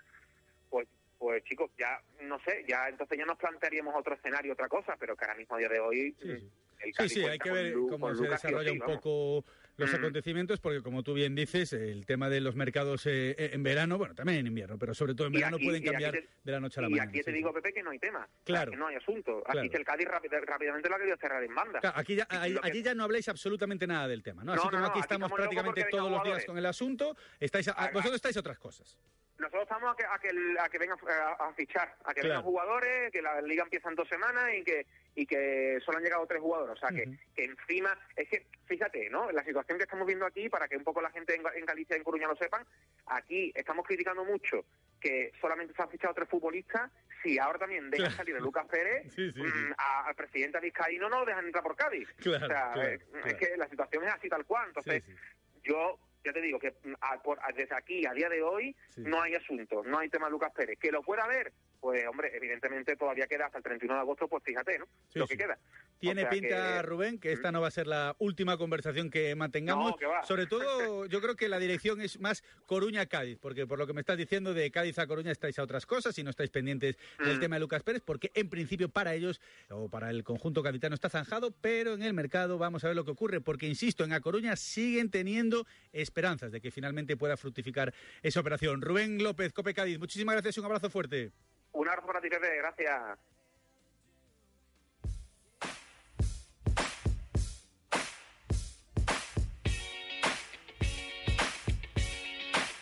pues 0.70 0.88
pues 1.18 1.44
chicos, 1.46 1.72
ya 1.80 2.00
no 2.22 2.38
sé, 2.42 2.64
ya 2.68 2.88
entonces 2.88 3.18
ya 3.18 3.26
nos 3.26 3.40
plantearíamos 3.40 3.96
otro 3.96 4.14
escenario, 4.14 4.54
otra 4.54 4.68
cosa, 4.70 4.96
pero 5.00 5.16
que 5.16 5.26
ahora 5.26 5.36
mismo 5.36 5.56
a 5.56 5.60
día 5.60 5.70
de 5.70 5.80
hoy 5.80 6.16
Sí, 6.22 6.28
sí. 6.28 6.52
el 6.82 6.94
Sí, 6.94 7.10
sí, 7.10 7.26
hay 7.26 7.40
que 7.40 7.50
ver 7.50 7.74
cómo 7.90 8.14
se 8.14 8.28
desarrolla 8.28 8.72
un 8.72 8.80
poco 8.80 9.44
los 9.78 9.92
Mm. 9.92 9.96
acontecimientos, 9.96 10.60
porque 10.60 10.82
como 10.82 11.04
tú 11.04 11.14
bien 11.14 11.36
dices, 11.36 11.72
el 11.74 12.06
tema 12.06 12.30
de 12.30 12.42
los 12.42 12.56
mercados 12.56 13.06
eh, 13.06 13.36
eh, 13.38 13.50
en 13.54 13.62
verano, 13.64 13.98
bueno, 13.98 14.16
también 14.16 14.40
en 14.40 14.48
invierno, 14.48 14.78
pero 14.80 14.94
sobre 14.96 15.14
todo 15.14 15.28
en 15.28 15.34
Y 15.36 15.38
verano 15.38 15.58
aquí- 15.58 15.66
pueden 15.66 15.84
y 15.84 15.86
cambiar 15.86 16.12
te- 16.14 16.28
de 16.44 16.52
la 16.52 16.60
noche 16.60 16.80
a 16.80 16.82
la 16.82 16.88
y 16.88 16.92
mañana. 16.92 17.10
aquí 17.10 17.20
te 17.22 17.32
sí, 17.32 17.38
digo. 17.38 17.54
Pepe, 17.54 17.74
que 17.74 17.84
no 17.84 17.92
hay 17.92 18.00
tema. 18.00 18.20
O 18.20 18.26
sea, 18.26 18.44
Claro. 18.44 18.72
que 18.72 18.78
no 18.78 18.88
hay 18.88 18.96
asunto. 18.96 19.44
Claro. 19.44 19.60
Aquí 19.60 19.70
que 19.70 19.78
el 19.78 19.86
Cádiz 19.86 20.08
rápid- 20.08 20.46
rápidamente 20.46 20.90
lo 20.90 20.96
ha 20.96 20.98
querido 20.98 21.18
cerrar 21.18 21.44
en 21.44 21.54
banda. 21.56 21.80
Claro, 21.80 21.98
aquí, 22.00 22.16
ya, 22.16 22.28
Y 22.48 22.54
que- 22.54 22.60
allí 22.64 22.82
ya 22.84 22.96
no 22.96 23.04
habléis 23.04 23.30
absolutamente 23.30 23.86
nada 23.86 24.08
del 24.08 24.24
tema, 24.24 24.44
¿no? 24.44 24.54
Así 24.54 24.60
No, 24.60 24.66
no, 24.66 24.70
como 24.72 24.82
no, 24.82 24.88
aquí 24.88 25.00
aquí 25.00 25.02
estamos 25.02 25.32
prácticamente 25.32 25.86
todos 25.92 26.12
los 26.12 26.24
días 26.24 26.46
con 26.46 26.58
el 26.58 26.66
asunto, 26.66 27.16
estáis 27.40 27.68
a- 27.68 27.74
Ah, 27.78 27.90
vosotros 27.94 28.16
estáis 28.16 28.36
a 28.38 28.40
otras 28.40 28.58
cosas. 28.58 28.98
Nosotros 29.38 29.62
estamos 29.64 29.94
a 29.94 29.96
que, 29.96 30.04
a 30.04 30.18
que, 30.20 30.60
a 30.60 30.68
que 30.70 30.78
vengan 30.80 30.98
a, 31.08 31.46
a 31.48 31.54
fichar, 31.54 31.96
a 32.04 32.14
que 32.16 32.22
Claro. 32.22 32.30
vengan 32.38 32.44
jugadores, 32.44 33.12
que 33.12 33.22
la 33.22 33.40
liga 33.44 33.62
empieza 33.64 33.88
en 33.90 33.96
dos 33.96 34.08
semanas 34.10 34.46
y 34.60 34.64
que 34.64 34.88
y 35.18 35.26
que 35.26 35.80
solo 35.84 35.98
han 35.98 36.04
llegado 36.04 36.28
tres 36.28 36.40
jugadores. 36.42 36.76
O 36.76 36.78
sea, 36.78 36.90
que, 36.96 37.10
que 37.36 37.44
encima, 37.46 37.98
es 38.16 38.30
que, 38.30 38.46
fíjate, 38.68 39.10
¿no? 39.10 39.32
La 39.32 39.44
situación 39.44 39.80
que 39.80 39.86
estamos 39.86 40.06
viendo 40.06 40.28
aquí, 40.28 40.48
para 40.48 40.68
que 40.68 40.78
un 40.78 40.84
poco 40.84 41.02
la 41.02 41.10
gente 41.10 41.34
en, 41.34 41.42
Ga- 41.44 41.56
en 41.56 41.66
Galicia 41.66 41.96
y 41.96 41.98
en 41.98 42.04
Coruña 42.04 42.28
lo 42.28 42.36
sepan, 42.36 42.64
aquí 43.08 43.52
estamos 43.56 43.84
criticando 43.88 44.24
mucho 44.24 44.64
que 45.02 45.32
solamente 45.42 45.74
se 45.74 45.82
han 45.82 45.90
fichado 45.90 46.14
tres 46.14 46.30
futbolistas, 46.30 46.92
si 47.24 47.40
ahora 47.40 47.58
también 47.58 47.90
dejan 47.90 48.06
Claro. 48.06 48.16
salir 48.18 48.36
a 48.36 48.40
Lucas 48.40 48.68
Pérez, 48.68 49.12
Sí, 49.16 49.32
sí, 49.32 49.42
sí. 49.42 49.42
mm, 49.42 49.74
a- 49.76 50.06
al 50.08 50.14
presidente 50.16 50.60
Vizcaíno 50.60 51.10
no 51.10 51.20
lo 51.22 51.26
dejan 51.26 51.46
entrar 51.46 51.64
por 51.64 51.76
Cádiz. 51.76 52.08
Claro, 52.18 52.46
o 52.46 52.48
sea, 52.50 52.72
claro, 52.74 52.92
es 53.26 53.34
que 53.34 53.58
la 53.58 53.68
situación 53.68 54.04
es 54.04 54.14
así 54.14 54.30
tal 54.30 54.46
cual. 54.46 54.68
Entonces, 54.68 55.04
Sí, 55.04 55.12
sí. 55.12 55.18
yo 55.64 55.98
ya 56.24 56.32
te 56.34 56.42
digo 56.42 56.60
que 56.60 56.76
mm, 56.84 56.94
a- 57.02 57.22
por- 57.24 57.40
a- 57.40 57.52
desde 57.56 57.74
aquí 57.76 58.06
a 58.06 58.14
día 58.14 58.30
de 58.30 58.44
hoy 58.44 58.76
Sí. 58.90 59.02
no 59.02 59.20
hay 59.22 59.34
asunto, 59.34 59.82
no 59.84 59.98
hay 59.98 60.10
tema 60.10 60.30
Lucas 60.30 60.52
Pérez. 60.56 60.78
Que 60.78 60.92
lo 60.92 61.02
pueda 61.02 61.24
haber, 61.24 61.54
pues 61.80 62.06
hombre, 62.08 62.32
evidentemente 62.36 62.96
todavía 62.96 63.28
queda 63.28 63.46
hasta 63.46 63.60
el 63.60 63.64
31 63.64 63.94
de 63.96 64.00
agosto, 64.02 64.28
pues 64.28 64.44
fíjate, 64.44 64.80
¿no? 64.80 64.86
Sí, 65.10 65.20
lo 65.20 65.28
sí. 65.28 65.34
que 65.38 65.44
queda. 65.44 65.58
Tiene 66.00 66.22
O 66.22 66.24
sea 66.26 66.30
pinta, 66.30 66.74
que- 66.78 66.82
Rubén, 66.84 67.20
que 67.20 67.32
esta 67.32 67.52
no 67.52 67.62
va 67.62 67.68
a 67.68 67.72
ser 67.72 67.88
la 67.88 68.16
última 68.20 68.58
conversación 68.58 69.10
que 69.10 69.34
mantengamos. 69.36 69.92
No, 69.92 69.98
que 69.98 70.06
va. 70.06 70.24
Sobre 70.24 70.46
todo, 70.48 70.58
yo 71.10 71.22
creo 71.22 71.36
que 71.36 71.48
la 71.50 71.60
dirección 71.60 72.02
es 72.02 72.20
más 72.20 72.44
Coruña-Cádiz, 72.66 73.38
porque 73.40 73.66
por 73.66 73.80
lo 73.80 73.88
que 73.88 73.94
me 73.94 74.02
estás 74.02 74.18
diciendo, 74.18 74.54
de 74.54 74.70
Cádiz 74.72 75.00
a 75.00 75.08
Coruña 75.08 75.32
estáis 75.32 75.58
a 75.60 75.64
otras 75.64 75.86
cosas 75.86 76.18
y 76.20 76.24
no 76.24 76.30
estáis 76.30 76.50
pendientes 76.50 76.98
del 77.20 77.38
Mm. 77.38 77.40
tema 77.40 77.56
de 77.56 77.60
Lucas 77.62 77.84
Pérez, 77.84 78.02
porque 78.06 78.32
en 78.34 78.50
principio 78.50 78.90
para 78.90 79.14
ellos 79.16 79.40
o 79.70 79.90
para 79.90 80.10
el 80.10 80.24
conjunto 80.24 80.62
capitano 80.64 80.94
está 80.96 81.10
zanjado, 81.10 81.52
pero 81.62 81.94
en 81.94 82.04
el 82.04 82.14
mercado 82.14 82.58
vamos 82.58 82.84
a 82.84 82.88
ver 82.88 82.96
lo 82.96 83.06
que 83.06 83.12
ocurre, 83.12 83.42
porque 83.42 83.68
insisto, 83.68 84.04
en 84.04 84.14
A 84.14 84.22
Coruña 84.22 84.56
siguen 84.56 85.10
teniendo 85.10 85.66
esperanzas 85.92 86.52
de 86.52 86.62
que 86.62 86.72
finalmente 86.72 87.18
pueda 87.18 87.38
fructificar 87.38 87.94
esa 88.22 88.40
operación. 88.40 88.82
Rubén 88.82 89.24
López, 89.24 89.54
Cope 89.54 89.74
Cádiz, 89.74 89.98
muchísimas 90.00 90.36
gracias 90.36 90.58
y 90.58 90.60
un 90.60 90.66
abrazo 90.66 90.90
fuerte. 90.90 91.32
Un 91.78 91.88
abrazo 91.88 92.08
para 92.08 92.20
ti, 92.20 92.28
Pepe, 92.28 92.58
gracias. 92.58 93.20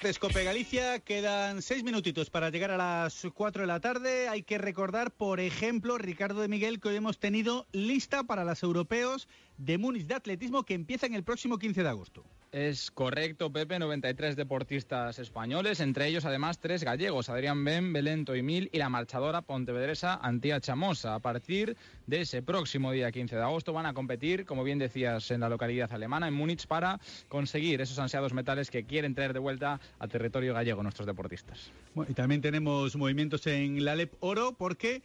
Escope 0.02 0.44
Galicia, 0.44 1.00
quedan 1.00 1.62
seis 1.62 1.84
minutitos 1.84 2.30
para 2.30 2.52
llegar 2.52 2.72
a 2.72 2.78
las 2.78 3.28
cuatro 3.34 3.64
de 3.64 3.68
la 3.68 3.82
tarde. 3.82 4.30
Hay 4.30 4.44
que 4.44 4.60
recordar, 4.60 5.12
por 5.12 5.42
ejemplo, 5.42 5.98
Ricardo 5.98 6.40
de 6.42 6.48
Miguel, 6.48 6.80
que 6.80 6.90
hoy 6.90 6.96
hemos 6.96 7.20
tenido 7.20 7.66
lista 7.74 8.24
para 8.24 8.46
los 8.46 8.64
europeos 8.64 9.28
de 9.58 9.78
Múnich 9.78 10.06
de 10.08 10.16
atletismo 10.16 10.64
que 10.64 10.74
empieza 10.74 11.06
en 11.06 11.14
el 11.14 11.24
próximo 11.24 11.58
15 11.58 11.84
de 11.84 11.90
agosto. 11.90 12.24
Es 12.52 12.90
correcto, 12.90 13.52
Pepe, 13.52 13.80
93 13.80 14.38
deportistas 14.38 15.20
españoles, 15.20 15.82
entre 15.82 16.08
ellos 16.08 16.24
además 16.24 16.60
tres 16.60 16.86
gallegos, 16.86 17.28
Adrián 17.28 17.66
Ben, 17.66 17.92
Belén 17.92 18.26
Mil 18.44 18.70
y 18.72 18.78
la 18.78 18.88
marchadora 18.88 19.42
pontevedresa 19.42 20.16
Antía 20.22 20.62
Chamosa. 20.62 21.16
A 21.16 21.20
partir 21.20 21.76
de 22.08 22.22
ese 22.22 22.42
próximo 22.42 22.94
día 22.94 23.12
15 23.12 23.36
de 23.36 23.42
agosto 23.42 23.74
van 23.74 23.86
a 23.86 23.94
competir, 23.94 24.46
como 24.46 24.64
bien 24.64 24.80
decías, 24.80 25.32
en 25.32 25.42
la 25.42 25.50
localidad 25.50 25.92
alemana, 25.92 26.30
en 26.30 26.34
Múnich, 26.34 26.66
para 26.66 27.02
conseguir 27.28 27.82
esos 27.82 28.00
ansiados 28.00 28.34
metales 28.34 28.72
que 28.72 28.86
quieren 28.86 29.16
traer 29.16 29.34
de 29.34 29.40
vuelta 29.40 29.82
a 30.00 30.08
territorio 30.08 30.54
gallego 30.54 30.82
nuestros 30.82 31.08
deportistas. 31.08 31.72
y 32.08 32.14
también 32.14 32.40
tenemos 32.40 32.96
movimientos 32.96 33.46
en 33.48 33.84
la 33.84 33.96
LEP 33.96 34.14
Oro 34.22 34.54
porque 34.58 35.02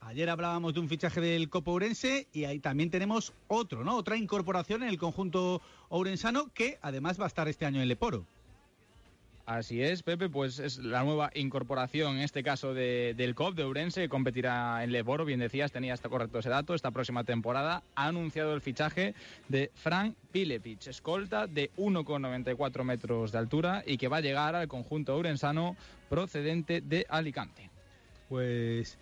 Ayer 0.00 0.30
hablábamos 0.30 0.74
de 0.74 0.80
un 0.80 0.88
fichaje 0.88 1.20
del 1.20 1.50
Copo 1.50 1.72
Ourense 1.72 2.28
y 2.32 2.44
ahí 2.44 2.60
también 2.60 2.90
tenemos 2.90 3.32
otro, 3.48 3.84
¿no? 3.84 3.96
Otra 3.96 4.16
incorporación 4.16 4.82
en 4.82 4.88
el 4.88 4.98
conjunto 4.98 5.60
ourensano 5.88 6.50
que 6.54 6.78
además 6.80 7.20
va 7.20 7.24
a 7.24 7.28
estar 7.28 7.48
este 7.48 7.66
año 7.66 7.82
en 7.82 7.88
Leporo. 7.88 8.24
Así 9.44 9.82
es, 9.82 10.02
Pepe, 10.02 10.28
pues 10.28 10.58
es 10.58 10.76
la 10.76 11.02
nueva 11.04 11.30
incorporación, 11.34 12.16
en 12.16 12.22
este 12.22 12.42
caso 12.42 12.74
del 12.74 13.34
COP 13.34 13.54
de 13.54 13.62
Ourense, 13.62 14.02
que 14.02 14.08
competirá 14.10 14.84
en 14.84 14.92
Leporo, 14.92 15.24
bien 15.24 15.40
decías, 15.40 15.72
tenía 15.72 15.94
hasta 15.94 16.10
correcto 16.10 16.38
ese 16.38 16.50
dato, 16.50 16.74
esta 16.74 16.90
próxima 16.90 17.24
temporada 17.24 17.82
ha 17.94 18.08
anunciado 18.08 18.52
el 18.52 18.60
fichaje 18.60 19.14
de 19.48 19.70
Frank 19.74 20.14
Pilepich, 20.32 20.88
escolta 20.88 21.46
de 21.46 21.70
1,94 21.78 22.84
metros 22.84 23.32
de 23.32 23.38
altura 23.38 23.82
y 23.86 23.96
que 23.96 24.08
va 24.08 24.18
a 24.18 24.20
llegar 24.20 24.54
al 24.54 24.68
conjunto 24.68 25.16
ourensano 25.16 25.76
procedente 26.10 26.82
de 26.82 27.06
Alicante. 27.08 27.70
Pues 28.28 28.98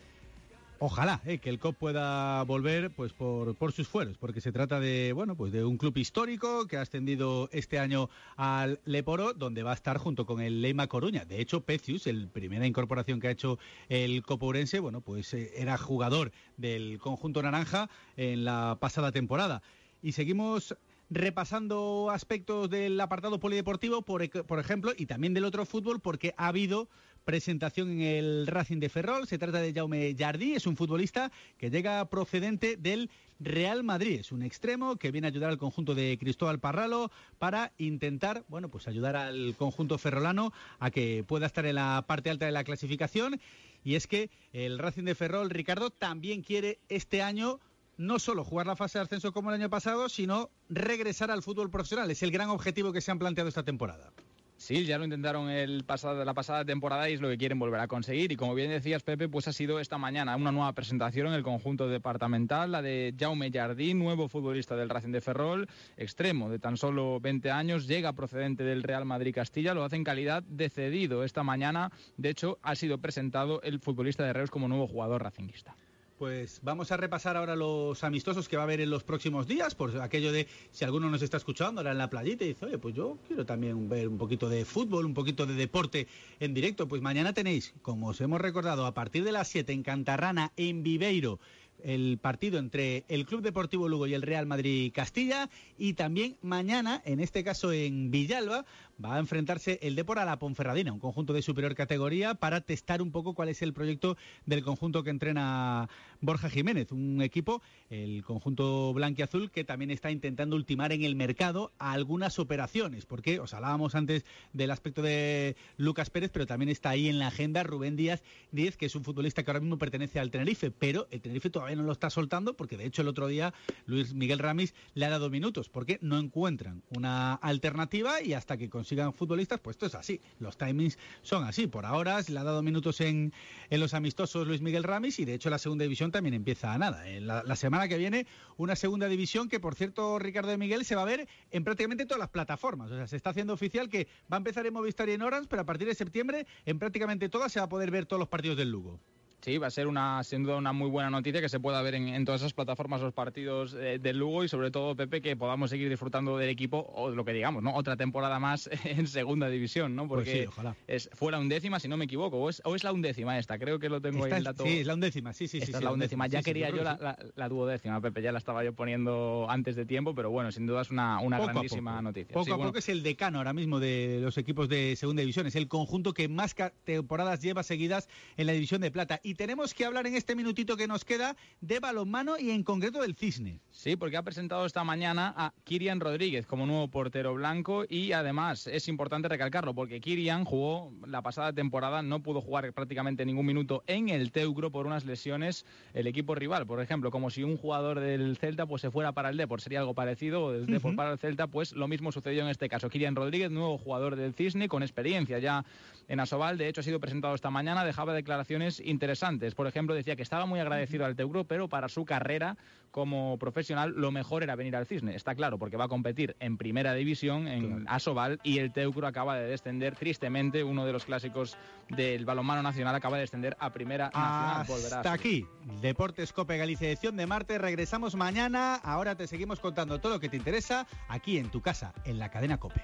Ojalá 0.78 1.22
eh, 1.24 1.38
que 1.38 1.48
el 1.48 1.58
COP 1.58 1.76
pueda 1.76 2.42
volver 2.42 2.90
pues 2.90 3.12
por, 3.14 3.72
sus 3.72 3.88
fueros, 3.88 4.18
porque 4.18 4.42
se 4.42 4.52
trata 4.52 4.78
de 4.78 5.12
bueno 5.14 5.34
pues 5.34 5.50
de 5.50 5.64
un 5.64 5.78
club 5.78 5.96
histórico 5.96 6.66
que 6.66 6.76
ha 6.76 6.82
ascendido 6.82 7.48
este 7.52 7.78
año 7.78 8.10
al 8.36 8.78
Leporo, 8.84 9.32
donde 9.32 9.62
va 9.62 9.70
a 9.70 9.74
estar 9.74 9.96
junto 9.96 10.26
con 10.26 10.42
el 10.42 10.60
Leima 10.60 10.86
Coruña. 10.86 11.24
De 11.24 11.40
hecho, 11.40 11.62
Pecius, 11.62 12.06
el 12.06 12.28
primera 12.28 12.66
incorporación 12.66 13.20
que 13.20 13.28
ha 13.28 13.30
hecho 13.30 13.58
el 13.88 14.22
Copourense, 14.22 14.78
bueno 14.78 15.00
pues 15.00 15.32
eh, 15.32 15.52
era 15.56 15.78
jugador 15.78 16.30
del 16.58 16.98
conjunto 16.98 17.42
naranja 17.42 17.88
en 18.18 18.44
la 18.44 18.76
pasada 18.78 19.12
temporada. 19.12 19.62
Y 20.02 20.12
seguimos 20.12 20.76
repasando 21.08 22.10
aspectos 22.10 22.68
del 22.68 23.00
apartado 23.00 23.38
polideportivo, 23.38 24.02
por, 24.02 24.28
por, 24.44 24.58
ejemplo, 24.58 24.92
y 24.96 25.06
también 25.06 25.34
del 25.34 25.44
otro 25.44 25.64
fútbol, 25.64 26.00
porque 26.00 26.34
ha 26.36 26.48
habido 26.48 26.88
presentación 27.26 27.90
en 27.90 28.02
el 28.02 28.46
Racing 28.46 28.78
de 28.78 28.88
Ferrol. 28.88 29.26
Se 29.26 29.36
trata 29.36 29.60
de 29.60 29.74
Jaume 29.74 30.14
Jardí, 30.16 30.54
es 30.54 30.66
un 30.66 30.76
futbolista 30.76 31.30
que 31.58 31.68
llega 31.68 32.08
procedente 32.08 32.76
del 32.76 33.10
Real 33.40 33.82
Madrid. 33.82 34.20
Es 34.20 34.32
un 34.32 34.42
extremo 34.42 34.96
que 34.96 35.10
viene 35.10 35.26
a 35.26 35.30
ayudar 35.30 35.50
al 35.50 35.58
conjunto 35.58 35.94
de 35.94 36.16
Cristóbal 36.18 36.60
Parralo 36.60 37.10
para 37.38 37.72
intentar, 37.78 38.44
bueno, 38.48 38.70
pues 38.70 38.86
ayudar 38.86 39.16
al 39.16 39.56
conjunto 39.56 39.98
ferrolano 39.98 40.52
a 40.78 40.90
que 40.90 41.24
pueda 41.26 41.46
estar 41.46 41.66
en 41.66 41.74
la 41.74 42.04
parte 42.06 42.30
alta 42.30 42.46
de 42.46 42.52
la 42.52 42.64
clasificación. 42.64 43.40
Y 43.84 43.96
es 43.96 44.06
que 44.06 44.30
el 44.52 44.78
Racing 44.78 45.04
de 45.04 45.16
Ferrol, 45.16 45.50
Ricardo, 45.50 45.90
también 45.90 46.42
quiere 46.42 46.78
este 46.88 47.22
año 47.22 47.60
no 47.96 48.20
solo 48.20 48.44
jugar 48.44 48.66
la 48.66 48.76
fase 48.76 48.98
de 48.98 49.04
ascenso 49.04 49.32
como 49.32 49.50
el 49.50 49.60
año 49.60 49.68
pasado, 49.68 50.08
sino 50.08 50.50
regresar 50.68 51.32
al 51.32 51.42
fútbol 51.42 51.70
profesional. 51.70 52.10
Es 52.10 52.22
el 52.22 52.30
gran 52.30 52.50
objetivo 52.50 52.92
que 52.92 53.00
se 53.00 53.10
han 53.10 53.18
planteado 53.18 53.48
esta 53.48 53.64
temporada. 53.64 54.12
Sí, 54.58 54.86
ya 54.86 54.96
lo 54.96 55.04
intentaron 55.04 55.50
el 55.50 55.84
pasado, 55.84 56.24
la 56.24 56.32
pasada 56.32 56.64
temporada 56.64 57.10
y 57.10 57.12
es 57.12 57.20
lo 57.20 57.28
que 57.28 57.36
quieren 57.36 57.58
volver 57.58 57.78
a 57.78 57.88
conseguir. 57.88 58.32
Y 58.32 58.36
como 58.36 58.54
bien 58.54 58.70
decías, 58.70 59.02
Pepe, 59.02 59.28
pues 59.28 59.46
ha 59.48 59.52
sido 59.52 59.80
esta 59.80 59.98
mañana 59.98 60.34
una 60.34 60.50
nueva 60.50 60.72
presentación 60.72 61.26
en 61.28 61.34
el 61.34 61.42
conjunto 61.42 61.88
departamental, 61.88 62.72
la 62.72 62.80
de 62.80 63.14
Jaume 63.18 63.50
Jardín, 63.52 63.98
nuevo 63.98 64.28
futbolista 64.28 64.74
del 64.74 64.88
Racing 64.88 65.12
de 65.12 65.20
Ferrol, 65.20 65.68
extremo 65.98 66.48
de 66.48 66.58
tan 66.58 66.78
solo 66.78 67.20
20 67.20 67.50
años, 67.50 67.86
llega 67.86 68.14
procedente 68.14 68.64
del 68.64 68.82
Real 68.82 69.04
Madrid 69.04 69.34
Castilla, 69.34 69.74
lo 69.74 69.84
hace 69.84 69.96
en 69.96 70.04
calidad 70.04 70.42
de 70.44 70.70
cedido 70.70 71.22
esta 71.22 71.42
mañana. 71.42 71.92
De 72.16 72.30
hecho, 72.30 72.58
ha 72.62 72.74
sido 72.74 72.98
presentado 72.98 73.60
el 73.62 73.78
futbolista 73.78 74.24
de 74.24 74.32
Reus 74.32 74.50
como 74.50 74.68
nuevo 74.68 74.86
jugador 74.86 75.22
racinguista. 75.22 75.76
Pues 76.18 76.60
vamos 76.62 76.92
a 76.92 76.96
repasar 76.96 77.36
ahora 77.36 77.56
los 77.56 78.02
amistosos 78.02 78.48
que 78.48 78.56
va 78.56 78.62
a 78.62 78.64
haber 78.64 78.80
en 78.80 78.88
los 78.88 79.04
próximos 79.04 79.46
días, 79.46 79.74
por 79.74 80.00
aquello 80.00 80.32
de 80.32 80.46
si 80.70 80.82
alguno 80.86 81.10
nos 81.10 81.20
está 81.20 81.36
escuchando 81.36 81.80
ahora 81.82 81.92
en 81.92 81.98
la 81.98 82.08
playita 82.08 82.42
y 82.42 82.48
dice, 82.48 82.64
oye, 82.64 82.78
pues 82.78 82.94
yo 82.94 83.18
quiero 83.26 83.44
también 83.44 83.86
ver 83.90 84.08
un 84.08 84.16
poquito 84.16 84.48
de 84.48 84.64
fútbol, 84.64 85.04
un 85.04 85.12
poquito 85.12 85.44
de 85.44 85.52
deporte 85.52 86.06
en 86.40 86.54
directo. 86.54 86.88
Pues 86.88 87.02
mañana 87.02 87.34
tenéis, 87.34 87.74
como 87.82 88.08
os 88.08 88.20
hemos 88.22 88.40
recordado, 88.40 88.86
a 88.86 88.94
partir 88.94 89.24
de 89.24 89.32
las 89.32 89.48
7 89.48 89.74
en 89.74 89.82
Cantarrana, 89.82 90.52
en 90.56 90.82
Viveiro, 90.82 91.38
el 91.82 92.18
partido 92.18 92.58
entre 92.58 93.04
el 93.08 93.26
Club 93.26 93.42
Deportivo 93.42 93.88
Lugo 93.88 94.06
y 94.06 94.14
el 94.14 94.22
Real 94.22 94.46
Madrid 94.46 94.92
Castilla 94.94 95.50
y 95.76 95.94
también 95.94 96.36
mañana, 96.40 97.02
en 97.04 97.20
este 97.20 97.44
caso 97.44 97.72
en 97.72 98.10
Villalba, 98.10 98.64
va 99.02 99.16
a 99.16 99.18
enfrentarse 99.18 99.78
el 99.82 99.94
Depor 99.94 100.18
a 100.18 100.24
la 100.24 100.38
Ponferradina, 100.38 100.92
un 100.92 101.00
conjunto 101.00 101.32
de 101.32 101.42
superior 101.42 101.74
categoría, 101.74 102.34
para 102.34 102.60
testar 102.60 103.02
un 103.02 103.12
poco 103.12 103.34
cuál 103.34 103.48
es 103.48 103.62
el 103.62 103.72
proyecto 103.72 104.16
del 104.46 104.62
conjunto 104.62 105.02
que 105.02 105.10
entrena 105.10 105.88
Borja 106.20 106.48
Jiménez, 106.48 106.92
un 106.92 107.20
equipo, 107.22 107.62
el 107.90 108.24
conjunto 108.24 108.92
blanquiazul, 108.94 109.50
que 109.50 109.64
también 109.64 109.90
está 109.90 110.10
intentando 110.10 110.56
ultimar 110.56 110.92
en 110.92 111.02
el 111.04 111.14
mercado 111.14 111.72
algunas 111.78 112.38
operaciones, 112.38 113.06
porque 113.06 113.40
os 113.40 113.54
hablábamos 113.54 113.94
antes 113.94 114.24
del 114.52 114.70
aspecto 114.70 115.02
de 115.02 115.56
Lucas 115.76 116.10
Pérez, 116.10 116.30
pero 116.32 116.46
también 116.46 116.68
está 116.70 116.90
ahí 116.90 117.08
en 117.08 117.18
la 117.18 117.28
agenda 117.28 117.62
Rubén 117.62 117.96
Díaz 117.96 118.22
Díez, 118.50 118.76
que 118.76 118.86
es 118.86 118.94
un 118.94 119.04
futbolista 119.04 119.42
que 119.42 119.50
ahora 119.50 119.60
mismo 119.60 119.78
pertenece 119.78 120.18
al 120.18 120.30
Tenerife, 120.30 120.70
pero 120.70 121.06
el 121.10 121.20
Tenerife 121.20 121.50
todavía 121.50 121.76
no 121.76 121.82
lo 121.82 121.92
está 121.92 122.10
soltando, 122.10 122.56
porque 122.56 122.76
de 122.76 122.86
hecho 122.86 123.02
el 123.02 123.08
otro 123.08 123.26
día 123.28 123.52
Luis 123.84 124.14
Miguel 124.14 124.38
Ramis 124.38 124.74
le 124.94 125.04
ha 125.04 125.10
dado 125.10 125.30
minutos, 125.30 125.68
porque 125.68 125.98
no 126.00 126.18
encuentran 126.18 126.82
una 126.90 127.34
alternativa 127.34 128.22
y 128.22 128.32
hasta 128.32 128.56
que 128.56 128.70
sigan 128.86 129.12
futbolistas, 129.12 129.60
pues 129.60 129.74
esto 129.74 129.86
es 129.86 129.94
así. 129.94 130.20
Los 130.38 130.56
timings 130.56 130.98
son 131.22 131.44
así. 131.44 131.66
Por 131.66 131.86
ahora 131.86 132.20
le 132.26 132.38
ha 132.38 132.44
dado 132.44 132.62
minutos 132.62 133.00
en, 133.00 133.32
en 133.70 133.80
los 133.80 133.94
amistosos 133.94 134.46
Luis 134.46 134.62
Miguel 134.62 134.84
Ramis 134.84 135.18
y 135.18 135.24
de 135.24 135.34
hecho 135.34 135.50
la 135.50 135.58
segunda 135.58 135.82
división 135.82 136.10
también 136.10 136.34
empieza 136.34 136.72
a 136.72 136.78
nada. 136.78 137.08
En 137.08 137.26
la, 137.26 137.56
semana 137.56 137.88
que 137.88 137.98
viene 137.98 138.26
una 138.56 138.76
segunda 138.76 139.08
división 139.08 139.48
que 139.48 139.60
por 139.60 139.74
cierto 139.74 140.18
Ricardo 140.18 140.50
de 140.50 140.58
Miguel 140.58 140.84
se 140.84 140.94
va 140.94 141.02
a 141.02 141.06
ver 141.06 141.28
en 141.50 141.64
prácticamente 141.64 142.06
todas 142.06 142.20
las 142.20 142.28
plataformas. 142.28 142.90
O 142.90 142.96
sea, 142.96 143.06
se 143.06 143.16
está 143.16 143.30
haciendo 143.30 143.52
oficial 143.52 143.88
que 143.88 144.06
va 144.30 144.36
a 144.36 144.38
empezar 144.38 144.66
en 144.66 144.74
Movistar 144.74 145.08
y 145.08 145.12
en 145.12 145.22
Orange, 145.22 145.48
pero 145.48 145.62
a 145.62 145.66
partir 145.66 145.86
de 145.88 145.94
septiembre 145.94 146.46
en 146.64 146.78
prácticamente 146.78 147.28
todas 147.28 147.52
se 147.52 147.60
va 147.60 147.66
a 147.66 147.68
poder 147.68 147.90
ver 147.90 148.06
todos 148.06 148.20
los 148.20 148.28
partidos 148.28 148.56
del 148.56 148.70
Lugo. 148.70 149.00
Sí, 149.40 149.58
va 149.58 149.68
a 149.68 149.70
ser 149.70 149.86
una, 149.86 150.24
sin 150.24 150.42
duda 150.42 150.56
una 150.56 150.72
muy 150.72 150.90
buena 150.90 151.10
noticia 151.10 151.40
que 151.40 151.48
se 151.48 151.60
pueda 151.60 151.80
ver 151.82 151.94
en, 151.94 152.24
todas 152.24 152.40
esas 152.40 152.52
plataformas 152.52 153.00
los 153.00 153.12
partidos 153.12 153.74
eh, 153.78 153.98
del 154.00 154.18
Lugo 154.18 154.42
y 154.42 154.48
sobre 154.48 154.70
todo, 154.70 154.96
Pepe, 154.96 155.20
que 155.20 155.36
podamos 155.36 155.70
seguir 155.70 155.88
disfrutando 155.88 156.36
del 156.36 156.48
equipo 156.48 156.78
o 156.94 157.10
lo 157.10 157.24
que 157.24 157.32
digamos, 157.32 157.62
¿no? 157.62 157.74
Otra 157.74 157.96
temporada 157.96 158.38
más 158.40 158.68
en 158.84 159.06
segunda 159.06 159.48
división, 159.48 159.94
¿no? 159.94 160.08
Pues 160.08 160.24
Porque 160.24 160.48
ojalá. 160.48 160.76
Es, 160.86 161.08
fue 161.12 161.30
la 161.30 161.38
undécima, 161.38 161.78
si 161.78 161.88
no 161.88 161.96
me 161.96 162.06
equivoco, 162.06 162.38
o 162.38 162.50
es, 162.50 162.60
o 162.64 162.74
es 162.74 162.82
la 162.82 162.92
undécima 162.92 163.38
esta, 163.38 163.58
creo 163.58 163.78
que 163.78 163.88
lo 163.88 164.00
tengo 164.00 164.24
ahí 164.24 164.32
el 164.32 164.44
dato. 164.44 164.64
Sí, 164.64 164.80
es 164.80 164.86
la 164.86 164.94
undécima, 164.94 165.32
sí, 165.32 165.46
sí, 165.46 165.58
esta 165.58 165.66
sí. 165.66 165.78
es 165.78 165.84
la 165.84 165.92
undécima, 165.92 166.26
ya 166.26 166.42
quería 166.42 166.70
yo 166.70 166.82
la, 166.82 167.48
duodécima, 167.48 168.00
Pepe, 168.00 168.22
ya 168.22 168.32
la 168.32 168.38
estaba 168.38 168.64
yo 168.64 168.74
poniendo 168.74 169.46
antes 169.48 169.76
de 169.76 169.86
tiempo, 169.86 170.14
pero 170.14 170.30
bueno, 170.30 170.50
sin 170.50 170.66
duda 170.66 170.82
es 170.82 170.90
una, 170.90 171.20
una 171.20 171.38
grandísima 171.38 172.02
noticia. 172.02 172.34
Poco 172.34 172.54
a 172.54 172.58
poco 172.58 172.78
es 172.78 172.88
el 172.88 173.02
decano 173.02 173.38
ahora 173.38 173.52
mismo 173.52 173.78
de 173.78 174.18
los 174.20 174.38
equipos 174.38 174.68
de 174.68 174.96
segunda 174.96 175.20
división, 175.20 175.46
es 175.46 175.56
el 175.56 175.68
conjunto 175.68 176.12
que 176.12 176.28
más 176.28 176.54
temporadas 176.84 177.40
lleva 177.40 177.62
seguidas 177.62 178.08
en 178.36 178.46
la 178.46 178.52
división 178.52 178.80
de 178.80 178.90
plata. 178.90 179.20
Y 179.26 179.34
tenemos 179.34 179.74
que 179.74 179.84
hablar 179.84 180.06
en 180.06 180.14
este 180.14 180.36
minutito 180.36 180.76
que 180.76 180.86
nos 180.86 181.04
queda 181.04 181.34
de 181.60 181.80
balonmano 181.80 182.38
y 182.38 182.52
en 182.52 182.62
concreto 182.62 183.02
del 183.02 183.16
Cisne. 183.16 183.58
Sí, 183.72 183.96
porque 183.96 184.16
ha 184.16 184.22
presentado 184.22 184.64
esta 184.64 184.84
mañana 184.84 185.34
a 185.36 185.52
Kirian 185.64 185.98
Rodríguez 185.98 186.46
como 186.46 186.64
nuevo 186.64 186.86
portero 186.86 187.34
blanco 187.34 187.84
y 187.88 188.12
además 188.12 188.68
es 188.68 188.86
importante 188.86 189.28
recalcarlo 189.28 189.74
porque 189.74 190.00
Kirian 190.00 190.44
jugó 190.44 190.92
la 191.08 191.22
pasada 191.22 191.52
temporada, 191.52 192.02
no 192.02 192.22
pudo 192.22 192.40
jugar 192.40 192.72
prácticamente 192.72 193.26
ningún 193.26 193.46
minuto 193.46 193.82
en 193.88 194.10
el 194.10 194.30
Teucro 194.30 194.70
por 194.70 194.86
unas 194.86 195.04
lesiones 195.04 195.66
el 195.92 196.06
equipo 196.06 196.36
rival, 196.36 196.64
por 196.64 196.80
ejemplo, 196.80 197.10
como 197.10 197.30
si 197.30 197.42
un 197.42 197.56
jugador 197.56 197.98
del 197.98 198.36
Celta 198.36 198.66
pues 198.66 198.80
se 198.80 198.92
fuera 198.92 199.10
para 199.10 199.30
el 199.30 199.36
Depor, 199.36 199.60
sería 199.60 199.80
algo 199.80 199.94
parecido, 199.94 200.44
o 200.44 200.52
del 200.52 200.66
Depor 200.66 200.94
para 200.94 201.10
el 201.10 201.18
Celta, 201.18 201.48
pues 201.48 201.72
lo 201.72 201.88
mismo 201.88 202.12
sucedió 202.12 202.42
en 202.42 202.48
este 202.48 202.68
caso. 202.68 202.88
Kirian 202.88 203.16
Rodríguez, 203.16 203.50
nuevo 203.50 203.76
jugador 203.76 204.14
del 204.14 204.34
Cisne 204.34 204.68
con 204.68 204.84
experiencia 204.84 205.40
ya 205.40 205.64
en 206.08 206.20
Asobal, 206.20 206.58
de 206.58 206.68
hecho 206.68 206.80
ha 206.80 206.84
sido 206.84 207.00
presentado 207.00 207.34
esta 207.34 207.50
mañana, 207.50 207.84
dejaba 207.84 208.14
declaraciones 208.14 208.80
interesantes, 208.80 209.54
por 209.54 209.66
ejemplo, 209.66 209.94
decía 209.94 210.16
que 210.16 210.22
estaba 210.22 210.46
muy 210.46 210.60
agradecido 210.60 211.04
al 211.04 211.16
Teugro, 211.16 211.44
pero 211.44 211.68
para 211.68 211.88
su 211.88 212.04
carrera 212.04 212.56
como 212.90 213.36
profesional 213.38 213.92
lo 213.96 214.10
mejor 214.10 214.42
era 214.42 214.56
venir 214.56 214.74
al 214.74 214.86
Cisne. 214.86 215.14
Está 215.14 215.34
claro, 215.34 215.58
porque 215.58 215.76
va 215.76 215.84
a 215.84 215.88
competir 215.88 216.34
en 216.40 216.56
primera 216.56 216.94
división, 216.94 217.46
en 217.46 217.84
Asobal, 217.88 218.40
y 218.42 218.58
el 218.58 218.72
Teucro 218.72 219.06
acaba 219.06 219.36
de 219.36 219.46
descender 219.46 219.96
tristemente, 219.96 220.64
uno 220.64 220.86
de 220.86 220.92
los 220.92 221.04
clásicos 221.04 221.56
del 221.90 222.24
balonmano 222.24 222.62
nacional 222.62 222.94
acaba 222.94 223.16
de 223.16 223.22
descender 223.22 223.56
a 223.60 223.70
primera 223.70 224.10
nacional. 224.14 224.66
Hasta 224.66 225.12
aquí, 225.12 225.46
Deportes 225.80 226.32
Cope 226.32 226.56
Galicia 226.56 226.88
edición 226.88 227.16
de 227.16 227.26
martes. 227.26 227.60
Regresamos 227.60 228.14
mañana. 228.14 228.76
Ahora 228.76 229.14
te 229.14 229.26
seguimos 229.26 229.60
contando 229.60 230.00
todo 230.00 230.14
lo 230.14 230.20
que 230.20 230.28
te 230.28 230.36
interesa 230.36 230.86
aquí 231.08 231.38
en 231.38 231.50
tu 231.50 231.60
casa, 231.60 231.92
en 232.04 232.18
la 232.18 232.30
cadena 232.30 232.58
Cope 232.58 232.82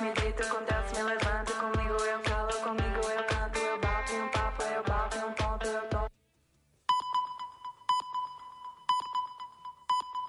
me 0.00 0.12
grito 0.12 0.42
con 0.48 0.64
me 0.94 1.02
levanto 1.02 1.52
conmigo, 1.58 1.96